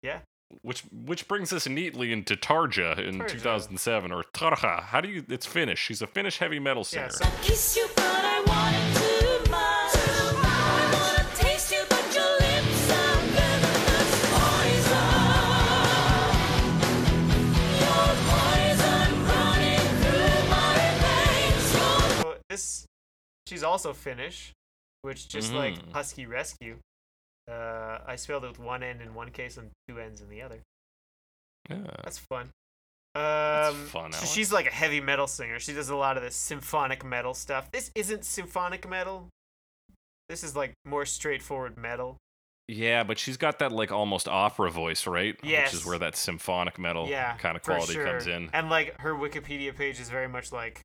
[0.04, 0.20] Yeah.
[0.62, 3.28] Which which brings us neatly into Tarja in Tarja.
[3.32, 4.82] 2007 or Tarja.
[4.84, 5.80] How do you it's Finnish.
[5.80, 7.04] She's a Finnish heavy metal singer.
[7.04, 9.94] Yeah, so Kiss you, but I want it too much.
[10.46, 15.28] I wanna taste you, but your lips are venomous poison.
[17.84, 21.74] Your poison running through my veins.
[21.76, 22.86] Your So this,
[23.48, 24.54] she's also Finnish,
[25.02, 25.92] which just like Mhm.
[25.92, 26.78] Husky Rescue.
[27.50, 30.42] Uh, I spelled it with one N in one case and two N's in the
[30.42, 30.60] other.
[31.70, 31.78] Yeah.
[32.04, 32.50] That's fun.
[33.16, 35.60] Um, fun, so she's like a heavy metal singer.
[35.60, 37.72] She does a lot of this symphonic metal stuff.
[37.72, 39.28] This isn't symphonic metal.
[40.30, 42.18] This is like more straightforward metal.
[42.68, 45.36] Yeah, but she's got that like almost opera voice, right?
[45.42, 48.50] Which is where that symphonic metal yeah, kind of quality comes in.
[48.54, 50.82] And like her Wikipedia page is very much like,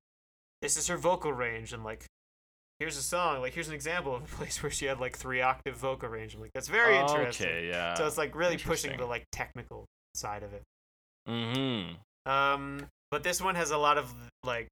[0.62, 2.06] this is her vocal range, and like,
[2.83, 3.41] here's a song.
[3.41, 6.35] Like here's an example of a place where she had like three octave vocal range.
[6.35, 7.47] I'm like, that's very interesting.
[7.47, 7.95] Okay, yeah.
[7.95, 9.85] So it's like really pushing the like technical
[10.15, 10.63] side of it.
[11.29, 12.31] Mm-hmm.
[12.31, 14.67] Um, but this one has a lot of like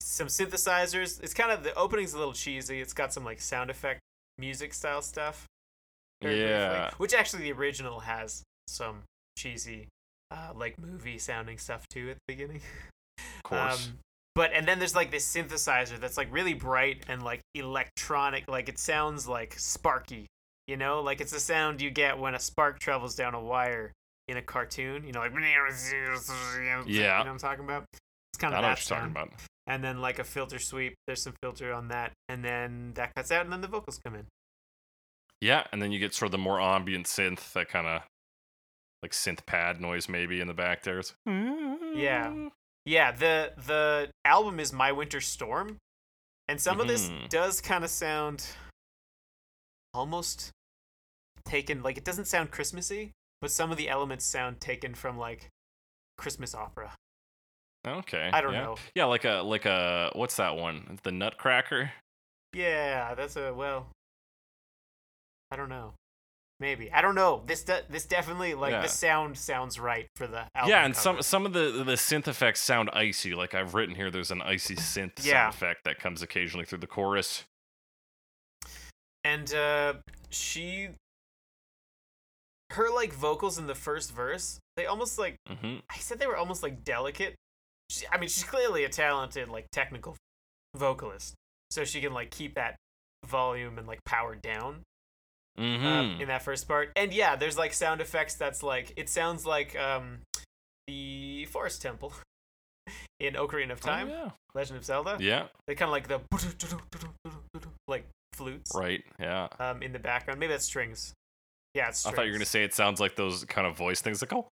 [0.00, 1.22] some synthesizers.
[1.22, 2.80] It's kind of the opening's a little cheesy.
[2.80, 4.00] It's got some like sound effect
[4.38, 5.44] music style stuff.
[6.22, 6.90] very briefly, Yeah.
[6.96, 9.02] which actually the original has some
[9.36, 9.88] cheesy,
[10.30, 12.62] uh, like movie sounding stuff too at the beginning.
[13.18, 13.88] Of course.
[13.92, 13.98] Um,
[14.34, 18.48] but and then there's like this synthesizer that's like really bright and like electronic.
[18.48, 20.26] Like it sounds like sparky.
[20.66, 23.92] You know, like it's the sound you get when a spark travels down a wire
[24.28, 25.04] in a cartoon.
[25.04, 26.78] You know, like Yeah.
[26.86, 27.84] You know what I'm talking about?
[27.92, 29.28] It's kind I of know that what you're talking sound.
[29.28, 29.40] about.
[29.66, 30.94] And then like a filter sweep.
[31.06, 34.14] There's some filter on that, and then that cuts out, and then the vocals come
[34.16, 34.26] in.
[35.40, 38.02] Yeah, and then you get sort of the more ambient synth, that kind of
[39.02, 41.00] like synth pad noise maybe in the back there.
[41.00, 41.14] It's-
[41.94, 42.48] Yeah.
[42.84, 45.78] Yeah, the the album is My Winter Storm,
[46.48, 47.28] and some of this Mhm.
[47.28, 48.54] does kind of sound
[49.94, 50.50] almost
[51.44, 55.48] taken like it doesn't sound Christmassy, but some of the elements sound taken from like
[56.18, 56.94] Christmas opera.
[57.86, 58.30] Okay.
[58.32, 58.62] I don't yeah.
[58.62, 58.76] know.
[58.94, 60.98] Yeah, like a like a what's that one?
[61.02, 61.92] The Nutcracker.
[62.52, 63.88] Yeah, that's a well.
[65.50, 65.94] I don't know.
[66.62, 67.42] Maybe I don't know.
[67.44, 68.82] This de- this definitely like Yeah.
[68.82, 70.70] the sound sounds right for the album.
[70.70, 71.02] yeah, and cover.
[71.02, 73.34] some some of the the synth effects sound icy.
[73.34, 75.50] Like I've written here, there's an icy synth Yeah.
[75.50, 77.44] sound effect that comes occasionally through the chorus.
[79.24, 79.94] and uh
[80.30, 80.88] she
[82.70, 86.36] her like vocals in the first verse they almost like hmm i said they were
[86.36, 87.34] almost like delicate
[87.90, 90.16] she, i mean she's clearly a talented like technical
[90.74, 91.34] vocalist
[91.70, 92.76] so she can like keep that
[93.26, 94.82] volume and like power down
[95.58, 99.08] hmm um, in that first part and yeah there's like sound effects that's like it
[99.08, 100.18] sounds like um
[100.88, 102.12] the forest temple
[103.20, 104.30] in ocarina of time Oh, yeah.
[104.54, 105.48] legend of zelda Yeah.
[105.68, 106.20] they kind of like the
[107.88, 109.04] like flutes Right.
[109.20, 109.48] Yeah.
[109.60, 110.40] um, in the background.
[110.40, 111.12] Maybe that's strings.
[111.74, 114.00] Yeah, it's I thought you were gonna say it sounds like those kind of voice
[114.00, 114.48] things that go.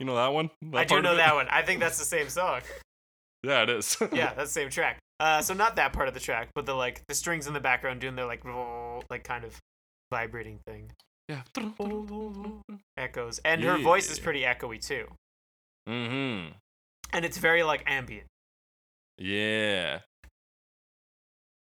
[0.00, 0.50] You know that one?
[0.74, 1.48] I do of know that one.
[1.50, 2.60] I think that's the same song.
[3.42, 3.96] Yeah, it is.
[4.12, 4.98] Yeah, that's the same track.
[5.20, 7.60] Uh, so not that part of the track, but the like the strings in the
[7.60, 8.44] background doing their like
[9.10, 9.58] like kind of
[10.12, 10.90] vibrating thing,
[11.28, 11.42] yeah.
[12.96, 15.06] echoes, and her voice is pretty echoey too,
[15.88, 16.52] Mm-hmm.
[17.12, 18.26] and it's very like ambient.
[19.18, 20.00] Yeah.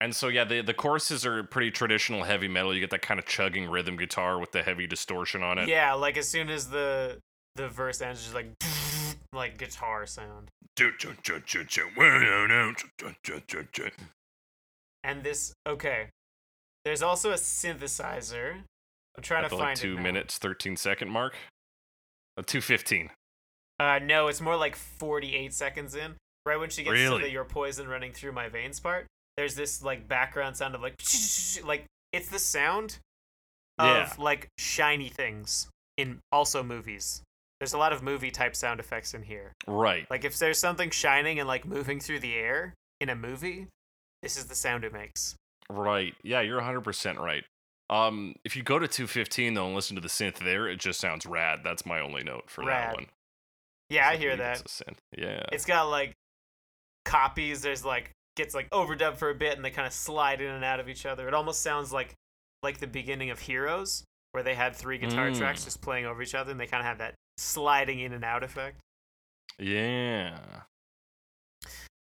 [0.02, 2.74] And so yeah, the the choruses are pretty traditional heavy metal.
[2.74, 5.68] You get that kind of chugging rhythm guitar with the heavy distortion on it.
[5.68, 7.18] Yeah, like as soon as the
[7.54, 8.48] the verse ends, it's just like
[9.36, 10.48] like guitar sound.
[15.04, 16.08] And this okay,
[16.84, 18.54] there's also a synthesizer.
[19.16, 20.02] I'm trying At to the like find two it now.
[20.02, 21.34] minutes thirteen second mark.
[22.36, 23.10] Uh, two fifteen.
[23.78, 26.14] Uh, no, it's more like 48 seconds in.
[26.46, 29.06] Right when she gets to the "Your poison running through my veins" part,
[29.36, 30.94] there's this like background sound of like
[31.64, 32.98] like it's the sound
[33.78, 34.12] of Yeah.
[34.18, 37.22] like shiny things in also movies.
[37.60, 39.52] There's a lot of movie type sound effects in here.
[39.66, 40.06] Right.
[40.10, 43.68] Like if there's something shining and like moving through the air in a movie,
[44.22, 45.34] this is the sound it makes.
[45.70, 46.14] Right.
[46.22, 47.44] Yeah, you're 100% right.
[47.88, 51.00] Um, if you go to 215 though and listen to the synth there, it just
[51.00, 51.60] sounds rad.
[51.64, 52.90] That's my only note for Rad.
[52.90, 53.06] that one.
[53.88, 54.60] Yeah, I hear that.
[54.60, 54.96] It's a synth.
[55.16, 55.44] Yeah.
[55.52, 56.12] It's got like
[57.04, 57.62] copies.
[57.62, 60.64] There's like gets like overdubbed for a bit, and they kind of slide in and
[60.64, 61.28] out of each other.
[61.28, 62.14] It almost sounds like
[62.62, 65.64] like the beginning of Heroes, where they had three guitar tracks Mm.
[65.64, 68.42] just playing over each other, and they kind of have that sliding in and out
[68.42, 68.78] effect.
[69.58, 70.38] yeah.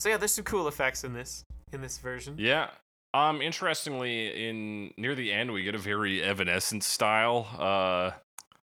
[0.01, 1.43] So yeah, there's some cool effects in this
[1.73, 2.37] in this version.
[2.39, 2.71] Yeah.
[3.15, 8.11] Um, interestingly, in near the end, we get a very Evanescence style, uh,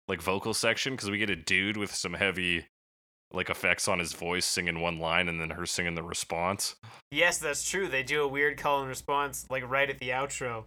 [0.09, 2.67] like vocal section because we get a dude with some heavy,
[3.33, 6.75] like effects on his voice, singing one line and then her singing the response.
[7.11, 7.89] Yes, that's true.
[7.89, 10.65] They do a weird call and response like right at the outro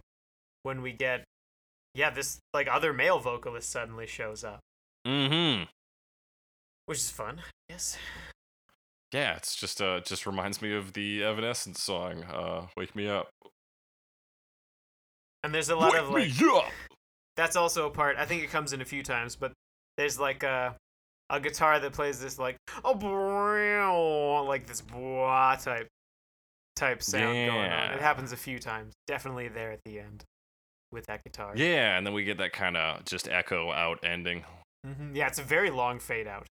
[0.64, 1.24] when we get
[1.94, 4.60] yeah, this like other male vocalist suddenly shows up,
[5.06, 5.64] Mm-hmm.
[6.88, 7.40] Which is fun.
[7.68, 7.98] Yes.
[9.12, 13.28] Yeah, it's just uh just reminds me of the Evanescence song, uh, Wake Me Up.
[15.42, 16.72] And there's a lot Wake of like me up!
[17.36, 18.16] that's also a part.
[18.16, 19.52] I think it comes in a few times, but
[19.96, 20.76] there's like a
[21.30, 25.88] a guitar that plays this like oh like this blah type
[26.74, 27.92] type sound going on.
[27.92, 28.94] It happens a few times.
[29.06, 30.24] Definitely there at the end
[30.92, 31.52] with that guitar.
[31.54, 34.44] Yeah, and then we get that kind of just echo out ending.
[34.84, 36.46] hmm Yeah, it's a very long fade out,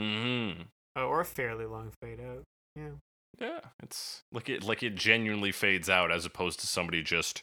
[0.00, 0.62] Mm-hmm.
[0.96, 2.42] uh, or a fairly long fade out.
[2.76, 2.90] Yeah.
[3.38, 7.42] Yeah, it's like it like it genuinely fades out as opposed to somebody just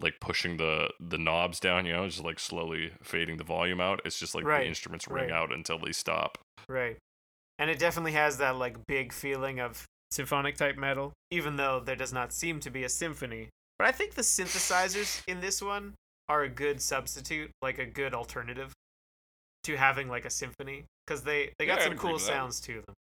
[0.00, 4.00] like pushing the the knobs down, you know, just like slowly fading the volume out.
[4.04, 5.32] It's just like Right, the instruments ring right.
[5.32, 6.38] out until they stop.
[6.68, 6.98] Right.
[7.58, 11.96] And it definitely has that like big feeling of symphonic type metal, even though there
[11.96, 13.48] does not seem to be a symphony.
[13.78, 15.94] But I think the synthesizers in this one
[16.28, 18.72] are a good substitute, like a good alternative
[19.68, 22.94] to having like a symphony because they they got Yeah, some cool sounds to them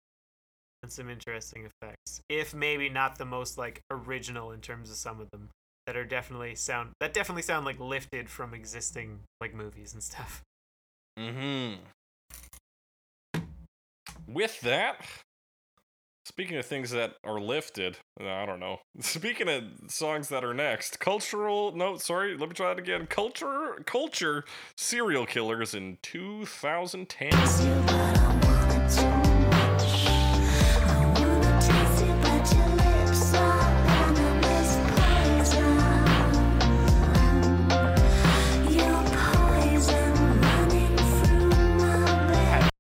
[0.82, 2.22] and some interesting effects.
[2.28, 5.50] If maybe not the most like original in terms of some of them
[5.86, 10.42] that are definitely sound that definitely sound like lifted from existing like movies and stuff.
[11.20, 11.82] Mm-hmm.
[14.28, 15.06] With that,
[16.26, 18.80] speaking of things that are lifted, uh, I don't know.
[18.99, 21.73] Speaking of songs that are next, cultural.
[21.76, 22.35] No, sorry.
[22.35, 23.07] Let me try it again.
[23.07, 24.43] Culture, culture,
[24.76, 27.30] serial killers in 2010.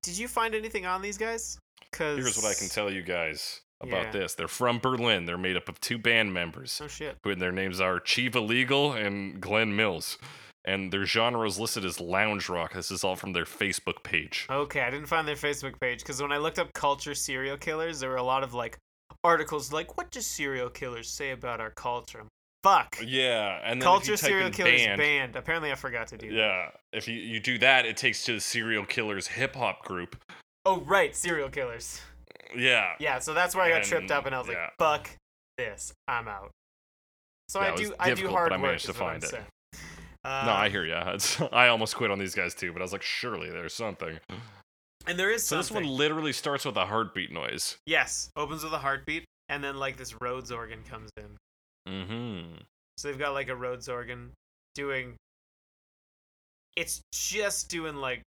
[0.01, 1.59] Did you find anything on these guys?
[1.97, 4.11] Cause Here's what I can tell you guys about Yeah.
[4.11, 4.33] this.
[4.35, 5.25] They're from Berlin.
[5.25, 6.79] They're made up of two band members.
[6.83, 7.17] Oh shit.
[7.23, 10.17] who their names are Chiva Legal and Glenn Mills.
[10.67, 12.73] And their genre is listed as lounge rock.
[12.73, 14.47] This is all from their Facebook page.
[14.49, 17.99] Okay, I didn't find their Facebook page because when I looked up culture serial killers,
[17.99, 18.79] there were a lot of like
[19.23, 22.25] articles like, "What do serial killers say about our culture?"
[22.63, 22.97] Fuck.
[23.05, 25.35] Yeah, and then Culture serial killers band, band.
[25.35, 26.35] Apparently, I forgot to do that.
[26.35, 30.15] Yeah, if you, you do that, it takes to the serial killers hip hop group.
[30.65, 32.01] Oh right, serial killers.
[32.55, 35.09] Yeah, Yeah, so that's where I got tripped up, And, and I was like, "Fuck
[35.57, 36.51] this, I'm out."
[37.49, 38.79] So Yeah, I do, I do hard but I work.
[38.79, 39.29] to is what I'm find it.
[39.29, 39.45] saying.
[40.23, 40.95] no, Uh, I hear you.
[41.13, 44.17] It's, I almost quit on these guys too, but I was like, surely there's something.
[45.07, 47.77] And there is So this one literally starts with a heartbeat noise.
[47.85, 51.37] yes, opens with a heartbeat, and then like this Rhodes organ comes in.
[51.91, 52.55] Mm-hmm.
[52.97, 54.31] So they've got like a Rhodes organ
[54.73, 55.15] doing.
[56.75, 58.21] It's just doing like,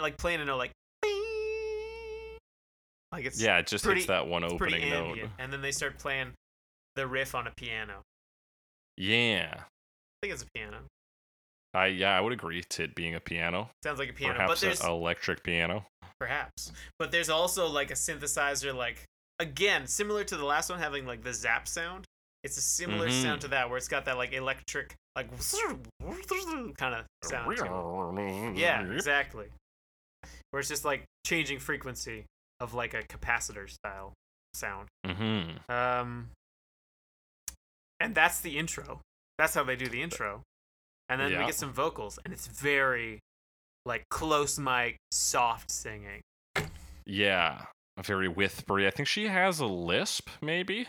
[0.00, 0.72] like playing a note like,
[3.12, 5.18] like it's Yeah, it just pretty- hits that one it's opening note.
[5.38, 6.32] and then they start playing
[6.96, 8.02] the riff on a piano.
[8.96, 9.52] Yeah.
[9.54, 9.64] I
[10.26, 10.78] think it's a piano.
[11.74, 13.70] I yeah, I would agree to it being a piano.
[13.82, 15.86] Sounds like a piano, but Perhaps there's an electric piano.
[16.20, 19.04] perhaps, but there's also like a synthesizer, like
[19.38, 22.04] again similar to the last one, having like the zap sound.
[22.44, 23.22] It's a similar Mhm.
[23.22, 25.28] sound to that, where it's got that like electric, like
[26.76, 27.56] kind of sound.
[27.56, 28.56] To it.
[28.58, 29.46] Yeah, exactly.
[30.52, 32.26] Where it's just like changing frequency
[32.60, 34.12] of like a capacitor style
[34.54, 34.88] sound.
[35.04, 35.72] Mm-hmm.
[35.72, 36.28] Um,
[37.98, 39.00] and that's the intro.
[39.38, 40.42] That's how they do the intro.
[41.08, 43.18] And then we get some vocals, and it's very
[43.84, 46.20] like close mic, soft singing.
[47.04, 47.64] Yeah,
[48.00, 48.86] very whispery.
[48.86, 50.86] I think she has a lisp, maybe.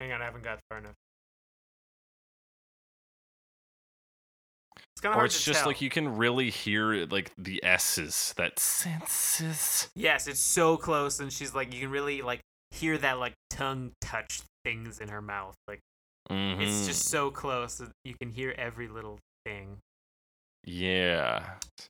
[0.00, 0.94] Hang on, I haven't got far enough.
[5.02, 5.68] Kind of Or hard it's to just tell.
[5.68, 9.90] like you can really hear like the S's, that senses.
[9.94, 13.92] Yes, it's so close, and she's like, you can really like hear that like tongue
[14.00, 15.54] touch things in her mouth.
[15.68, 15.80] Like
[16.30, 16.60] Mm-hmm.
[16.62, 19.78] it's just so close that you can hear every little thing.
[20.64, 21.40] yeah.
[21.78, 21.88] She's-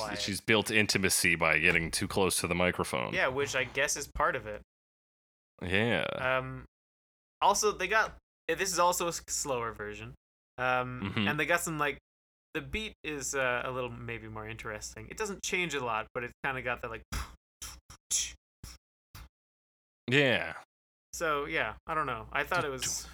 [0.00, 0.18] Quiet.
[0.22, 3.12] She's built intimacy by getting too close to the microphone.
[3.12, 4.62] yeah, which I guess is part of it.
[5.62, 6.04] Yeah.
[6.18, 6.64] Um,
[7.42, 8.14] also they got
[8.48, 10.14] eh, this is also a slower version.
[10.56, 11.28] Um, Mhm.
[11.30, 11.98] and they got some like
[12.54, 15.06] the beat is uh, a little maybe more interesting.
[15.10, 17.02] It doesn't change a lot, but it's kind of got that like.
[20.08, 20.54] yeah.
[21.12, 22.26] So yeah, I don't know.
[22.32, 23.06] I thought it was.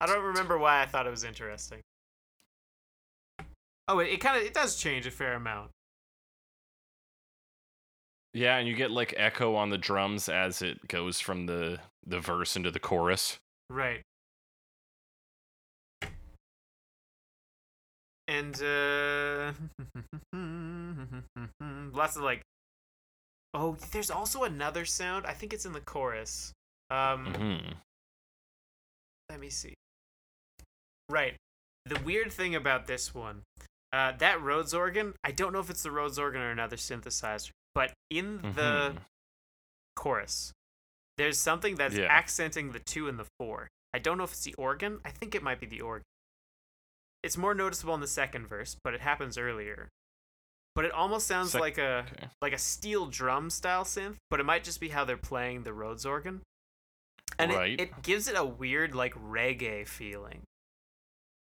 [0.00, 1.80] I don't remember why I thought it was interesting.
[3.86, 5.70] Oh, it, it kind of it does change a fair amount.
[8.34, 12.20] Yeah, and you get like echo on the drums as it goes from the the
[12.20, 13.38] verse into the chorus.
[13.70, 14.02] Right.
[18.28, 19.52] And uh
[21.92, 22.42] lots of like
[23.54, 25.26] oh there's also another sound.
[25.26, 26.52] I think it's in the chorus.
[26.90, 27.72] Um hmm
[29.30, 29.74] let me see.
[31.10, 31.34] Right.
[31.84, 33.42] The weird thing about this one
[33.92, 37.50] uh that rhodes organ i don't know if it's the rhodes organ or another synthesizer
[37.74, 38.98] but in the Mhm.
[39.96, 40.52] chorus
[41.16, 42.04] there's something that's Yeah.
[42.06, 43.68] accenting the two and the four.
[43.94, 45.00] I don't know if it's the organ.
[45.04, 46.04] I think it might be the organ
[47.22, 49.88] it's more noticeable in the second verse but it happens earlier
[50.74, 52.28] but it almost sounds Sec- like a Okay.
[52.40, 55.72] like a steel drum style synth, but it might just be how they're playing the
[55.72, 56.40] Rhodes organ.
[57.36, 57.72] And Right.
[57.72, 60.42] it, it gives it a weird like reggae feeling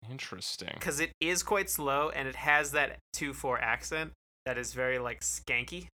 [0.09, 0.71] Interesting.
[0.73, 4.13] because it is quite slow and it has that 2-4 accent
[4.47, 5.89] that is very like skanky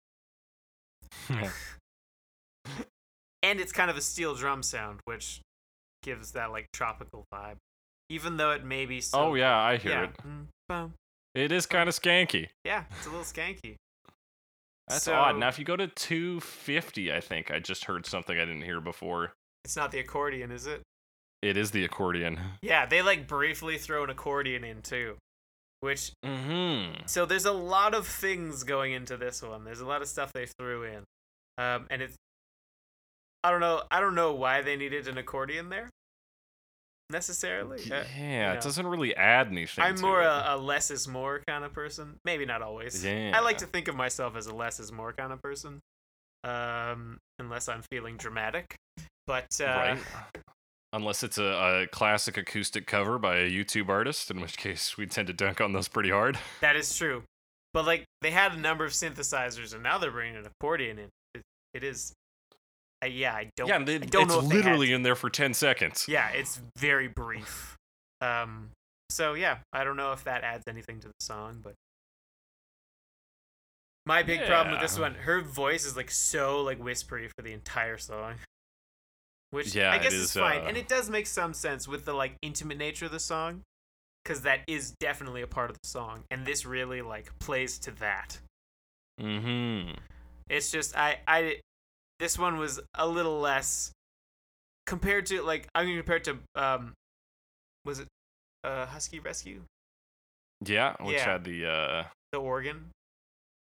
[1.26, 1.46] hmm.
[3.42, 5.40] and it's kind of a steel drum sound which
[6.04, 7.56] gives that like tropical vibe
[8.08, 10.02] even though it may be so, oh yeah, I hear yeah.
[10.04, 10.10] it.
[10.26, 10.94] Mm, boom.
[11.34, 12.48] It is kind of skanky.
[12.64, 13.76] yeah it's a little skanky
[14.88, 15.36] That's So- odd.
[15.36, 18.80] Now, if you go to 250, I think I just heard something I didn't hear
[18.80, 19.32] before.
[19.64, 20.82] it's not the accordion is it
[21.42, 22.38] It is the accordion.
[22.62, 25.16] Yeah, they like briefly throw an accordion in too.
[25.80, 27.02] Which Mm-hmm.
[27.06, 29.64] so there's a lot of things going into this one.
[29.64, 31.02] There's a lot of stuff they threw in.
[31.58, 32.14] Um and it's
[33.44, 35.90] I don't know I don't know why they needed an accordion there
[37.10, 37.80] necessarily.
[37.90, 38.58] Uh, Yeah, know.
[38.58, 39.84] it doesn't really add anything.
[39.84, 42.16] I'm more a, a less is more kind of person.
[42.24, 43.04] Maybe not always.
[43.04, 43.32] Yeah.
[43.34, 45.80] I like to think of myself as a less is more kind of person.
[46.44, 48.76] Um unless I'm feeling dramatic.
[49.26, 49.98] But uh right.
[50.92, 51.44] Unless it's a,
[51.82, 55.60] a classic acoustic cover by a YouTube artist, in which case we tend to dunk
[55.60, 56.38] on those pretty hard.
[56.60, 57.22] That is true.
[57.74, 61.08] But like they had a number of synthesizers, and now they're bringing an accordion in.
[61.34, 61.42] It,
[61.74, 62.14] it is,
[63.02, 63.34] uh, yeah.
[63.34, 63.68] I don't.
[63.68, 66.06] yeah, they, I don't it's know if they had literally in there for 10 seconds.
[66.08, 67.76] Yeah, it's very brief.
[68.20, 68.70] Um.
[69.10, 71.74] So yeah, I don't know if that adds anything to the song, but
[74.06, 77.52] my big problem with this one, her voice is like so like whispery for the
[77.52, 78.34] entire song.
[79.50, 82.04] Which Yeah, I guess is, is fine, uh, and it does make some sense with
[82.04, 83.62] the like intimate nature of the song,
[84.22, 87.90] because that is definitely a part of the song, and this really like plays to
[87.92, 88.38] that.
[89.20, 89.94] Mm-hmm.
[90.48, 91.60] It's just I I
[92.18, 93.92] this one was a little less
[94.86, 96.92] compared to like I'm gonna compare it to um
[97.84, 98.08] was it
[98.64, 99.62] uh Husky Rescue?
[100.64, 101.24] Yeah, which Yeah.
[101.24, 102.90] had the uh the organ.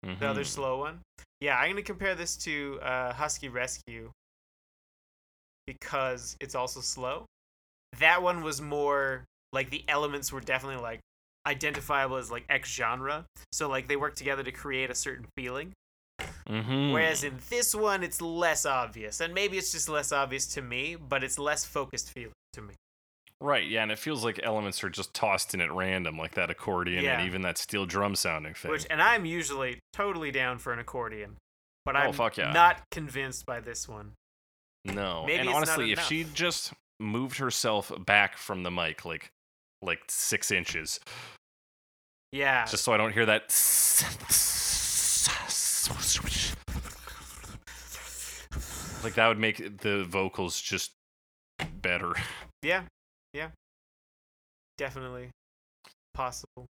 [0.04, 0.46] The other mhm.
[0.46, 1.00] slow one.
[1.42, 4.12] Yeah I'm gonna compare this to uh Husky Rescue
[5.68, 7.26] because it's also slow.
[8.00, 11.00] That one was more like the elements were definitely like
[11.48, 13.26] identifiable as like X genre.
[13.52, 15.74] So like they work together to create a certain feeling
[16.50, 16.94] Mhm.
[16.94, 20.96] Whereas in this one, it's less obvious, and maybe it's just less obvious to me,
[20.96, 22.76] but it's less focused feeling to me.
[23.42, 26.50] Right, yeah, and it feels like elements are just tossed in at random, like that
[26.50, 27.18] accordion Yeah.
[27.20, 28.72] and even that steel drum sounding thing.
[28.72, 31.38] Which, and I'm usually totally down for an accordion,
[31.84, 32.52] but Oh, I'm yeah.
[32.54, 34.14] not convinced by this one.
[34.86, 39.30] no, maybe and honestly, if she just moved herself back from the mic like
[39.82, 41.00] like six inches,
[42.32, 43.52] Yeah, just so I don't hear that.
[49.04, 50.92] Like that would make the vocals just
[51.82, 52.14] better.
[52.64, 52.84] yeah,
[53.34, 53.50] yeah,
[54.78, 55.30] definitely
[56.14, 56.66] possible.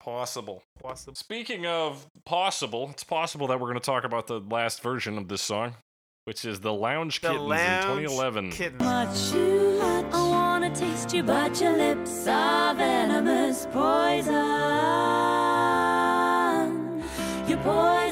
[0.00, 0.62] Possible.
[0.82, 1.14] Possible.
[1.14, 5.28] Speaking of possible, it's possible that we're going to talk about the last version of
[5.28, 5.74] this song,
[6.24, 8.50] which is the Lounge The Kittens lounge in 2011.
[8.50, 8.78] kitten.
[8.78, 10.14] much you much.
[10.14, 14.32] I wanna taste you, but your lips are venomous poison.
[17.48, 18.11] Your poison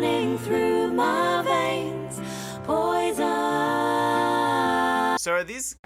[0.00, 2.20] running through my veins.
[2.64, 3.18] Poison.
[5.18, 5.76] So are these?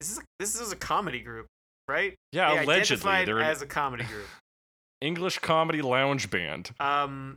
[0.00, 1.46] This is this is a comedy group,
[1.88, 2.14] right?
[2.32, 4.26] Yeah, They allegedly they're as a comedy group.
[5.02, 6.70] English comedy lounge band.
[6.80, 7.36] Um,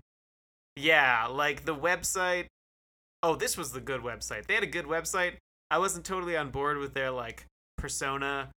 [0.78, 2.46] yeah, like the website.
[3.22, 4.46] Oh, this was the good website.
[4.46, 5.34] They had a good website.
[5.70, 7.46] I wasn't totally on board with their like
[7.78, 8.50] persona,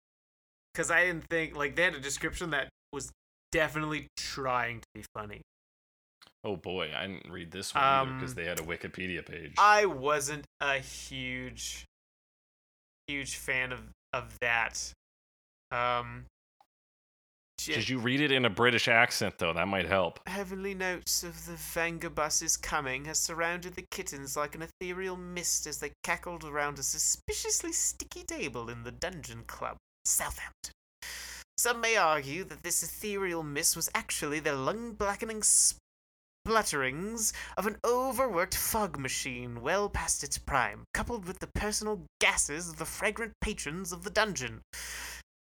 [0.72, 3.10] because I didn't think like they had a description that was
[3.50, 5.40] definitely trying to be funny.
[6.44, 9.54] Oh boy, I didn't read this one either because Um, they had a Wikipedia page.
[9.58, 11.84] I wasn't a huge,
[13.06, 13.80] huge fan of
[14.12, 14.92] of that.
[15.70, 16.24] Um,
[17.58, 19.52] j- Did you read it in a British accent though?
[19.52, 20.20] That might help.
[20.26, 25.78] Heavenly notes of the Vengaboys's coming has surrounded the kittens like an ethereal mist as
[25.78, 30.72] they cackled around a suspiciously sticky table in the Dungeon Club, Southampton.
[31.58, 35.42] Some may argue that this ethereal mist was actually the lung blackening
[36.48, 42.70] splutterings of an overworked fog machine well past its prime, coupled with the personal gases
[42.70, 44.62] of the fragrant patrons of the dungeon.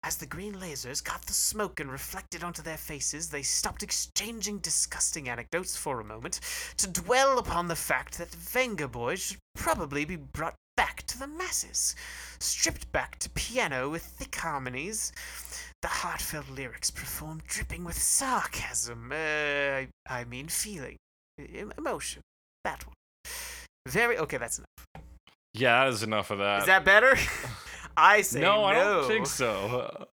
[0.01, 4.59] As the green lasers caught the smoke and reflected onto their faces, they stopped exchanging
[4.59, 6.39] disgusting anecdotes for a moment
[6.77, 11.97] to dwell upon the fact that Venga should probably be brought back to the masses,
[12.39, 15.11] stripped back to piano with thick harmonies,
[15.83, 20.95] the heartfelt lyrics performed dripping with sarcasm, uh, I, I mean feeling,
[21.77, 22.21] emotion,
[22.63, 22.95] that one.
[23.89, 25.05] Very, okay, that's enough.
[25.53, 26.61] Yeah, that is enough of that.
[26.61, 27.15] Is that better?
[27.97, 28.61] I say no.
[28.61, 30.07] no, I don't think so.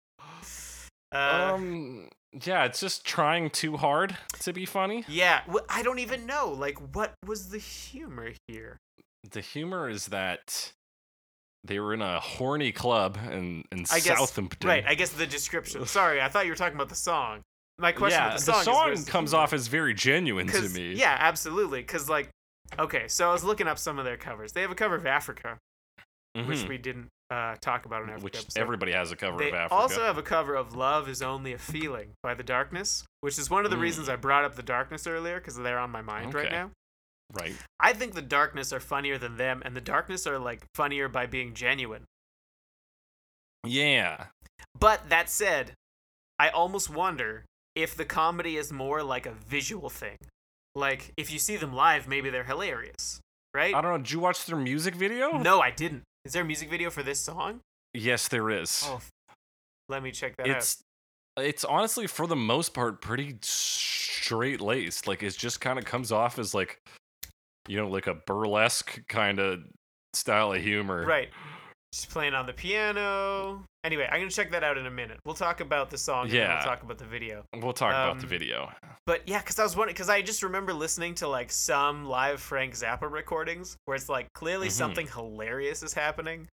[1.12, 2.10] Uh, um,
[2.44, 5.06] yeah, it's just trying too hard to be funny.
[5.08, 6.50] yeah, I don't even know.
[6.50, 8.78] Like, what was the humor here?
[9.32, 10.72] The humor is that
[11.64, 14.68] they were in a horny club in in I guess Southampton.
[14.68, 14.84] right.
[14.88, 15.86] I guess the description.
[15.86, 17.41] Sorry, I thought you were talking about the song.
[17.77, 20.94] My question yeah, with the song, song is, comes off as very genuine to me.
[20.95, 21.80] Yeah, absolutely.
[21.80, 22.30] Because like,
[22.77, 24.52] okay, so I was looking up some of their covers.
[24.52, 25.57] They have a cover of Africa,
[26.34, 26.68] which Mhm.
[26.68, 28.23] we didn't uh, talk about in Africa.
[28.23, 28.60] which episode.
[28.60, 29.69] everybody has a cover They of Africa.
[29.76, 33.38] They also have a cover of "Love Is Only a Feeling" by The Darkness, which
[33.38, 33.81] is one of the Mm.
[33.81, 36.72] reasons I brought up The Darkness earlier because they're on my mind right now.
[37.34, 37.56] Right.
[37.80, 41.26] I think The Darkness are funnier than them, and The Darkness are like funnier by
[41.26, 42.06] being genuine.
[43.65, 44.26] Yeah.
[44.77, 45.73] But that said,
[46.38, 47.45] I almost wonder
[47.76, 50.18] if the comedy is more like a visual thing.
[50.76, 53.19] Like if you see them live, maybe they're hilarious,
[53.53, 53.73] right?
[53.73, 53.97] I don't know.
[53.97, 55.38] Did you watch their music video?
[55.38, 56.03] No, I didn't.
[56.26, 57.60] Is there a music video for this song?
[57.93, 58.84] Yes, there is.
[58.85, 59.01] Oh,
[59.88, 60.81] let me check that it's
[61.38, 65.07] it's honestly for the most part pretty straight laced.
[65.07, 66.80] Like it just kind of comes off as like
[67.70, 69.60] you know like a burlesque kind of
[70.14, 71.06] style of humor.
[71.06, 71.30] Right.
[71.94, 73.64] She's playing on the piano.
[73.84, 75.20] Anyway, I'm gonna check that out in a minute.
[75.26, 76.56] We'll talk about the song and Yeah.
[76.56, 77.46] we'll talk about the video.
[77.56, 78.72] We'll talk about the Um, video.
[79.08, 82.41] But yeah, because I was wondering, because I just remember listening to like some live
[82.41, 84.72] Frank Zappa recordings where it's like clearly Mhm.
[84.72, 86.48] something hilarious is happening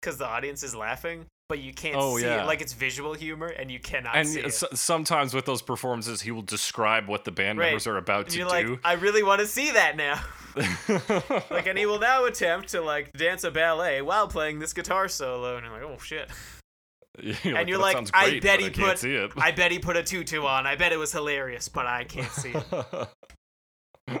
[0.00, 2.42] because the audience is laughing, but you can't Oh, see yeah.
[2.42, 2.46] it.
[2.46, 4.46] Like it's visual humor and you cannot And see it.
[4.46, 7.66] s- sometimes with those performances, he will describe what the band Right.
[7.66, 8.78] members are about to like, do.
[8.82, 10.20] I really want to see that now.
[11.50, 15.08] like, and he will now attempt to like dance a ballet while playing this guitar
[15.08, 16.30] solo, and you're like, oh shit.
[17.22, 19.04] You're and you're like, I great, bet he I put.
[19.36, 20.66] I bet he put a tutu on.
[20.66, 22.52] I bet it was hilarious, but I can't see
[24.08, 24.20] it.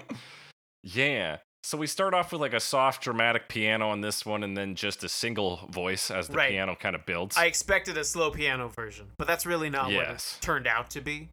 [0.84, 1.38] yeah.
[1.66, 4.74] So we start off with like a soft, dramatic piano on this one, and then
[4.74, 6.50] just a single voice as the Right.
[6.50, 7.38] piano kind of builds.
[7.38, 11.00] I expected a slow piano version, but that's really not what it turned out to
[11.00, 11.30] be.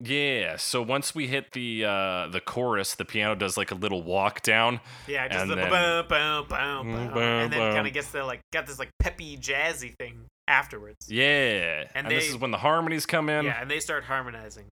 [0.00, 0.56] Yeah.
[0.56, 4.42] So once we hit the uh, the chorus, the piano does like a little walk
[4.42, 4.80] down.
[5.06, 8.24] Yeah, just And the then- boom, boom, boom, boom, and then kind of gets the
[8.24, 11.06] like got this like peppy jazzy thing afterwards.
[11.08, 11.84] Yeah.
[11.94, 13.44] And And, this is when the harmonies come in.
[13.44, 14.66] Yeah, and they start harmonizing.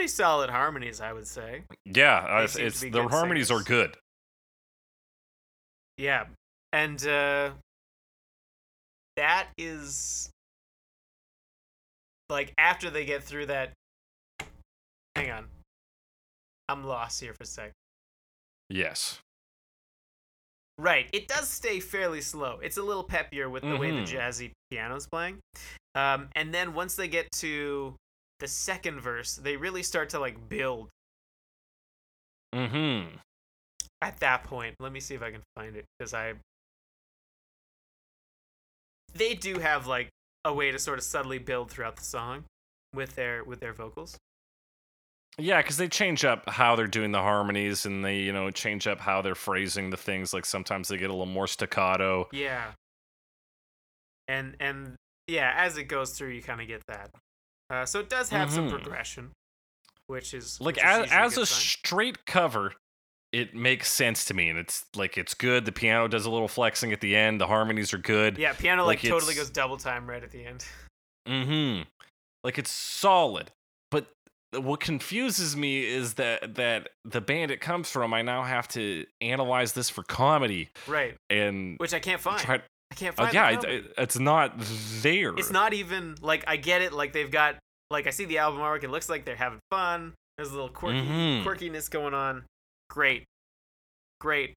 [0.00, 1.64] Pretty solid harmonies, I would say.
[1.84, 2.26] Yeah.
[2.26, 3.98] uh, it's, it's the harmonies are good.
[5.98, 6.24] Yeah,
[6.72, 7.50] and uh,
[9.18, 10.30] that is
[12.30, 13.72] like after they get through that.
[15.16, 15.44] Hang on,
[16.70, 17.72] I'm lost here for a sec.
[18.70, 19.18] Yes.
[20.78, 22.58] Right, it does stay fairly slow.
[22.62, 24.08] It's a little peppier with the way the Mhm.
[24.16, 25.40] jazzy piano's playing.
[25.94, 27.96] Um, and then once they get to
[28.40, 30.88] the second verse, they really start to like build
[32.54, 33.16] Mm-hmm.
[34.02, 34.74] at that point.
[34.80, 36.34] Let me see if I can find it because I.
[39.14, 40.08] They do have like
[40.44, 42.44] a way to sort of subtly build throughout the song
[42.94, 44.16] with their with their vocals.
[45.38, 48.86] Yeah, because they change up how they're doing the harmonies, and they you know change
[48.86, 50.34] up how they're phrasing the things.
[50.34, 52.28] Like sometimes they get a little more staccato.
[52.32, 52.72] Yeah.
[54.26, 54.96] And and
[55.28, 57.10] yeah, as it goes through, you kind of get that.
[57.70, 58.72] Uh, so it does have some Mhm.
[58.72, 59.30] progression,
[60.08, 62.74] which is like which as, as good a straight cover
[63.32, 65.64] it makes sense to me and it's like it's good.
[65.64, 67.40] The piano does a little flexing at the end.
[67.40, 68.36] The harmonies are good.
[68.36, 70.64] Yeah, piano like, like, totally goes double time right at the end.
[71.28, 71.82] mm-hmm.
[72.42, 73.52] Like it's solid.
[73.90, 74.06] But
[74.52, 79.06] what confuses me is that that the band it comes from i now have to
[79.20, 82.40] analyze this for comedy Right, and which I can't find.
[82.40, 82.60] try
[82.90, 83.34] I can't oh, find.
[83.34, 84.54] yeah the it, it's not
[85.02, 86.92] there it's not even like I get it.
[86.92, 87.56] Like they've got
[87.90, 88.84] like I see the album artwork.
[88.84, 90.14] It looks like they're having fun.
[90.36, 91.44] There's a little quirky Mhm.
[91.44, 92.44] quirkiness going on.
[92.88, 93.24] Great,
[94.20, 94.54] great.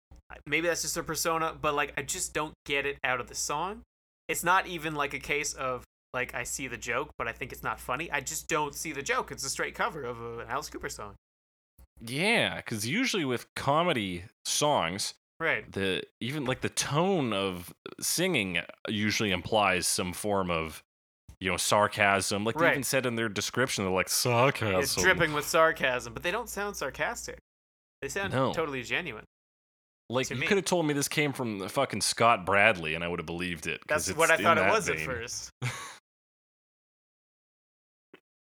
[0.48, 3.36] Maybe that's just a persona, but like I just don't get it out of the
[3.36, 3.82] song.
[4.28, 5.84] It's not even like a case of
[6.14, 8.10] like I see the joke, but I think it's not funny.
[8.12, 9.32] I just don't see the joke.
[9.32, 11.14] It's a straight cover of a, an Alice Cooper song.
[12.02, 15.70] yeah because usually with comedy songs Right.
[15.72, 20.82] the even like the tone of singing uh, usually implies some form of
[21.40, 25.34] you know sarcasm like they even said in their description they're like sarcasm It's dripping
[25.34, 27.40] with sarcasm, but they don't sound sarcastic.
[28.02, 28.54] They sound No.
[28.54, 29.26] totally genuine.
[30.10, 33.04] Like to you could have told me this came from the fucking Scott Bradlee, and
[33.04, 33.82] I would have believed it.
[33.88, 35.50] That's what I thought it that was at first.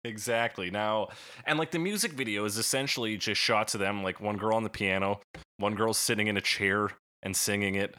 [0.03, 0.71] Exactly.
[0.71, 1.09] Now,
[1.45, 4.63] and like the music video is essentially just shots of them, like one girl on
[4.63, 5.21] the piano,
[5.57, 6.89] one girl sitting in a chair
[7.21, 7.95] and singing it.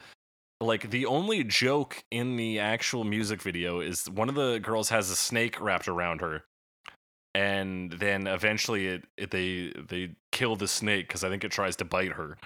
[0.59, 5.09] Like the only joke in the actual music video is one of the girls has
[5.09, 6.43] a snake wrapped around her,
[7.33, 11.75] and then eventually it, it they they kill the snake because I think it tries
[11.77, 12.37] to bite her.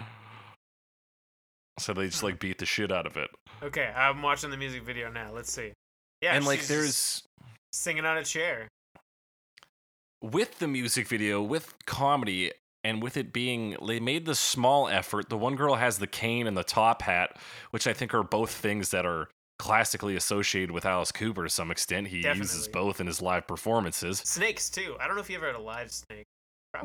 [1.80, 2.28] So they just hmm.
[2.28, 3.30] like beat the shit out of it.
[3.62, 5.32] Okay, I'm watching the music video now.
[5.34, 5.74] Let's see.
[6.22, 7.24] Yeah, and like there's
[7.72, 8.68] singing on a chair.
[10.22, 12.52] With the music video, with comedy,
[12.84, 15.30] and with it being, they made the small effort.
[15.30, 17.38] The one girl has the cane and the top hat,
[17.72, 19.30] which I think are both things that are
[19.60, 22.08] classically associated with Alice Cooper to some extent.
[22.08, 24.20] He uses both in his live performances.
[24.20, 24.96] Snakes too.
[25.00, 26.26] I don't know if you ever had a live snake.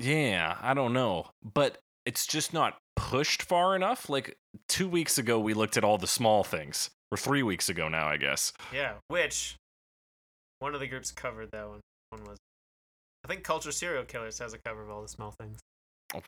[0.00, 1.26] Yeah, I don't know.
[1.42, 4.08] But it's just not pushed far enough.
[4.08, 4.36] Like
[4.68, 6.90] two weeks ago, we looked at all the small things.
[7.10, 8.54] Or three weeks ago now, I guess.
[8.72, 9.56] Yeah, which
[10.60, 11.80] one of the groups covered that one.
[12.08, 12.38] One was.
[13.24, 15.60] I think Culture Serial Killers has a cover of all the small things,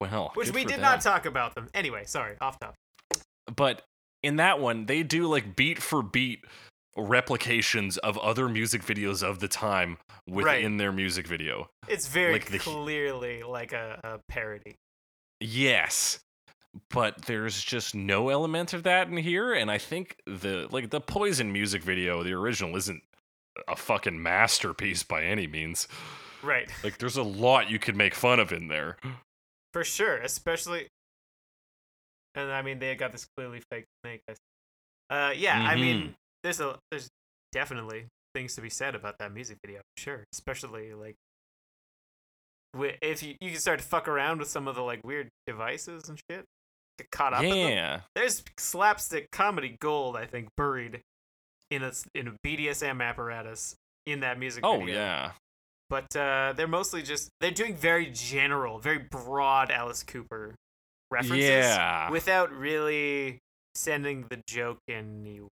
[0.00, 0.82] Well, which we did them.
[0.82, 1.68] not talk about them.
[1.74, 2.74] Anyway, sorry, off top.
[3.56, 3.82] but
[4.22, 6.44] in that one they do like beat for beat
[6.96, 9.98] replications of other music videos of the time
[10.28, 14.76] within their music video It's very Like the- clearly like a, a parody.
[15.40, 16.20] yes
[16.90, 21.00] but there's just no element of that in here and i think the like the
[21.00, 23.02] poison music video the original isn't
[23.68, 25.86] a fucking masterpiece by any means
[26.44, 28.96] Right, like there's a lot you could make fun of in there
[29.72, 30.16] for sure.
[30.18, 30.86] Especially,
[32.34, 34.20] and I mean they got this clearly fake snake.
[35.10, 36.14] Uh, yeah, I mean Mhm.
[36.42, 37.08] there's a there's
[37.52, 39.80] definitely things to be said about that music video.
[39.96, 41.14] Sure, especially like.
[42.76, 46.08] If you, you can start to fuck around with some of the like weird devices
[46.08, 46.44] and shit,
[46.98, 47.70] get caught up in them.
[47.70, 51.00] yeah There's slapstick comedy gold, I think, buried
[51.70, 53.76] in a in a BDSM apparatus
[54.06, 54.76] in that music video.
[54.76, 54.94] oh video.
[55.00, 55.30] yeah
[55.94, 60.56] But uh, they're mostly just they're doing very general, very broad Alice Cooper
[61.08, 63.38] references yeah without really
[63.76, 65.46] sending the joke anywhere.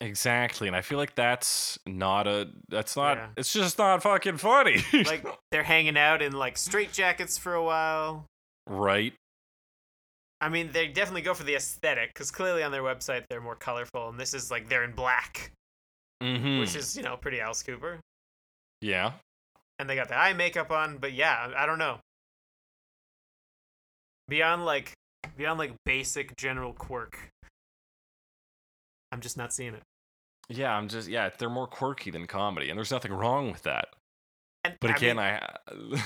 [0.00, 3.28] Exactly, and I feel like that's not a that's not Yeah.
[3.36, 4.82] it's just not fucking funny.
[4.92, 8.26] Like they're hanging out in like straight jackets for a while.
[8.66, 9.14] right?
[10.40, 13.54] I mean, they definitely go for the aesthetic because clearly on their website they're more
[13.56, 15.52] colorful, and this is like they're in black,
[16.22, 16.60] Mm-hmm.
[16.60, 18.00] which is you know pretty Alice Cooper.
[18.80, 19.12] yeah.
[19.78, 21.98] and they got the eye makeup on but yeah i don't know
[24.28, 24.92] beyond like
[25.36, 27.18] beyond like basic general quirk
[29.12, 29.82] i'm just not seeing it
[30.48, 33.88] Yeah, I'm just yeah, they're more quirky than comedy, and there's nothing wrong with that.
[34.64, 35.56] and, But again, mean, I,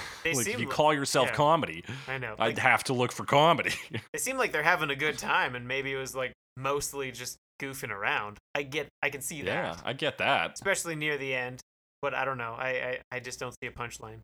[0.25, 1.35] They like if you call yourself yeah.
[1.37, 3.73] comedy, I know I'd have to look for comedy.
[4.13, 7.37] they seem like they're having a good time and maybe it was like mostly just
[7.63, 8.39] goofing around.
[8.55, 9.47] I get i can see that.
[9.47, 10.53] Yeah, I get that.
[10.55, 11.61] especially near the end
[12.01, 12.55] but i don't know.
[12.59, 14.21] I i, I just don't see a punchline.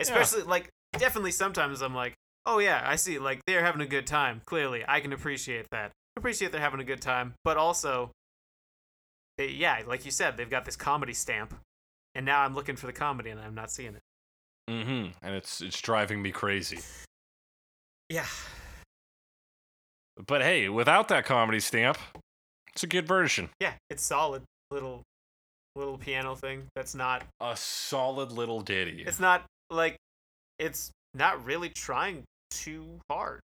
[0.00, 2.14] Especially like definitely sometimes i'm like
[2.46, 4.84] oh yeah i see like they're having a good time clearly.
[4.86, 5.92] I can appreciate that.
[6.16, 8.10] Appreciate they're having a good time but also
[9.36, 11.54] they, yeah like you said they've got this comedy stamp
[12.14, 14.02] and now i'm looking for the comedy and i'm not seeing it.
[14.70, 15.10] Mm-hmm.
[15.22, 16.78] And it's it's driving me crazy.
[18.08, 18.26] yeah
[20.26, 21.98] But hey, without that comedy stamp,
[22.74, 23.48] it's a good version.
[23.60, 25.02] yeah it's solid little
[25.76, 29.04] little piano thing that's not A solid little ditty.
[29.06, 29.96] it's not like
[30.58, 33.40] it's not really trying too hard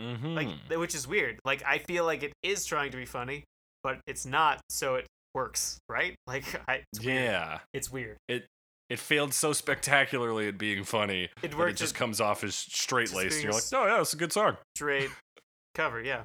[0.00, 0.34] mm-hmm.
[0.34, 0.48] like
[0.78, 3.44] which is weird like i feel like it is trying to be funny
[3.82, 7.22] but it's not so it works right like I, it's weird.
[7.24, 7.58] yeah.
[7.72, 8.46] it's weird It
[8.88, 11.28] it failed so spectacularly at being funny.
[11.44, 13.40] it But it just comes off as straight laced.
[13.40, 14.56] You're like, oh yeah, it's a good song.
[14.74, 15.10] straight
[15.74, 16.22] cover yeah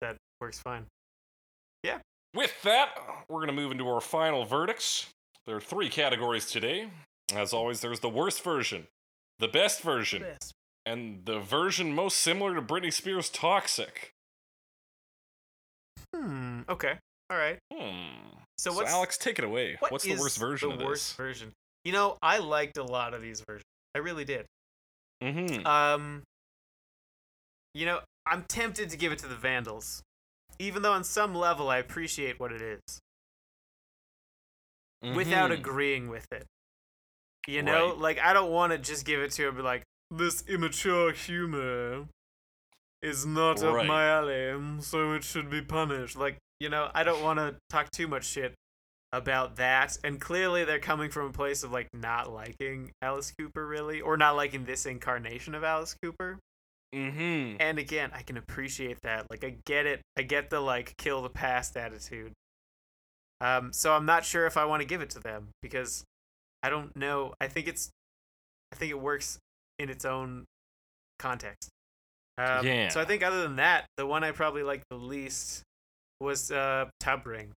[0.00, 0.86] that works fine
[1.82, 1.98] Yeah.
[2.34, 2.88] With that,
[3.28, 5.06] we're gonna move into our final verdicts.
[5.46, 6.90] There are three categories today.
[7.32, 8.88] As always, there's the worst version,
[9.38, 10.24] the best version,
[10.84, 14.10] and the version most similar to Britney Spears' "Toxic."
[16.14, 16.98] hmm okay
[17.30, 18.38] all right Hmm.
[18.58, 19.76] so So, Alex, take it away.
[19.80, 21.16] what What's the worst version the of worst this?
[21.16, 21.52] version
[21.84, 24.46] you know i liked a lot of these versions i really did
[25.22, 25.64] Mm-hmm.
[25.66, 26.22] Um,
[27.74, 30.02] you know, I'm tempted to give it to the Vandals,
[30.58, 32.80] even though on some level I appreciate what it is,
[35.14, 35.60] without Mm-hmm.
[35.60, 36.46] agreeing with it.
[37.46, 37.98] You know, Right.
[37.98, 42.06] like I don't want to just give it to him, be like, this immature humor
[43.02, 43.82] is not Right.
[43.82, 46.16] up my alley, so it should be punished.
[46.16, 48.54] Like, you know, I don't want to talk too much shit
[49.12, 49.98] about that.
[50.02, 54.16] And clearly, they're coming from a place of like not liking Alice Cooper, really, or
[54.16, 56.38] not liking this incarnation of Alice Cooper.
[56.94, 57.56] Mm-hmm.
[57.58, 59.26] And again, I can appreciate that.
[59.30, 60.00] Like I get it.
[60.16, 62.32] I get the like kill the past attitude.
[63.40, 66.04] Um, so I'm not sure if I want to give it to them because
[66.62, 67.34] I don't know.
[67.40, 67.90] I think it's
[68.72, 69.38] I think it works
[69.78, 70.44] in its own
[71.18, 71.68] context.
[72.38, 72.88] Um, Yeah.
[72.88, 75.62] So I think other than that, the one I probably liked the least
[76.20, 77.52] was uh, Tub Ring.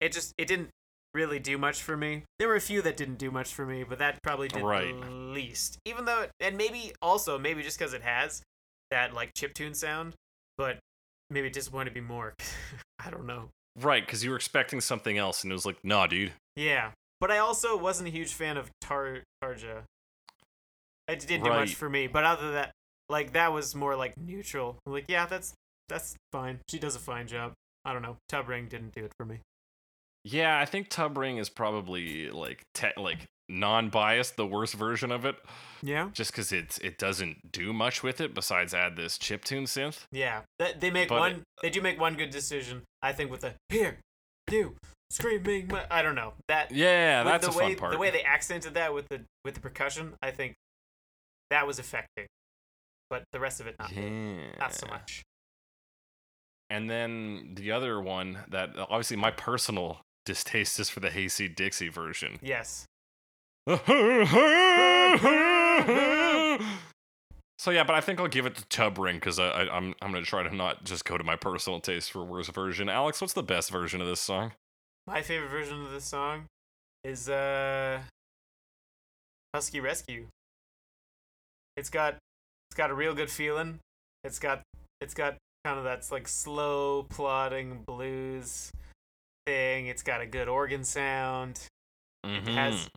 [0.00, 0.70] It just it didn't
[1.14, 2.24] really do much for me.
[2.38, 4.98] There were a few that didn't do much for me, but that probably did Right.
[5.00, 5.78] the least.
[5.84, 8.42] Even though, and maybe also maybe just because it has
[8.90, 10.14] that like chiptune sound,
[10.58, 10.78] but
[11.30, 12.34] maybe it just wanted to be more.
[12.98, 13.50] I don't know.
[13.80, 16.32] Right, because you were expecting something else, and it was like, nah, dude.
[16.54, 19.82] Yeah, but I also wasn't a huge fan of Tar Tarja.
[21.08, 22.06] It didn't do much for me.
[22.06, 22.70] But other than that,
[23.08, 24.78] like that was more like neutral.
[24.86, 25.52] Like yeah, that's
[25.88, 26.60] that's fine.
[26.70, 27.52] She does a fine job.
[27.84, 28.16] I don't know.
[28.28, 29.40] Tub Ring didn't do it for me.
[30.24, 35.26] Yeah, I think Tub Ring is probably like te- like non-biased, the worst version of
[35.26, 35.36] it,
[35.82, 36.08] Yeah.
[36.14, 40.06] just because it it doesn't do much with it besides add this chiptune synth.
[40.10, 41.32] Yeah, that they make But one.
[41.32, 43.98] it- they do make one good decision, I think, with the here,
[44.50, 44.76] you,
[45.10, 45.68] screaming.
[45.68, 46.70] My, I don't know that.
[46.72, 47.92] Yeah, that's the a way fun part.
[47.92, 50.14] the way they accented that with the with the percussion.
[50.22, 50.54] I think
[51.50, 52.28] that was effective,
[53.10, 54.56] but the rest of it not yeah.
[54.58, 55.22] not so much.
[56.70, 61.88] And then the other one that obviously my personal distaste is for the Hayseed Dixie
[61.88, 62.38] version.
[62.42, 62.86] Yes.
[63.66, 63.76] so
[67.70, 70.12] yeah, but I think I'll give it to Tub Ring because I, I, I'm I'm
[70.12, 72.88] gonna try to not just go to my personal taste for worst version.
[72.88, 74.52] Alex, what's the best version of this song?
[75.06, 76.44] My favorite version of this song
[77.04, 78.00] is uh
[79.54, 80.26] Husky Rescue.
[81.76, 82.16] It's got
[82.70, 83.78] it's got a real good feeling.
[84.24, 84.62] It's got
[85.00, 88.70] it's got kind of that's like slow plodding blues
[89.46, 89.86] thing.
[89.86, 91.60] It's got a good organ sound.
[92.24, 92.54] Mm-hmm.
[92.54, 92.88] has-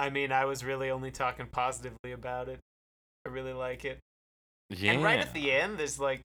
[0.00, 2.60] I mean, I was really only talking positively about it.
[3.26, 3.98] I really like it.
[4.70, 4.92] yeah.
[4.92, 6.20] And right at the end, there's like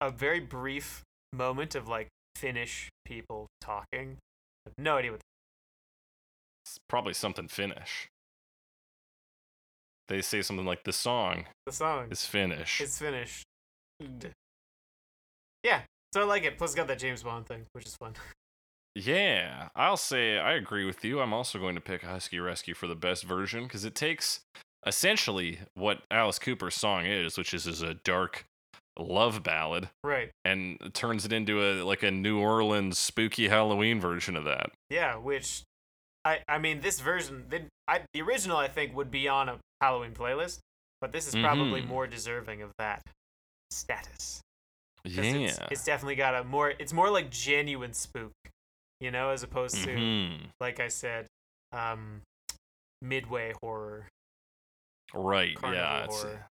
[0.00, 1.02] a very brief
[1.32, 4.16] moment of like Finnish people talking.
[4.64, 5.20] I have no idea what
[6.64, 8.08] It's probably something Finnish.
[10.08, 12.80] They say something like the song the song is Finnish.
[12.80, 13.44] It's finished.
[15.62, 16.58] Yeah, so I like it.
[16.58, 18.14] Plus, it's got that James Bond thing, which is fun.
[18.96, 21.20] Yeah, I'll say I agree with you.
[21.20, 24.40] I'm also going to pick Husky Rescue for the best version because it takes
[24.84, 28.46] essentially what Alice Cooper's song is, which is, is a dark
[28.98, 30.30] love ballad, Right.
[30.44, 34.70] and turns it into a like a New Orleans spooky Halloween version of that.
[34.90, 35.62] Yeah, which
[36.24, 39.58] I I mean this version the I, the original I think would be on a
[39.80, 40.58] Halloween playlist,
[41.00, 41.86] but this is probably Mhm.
[41.86, 43.02] more deserving of that
[43.70, 44.40] status.
[45.04, 45.22] Yeah.
[45.22, 48.32] It's, it's definitely got a more it's more like genuine spook,
[49.00, 50.46] you know, as opposed to Mhm.
[50.60, 51.26] like I said,
[51.72, 52.22] um
[53.02, 54.06] midway horror.
[55.14, 55.56] Right.
[55.56, 56.04] Carnival yeah.
[56.04, 56.46] It's, horror.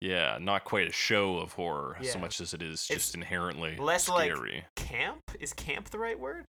[0.00, 0.38] yeah.
[0.40, 2.12] Not quite a show of horror Yeah.
[2.12, 4.64] so much as it is It's just inherently less like- scary.
[4.76, 5.20] Camp?
[5.40, 6.44] Is camp the right word?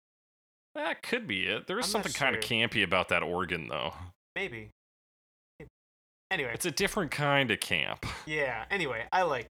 [0.75, 1.67] that could be it.
[1.67, 3.93] There is something kind of campy about that organ, though.
[4.35, 4.71] Maybe.
[6.31, 8.05] Anyway, It's a different kind of camp.
[8.25, 8.65] yeah.
[8.69, 9.47] Anyway, I like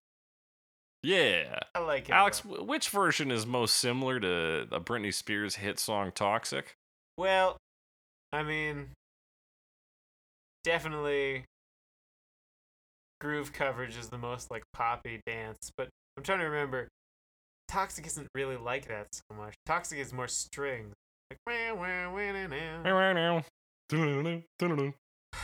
[1.06, 1.60] Yeah.
[1.76, 2.14] I like it.
[2.14, 6.76] Alex, which version is most similar to the Britney Spears hit song Toxic?
[7.16, 7.58] Well,
[8.34, 8.88] I mean,
[10.64, 11.46] definitely
[13.22, 16.88] groove coverage is the most like poppy dance, but I'm trying to remember.
[17.68, 19.54] Toxic isn't really like that so much.
[19.68, 20.96] Toxic is more strings.
[21.30, 22.82] Like, wah, wah, wah, na, na.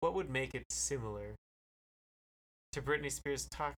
[0.00, 1.34] what would make it similar
[2.76, 3.74] to Britney Spears' Toxic?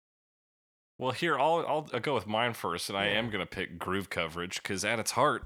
[0.98, 4.08] Well, here, I'll, I'll, I'll go with mine first, and I am to pick groove
[4.08, 5.44] coverage because at its heart,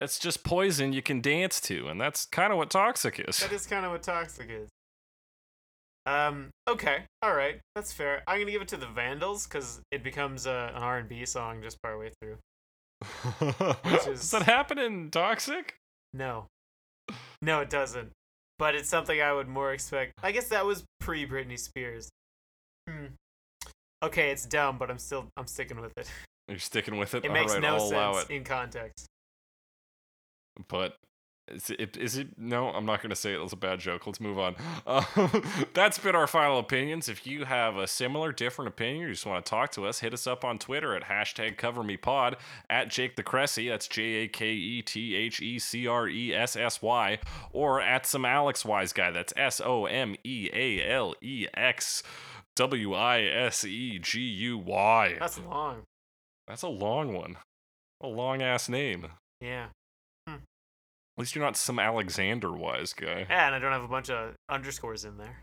[0.00, 3.38] it's just poison you can dance to, and that's kind of what Toxic is.
[3.40, 4.68] That is kind of what Toxic is.
[6.06, 6.48] Um.
[6.68, 7.04] Okay.
[7.22, 7.60] All right.
[7.74, 8.22] That's fair.
[8.26, 11.80] I'm gonna give it to the Vandals because it becomes uh, an R&B song just
[11.82, 12.38] partway through.
[13.84, 15.74] Does is- that happen in Toxic?
[16.14, 16.46] No.
[17.42, 18.10] No, it doesn't.
[18.58, 20.12] But it's something I would more expect.
[20.22, 22.10] I guess that was pre Britney Spears.
[22.90, 23.06] Hmm.
[24.02, 26.10] Okay, it's dumb, but I'm still I'm sticking with it.
[26.48, 27.24] You're sticking with it?
[27.24, 29.06] It All makes right, no I'll sense in context.
[30.68, 30.96] But
[31.50, 32.38] is it, is it?
[32.38, 33.36] No, I'm not going to say it.
[33.36, 34.06] It was a bad joke.
[34.06, 34.54] Let's move on.
[34.86, 35.02] Uh,
[35.74, 37.08] that's been our final opinions.
[37.08, 40.00] If you have a similar, different opinion, or you just want to talk to us,
[40.00, 42.34] hit us up on Twitter at hashtag CoverMePod
[42.68, 43.68] at Jake the Cressy.
[43.68, 47.18] That's J A K E T H E C R E S S Y,
[47.52, 49.10] or at some Alex Wise guy.
[49.10, 52.02] That's S O M E A L E X
[52.56, 55.16] W I S E G U Y.
[55.18, 55.82] That's long.
[56.46, 57.36] That's a long one.
[58.02, 59.06] A long ass name.
[59.40, 59.68] Yeah.
[61.20, 63.26] At least you're not some Alexander wise guy.
[63.28, 65.42] Yeah, and I don't have a bunch of underscores in there.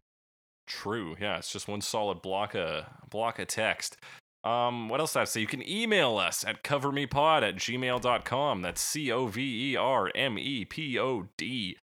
[0.66, 1.16] True.
[1.20, 3.98] Yeah, it's just one solid block of block of text.
[4.44, 5.42] Um, what else did I have to say?
[5.42, 8.62] You can email us at covermepod at gmail.com.
[8.62, 11.78] That's C O V E R M E P O D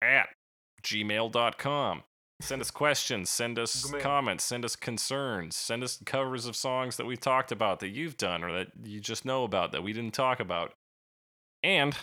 [0.00, 0.28] at
[0.82, 2.02] gmail.com.
[2.44, 7.06] Send us questions, send us comments, send us concerns, send us covers of songs that
[7.06, 10.12] we talked about that you've done or that you just know about that we didn't
[10.12, 10.74] talk about.
[11.62, 11.96] And,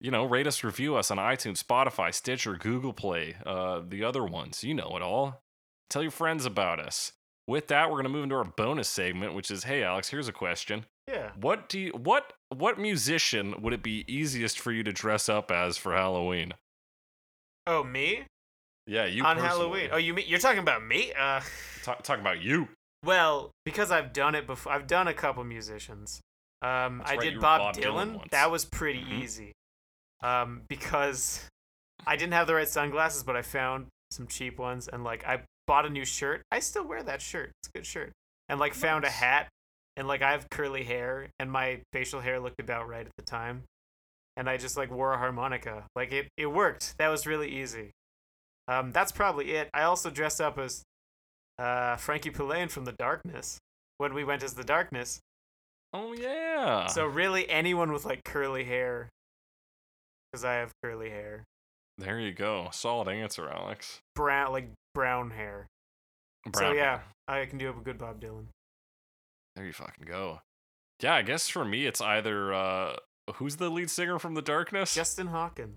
[0.00, 4.24] you know, rate us, review us on iTunes, Spotify, Stitcher, Google Play, uh, the other
[4.24, 4.64] ones.
[4.64, 5.42] You know it all.
[5.90, 7.12] Tell your friends about us.
[7.46, 10.32] With that, we're gonna move into our bonus segment, which is, hey Alex, here's a
[10.32, 10.86] question.
[11.06, 11.32] Yeah.
[11.38, 15.50] What do you what what musician would it be easiest for you to dress up
[15.50, 16.54] as for Halloween?
[17.66, 18.24] Oh, me
[18.86, 19.58] Yeah, you on personally.
[19.60, 19.88] Halloween.
[19.92, 21.12] Oh, you mean you're talking about me?
[21.18, 21.40] Uh,
[21.82, 22.68] Talk, talking about you.
[23.04, 24.72] well, because I've done it before.
[24.72, 26.20] I've done a couple musicians.
[26.62, 28.30] Um, That's I right, did Bob, Bob Dylan Dylan.
[28.30, 29.22] That was pretty Mhm.
[29.22, 29.52] easy.
[30.22, 31.46] Um, because
[32.06, 35.42] I didn't have the right sunglasses, but I found some cheap ones, and like I
[35.66, 36.42] bought a new shirt.
[36.50, 37.52] I still wear that shirt.
[37.62, 38.12] It's a good shirt.
[38.48, 39.48] And like found a hat,
[39.96, 43.22] and like I have curly hair, and my facial hair looked about right at the
[43.24, 43.62] time,
[44.36, 45.84] and I just like wore a harmonica.
[45.96, 46.94] Like it, it worked.
[46.98, 47.92] That was really easy.
[48.70, 49.68] Um, that's probably it.
[49.74, 50.82] I also dressed up as
[51.58, 53.58] uh, Frankie Poullain from The Darkness
[53.98, 55.18] when we went as The Darkness.
[55.92, 56.86] Oh yeah.
[56.86, 59.08] So really, anyone with like curly hair,
[60.30, 61.42] because I have curly hair,
[61.98, 62.68] there you go.
[62.72, 64.00] Solid answer, Alex.
[64.14, 65.66] brown like brown hair.
[66.44, 66.54] Brown.
[66.54, 67.00] so yeah.
[67.28, 68.46] I can do a good Bob Dylan.
[69.56, 70.40] There you fucking go.
[71.02, 72.96] Yeah, I guess for me it's either uh
[73.34, 74.94] who's the lead singer from The Darkness?
[74.94, 75.76] Justin Hawkins.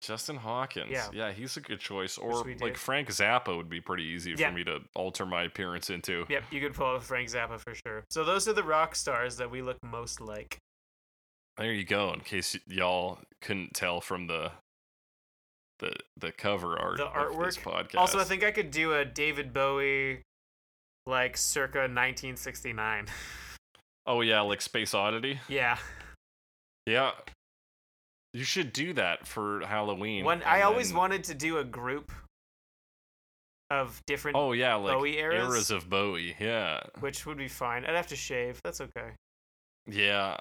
[0.00, 0.90] Justin Hawkins.
[0.90, 1.08] Yeah.
[1.12, 2.18] Yeah, he's a good choice.
[2.18, 2.78] Or like did.
[2.78, 4.50] Frank Zappa would be pretty easy Yeah.
[4.50, 6.24] for me to alter my appearance into.
[6.28, 8.04] Yep, you could pull out Frank Zappa for sure.
[8.10, 10.58] So those are the rock stars that we look most like.
[11.56, 12.12] There you go.
[12.12, 14.52] In case y- y'all couldn't tell from the
[15.80, 17.58] the the cover art The artwork.
[17.60, 17.96] podcast.
[17.98, 20.22] Also, I think I could do a David Bowie,
[21.06, 23.06] like circa 1969.
[24.10, 25.38] Oh yeah, like Space Oddity.
[25.48, 25.76] yeah.
[26.86, 27.10] Yeah.
[28.34, 30.24] You should do that for Halloween.
[30.24, 32.12] When I always then- wanted to do a group
[33.70, 35.70] of different, Oh yeah, like Bowie eras?
[35.70, 36.34] of Bowie.
[36.38, 36.80] Yeah.
[37.00, 37.84] which would be fine.
[37.84, 38.60] I'd have to shave.
[38.64, 39.10] That's okay.
[39.86, 40.36] Yeah.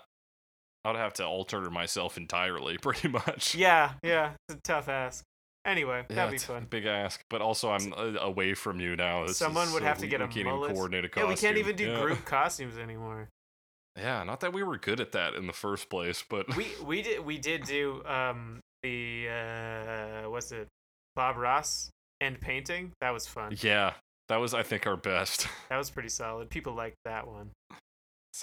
[0.86, 3.56] I'd have to alter myself entirely, pretty much.
[3.56, 4.32] Yeah, yeah.
[4.48, 5.24] It's a tough ask.
[5.66, 6.66] Anyway, Yeah, that'd be fun.
[6.70, 9.28] Big ask, but also I'm uh, away from you now.
[9.28, 11.28] This Someone would so have to we- get we a can't even coordinate a Yeah,
[11.28, 12.00] we can't even do Yeah.
[12.02, 13.28] group costumes anymore.
[13.98, 17.02] Yeah, not that we were good at that in the first place, but We we
[17.02, 20.68] did we did do um the uh what's it
[21.16, 21.90] Bob Ross
[22.22, 22.92] and painting.
[23.02, 23.56] That was fun.
[23.60, 23.94] yeah,
[24.30, 25.48] that was I think our best.
[25.70, 26.50] That was pretty solid.
[26.50, 27.52] People liked that one.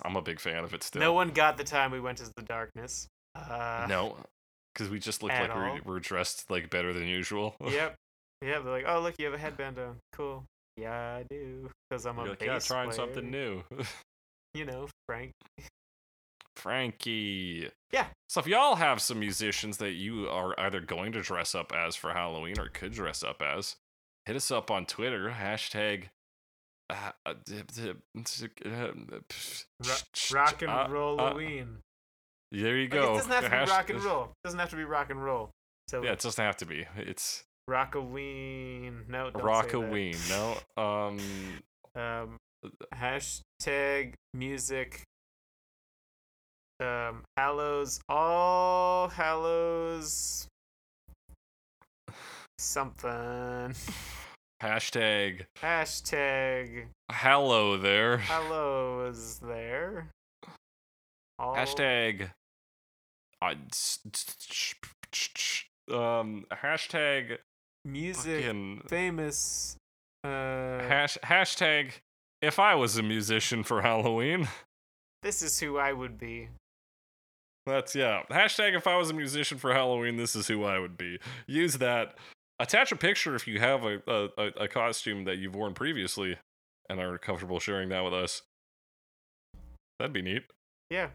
[0.03, 1.01] I'm a big fan of it still.
[1.01, 3.07] No one got the time we went to the darkness.
[3.37, 4.17] Uh, no,
[4.75, 7.55] because we just looked like we were dressed like better than usual.
[7.65, 7.95] Yep.
[8.43, 8.65] Yep.
[8.65, 9.97] They're like, oh look, you have a headband on.
[10.13, 10.45] Cool.
[10.77, 11.71] Yeah, I do.
[11.89, 12.97] Because I'm You're a like, yeah, trying player.
[12.97, 13.63] something new.
[14.55, 15.33] You know, Frank.
[16.57, 17.69] Frankie.
[17.93, 18.07] Yeah.
[18.29, 21.97] So if y'all have some musicians that you are either going to dress up as
[21.97, 23.77] for Halloween or could dress up as,
[24.27, 26.05] hit us up on Twitter, hashtag.
[26.91, 27.93] Uh, uh, uh,
[30.33, 31.79] rock and uh, roll uh, Halloween.
[32.53, 33.15] There you Like, go.
[33.15, 34.25] it doesn't have to be rock and roll.
[34.25, 35.51] It doesn't have to be rock and roll.
[35.89, 36.87] So Yeah, it doesn't have to be.
[36.97, 39.09] It's Rockaween.
[39.09, 40.31] No, don't say Rockaween.
[40.77, 40.83] No.
[40.83, 41.19] Um.
[41.97, 42.37] Um,
[42.95, 45.03] hashtag music.
[46.81, 48.01] Um, Hallows.
[48.09, 50.49] All Hallows.
[52.59, 53.75] Something.
[54.63, 55.45] Hashtag.
[55.59, 58.19] Hashtag Hello there.
[58.19, 60.09] Hallows there.
[61.39, 62.31] All Hashtag.
[63.43, 63.53] I
[65.93, 66.47] um.
[66.51, 67.39] Hashtag.
[67.85, 68.83] music Fucking.
[68.89, 69.77] famous.
[70.23, 71.93] Uh, Hash, hashtag.
[72.45, 74.49] If I was a musician for Halloween.
[75.23, 76.49] this is who I would be.
[77.67, 78.23] That's yeah.
[78.31, 81.19] Hashtag if I was a musician for Halloween, this is who I would be.
[81.47, 82.15] Use that.
[82.61, 86.37] Attach a picture if you have a, a, a, costume that you've worn previously
[86.89, 88.43] and are comfortable sharing that with us.
[89.99, 90.45] That'd be neat.
[90.89, 91.09] Yeah.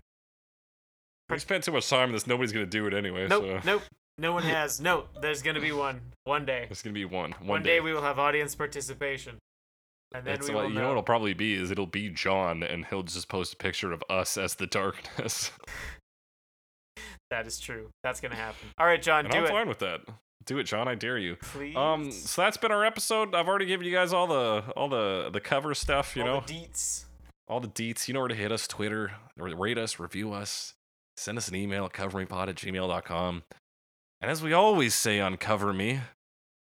[1.29, 2.27] We spent too much time on this.
[2.27, 3.27] Nobody's gonna do it anyway.
[3.27, 3.43] Nope.
[3.43, 3.83] So Nope.
[4.17, 4.81] No one has.
[4.81, 5.05] No.
[5.21, 6.01] There's gonna be one.
[6.23, 6.67] One day.
[6.69, 7.31] it's gonna be one.
[7.33, 7.79] One, One, day.
[7.79, 9.37] we will have audience participation.
[10.13, 12.63] And then It's we like- you know what it'll probably be is it'll be John
[12.63, 15.51] and he'll just post a picture of us as the darkness.
[17.29, 17.89] That is true.
[18.03, 18.69] That's gonna happen.
[18.79, 20.01] All right, John, and do I'm it, fine with that.
[20.45, 20.87] Do it, John.
[20.87, 21.35] I dare you.
[21.35, 21.75] please.
[21.75, 23.35] Um, so that's been our episode.
[23.35, 26.15] I've already given you guys all the all the the cover stuff.
[26.15, 26.35] You know.
[26.35, 27.05] All know, the deets.
[27.47, 28.07] all the deets.
[28.07, 30.73] You know where to hit us: Twitter, rate us, review us,
[31.17, 33.43] send us an email at coveringpod at gmail.com.
[34.21, 35.99] And as we always say on Cover Me,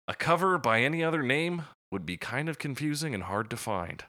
[0.09, 1.65] a cover by any other name
[1.95, 4.03] would be kind of confusing and hard to find.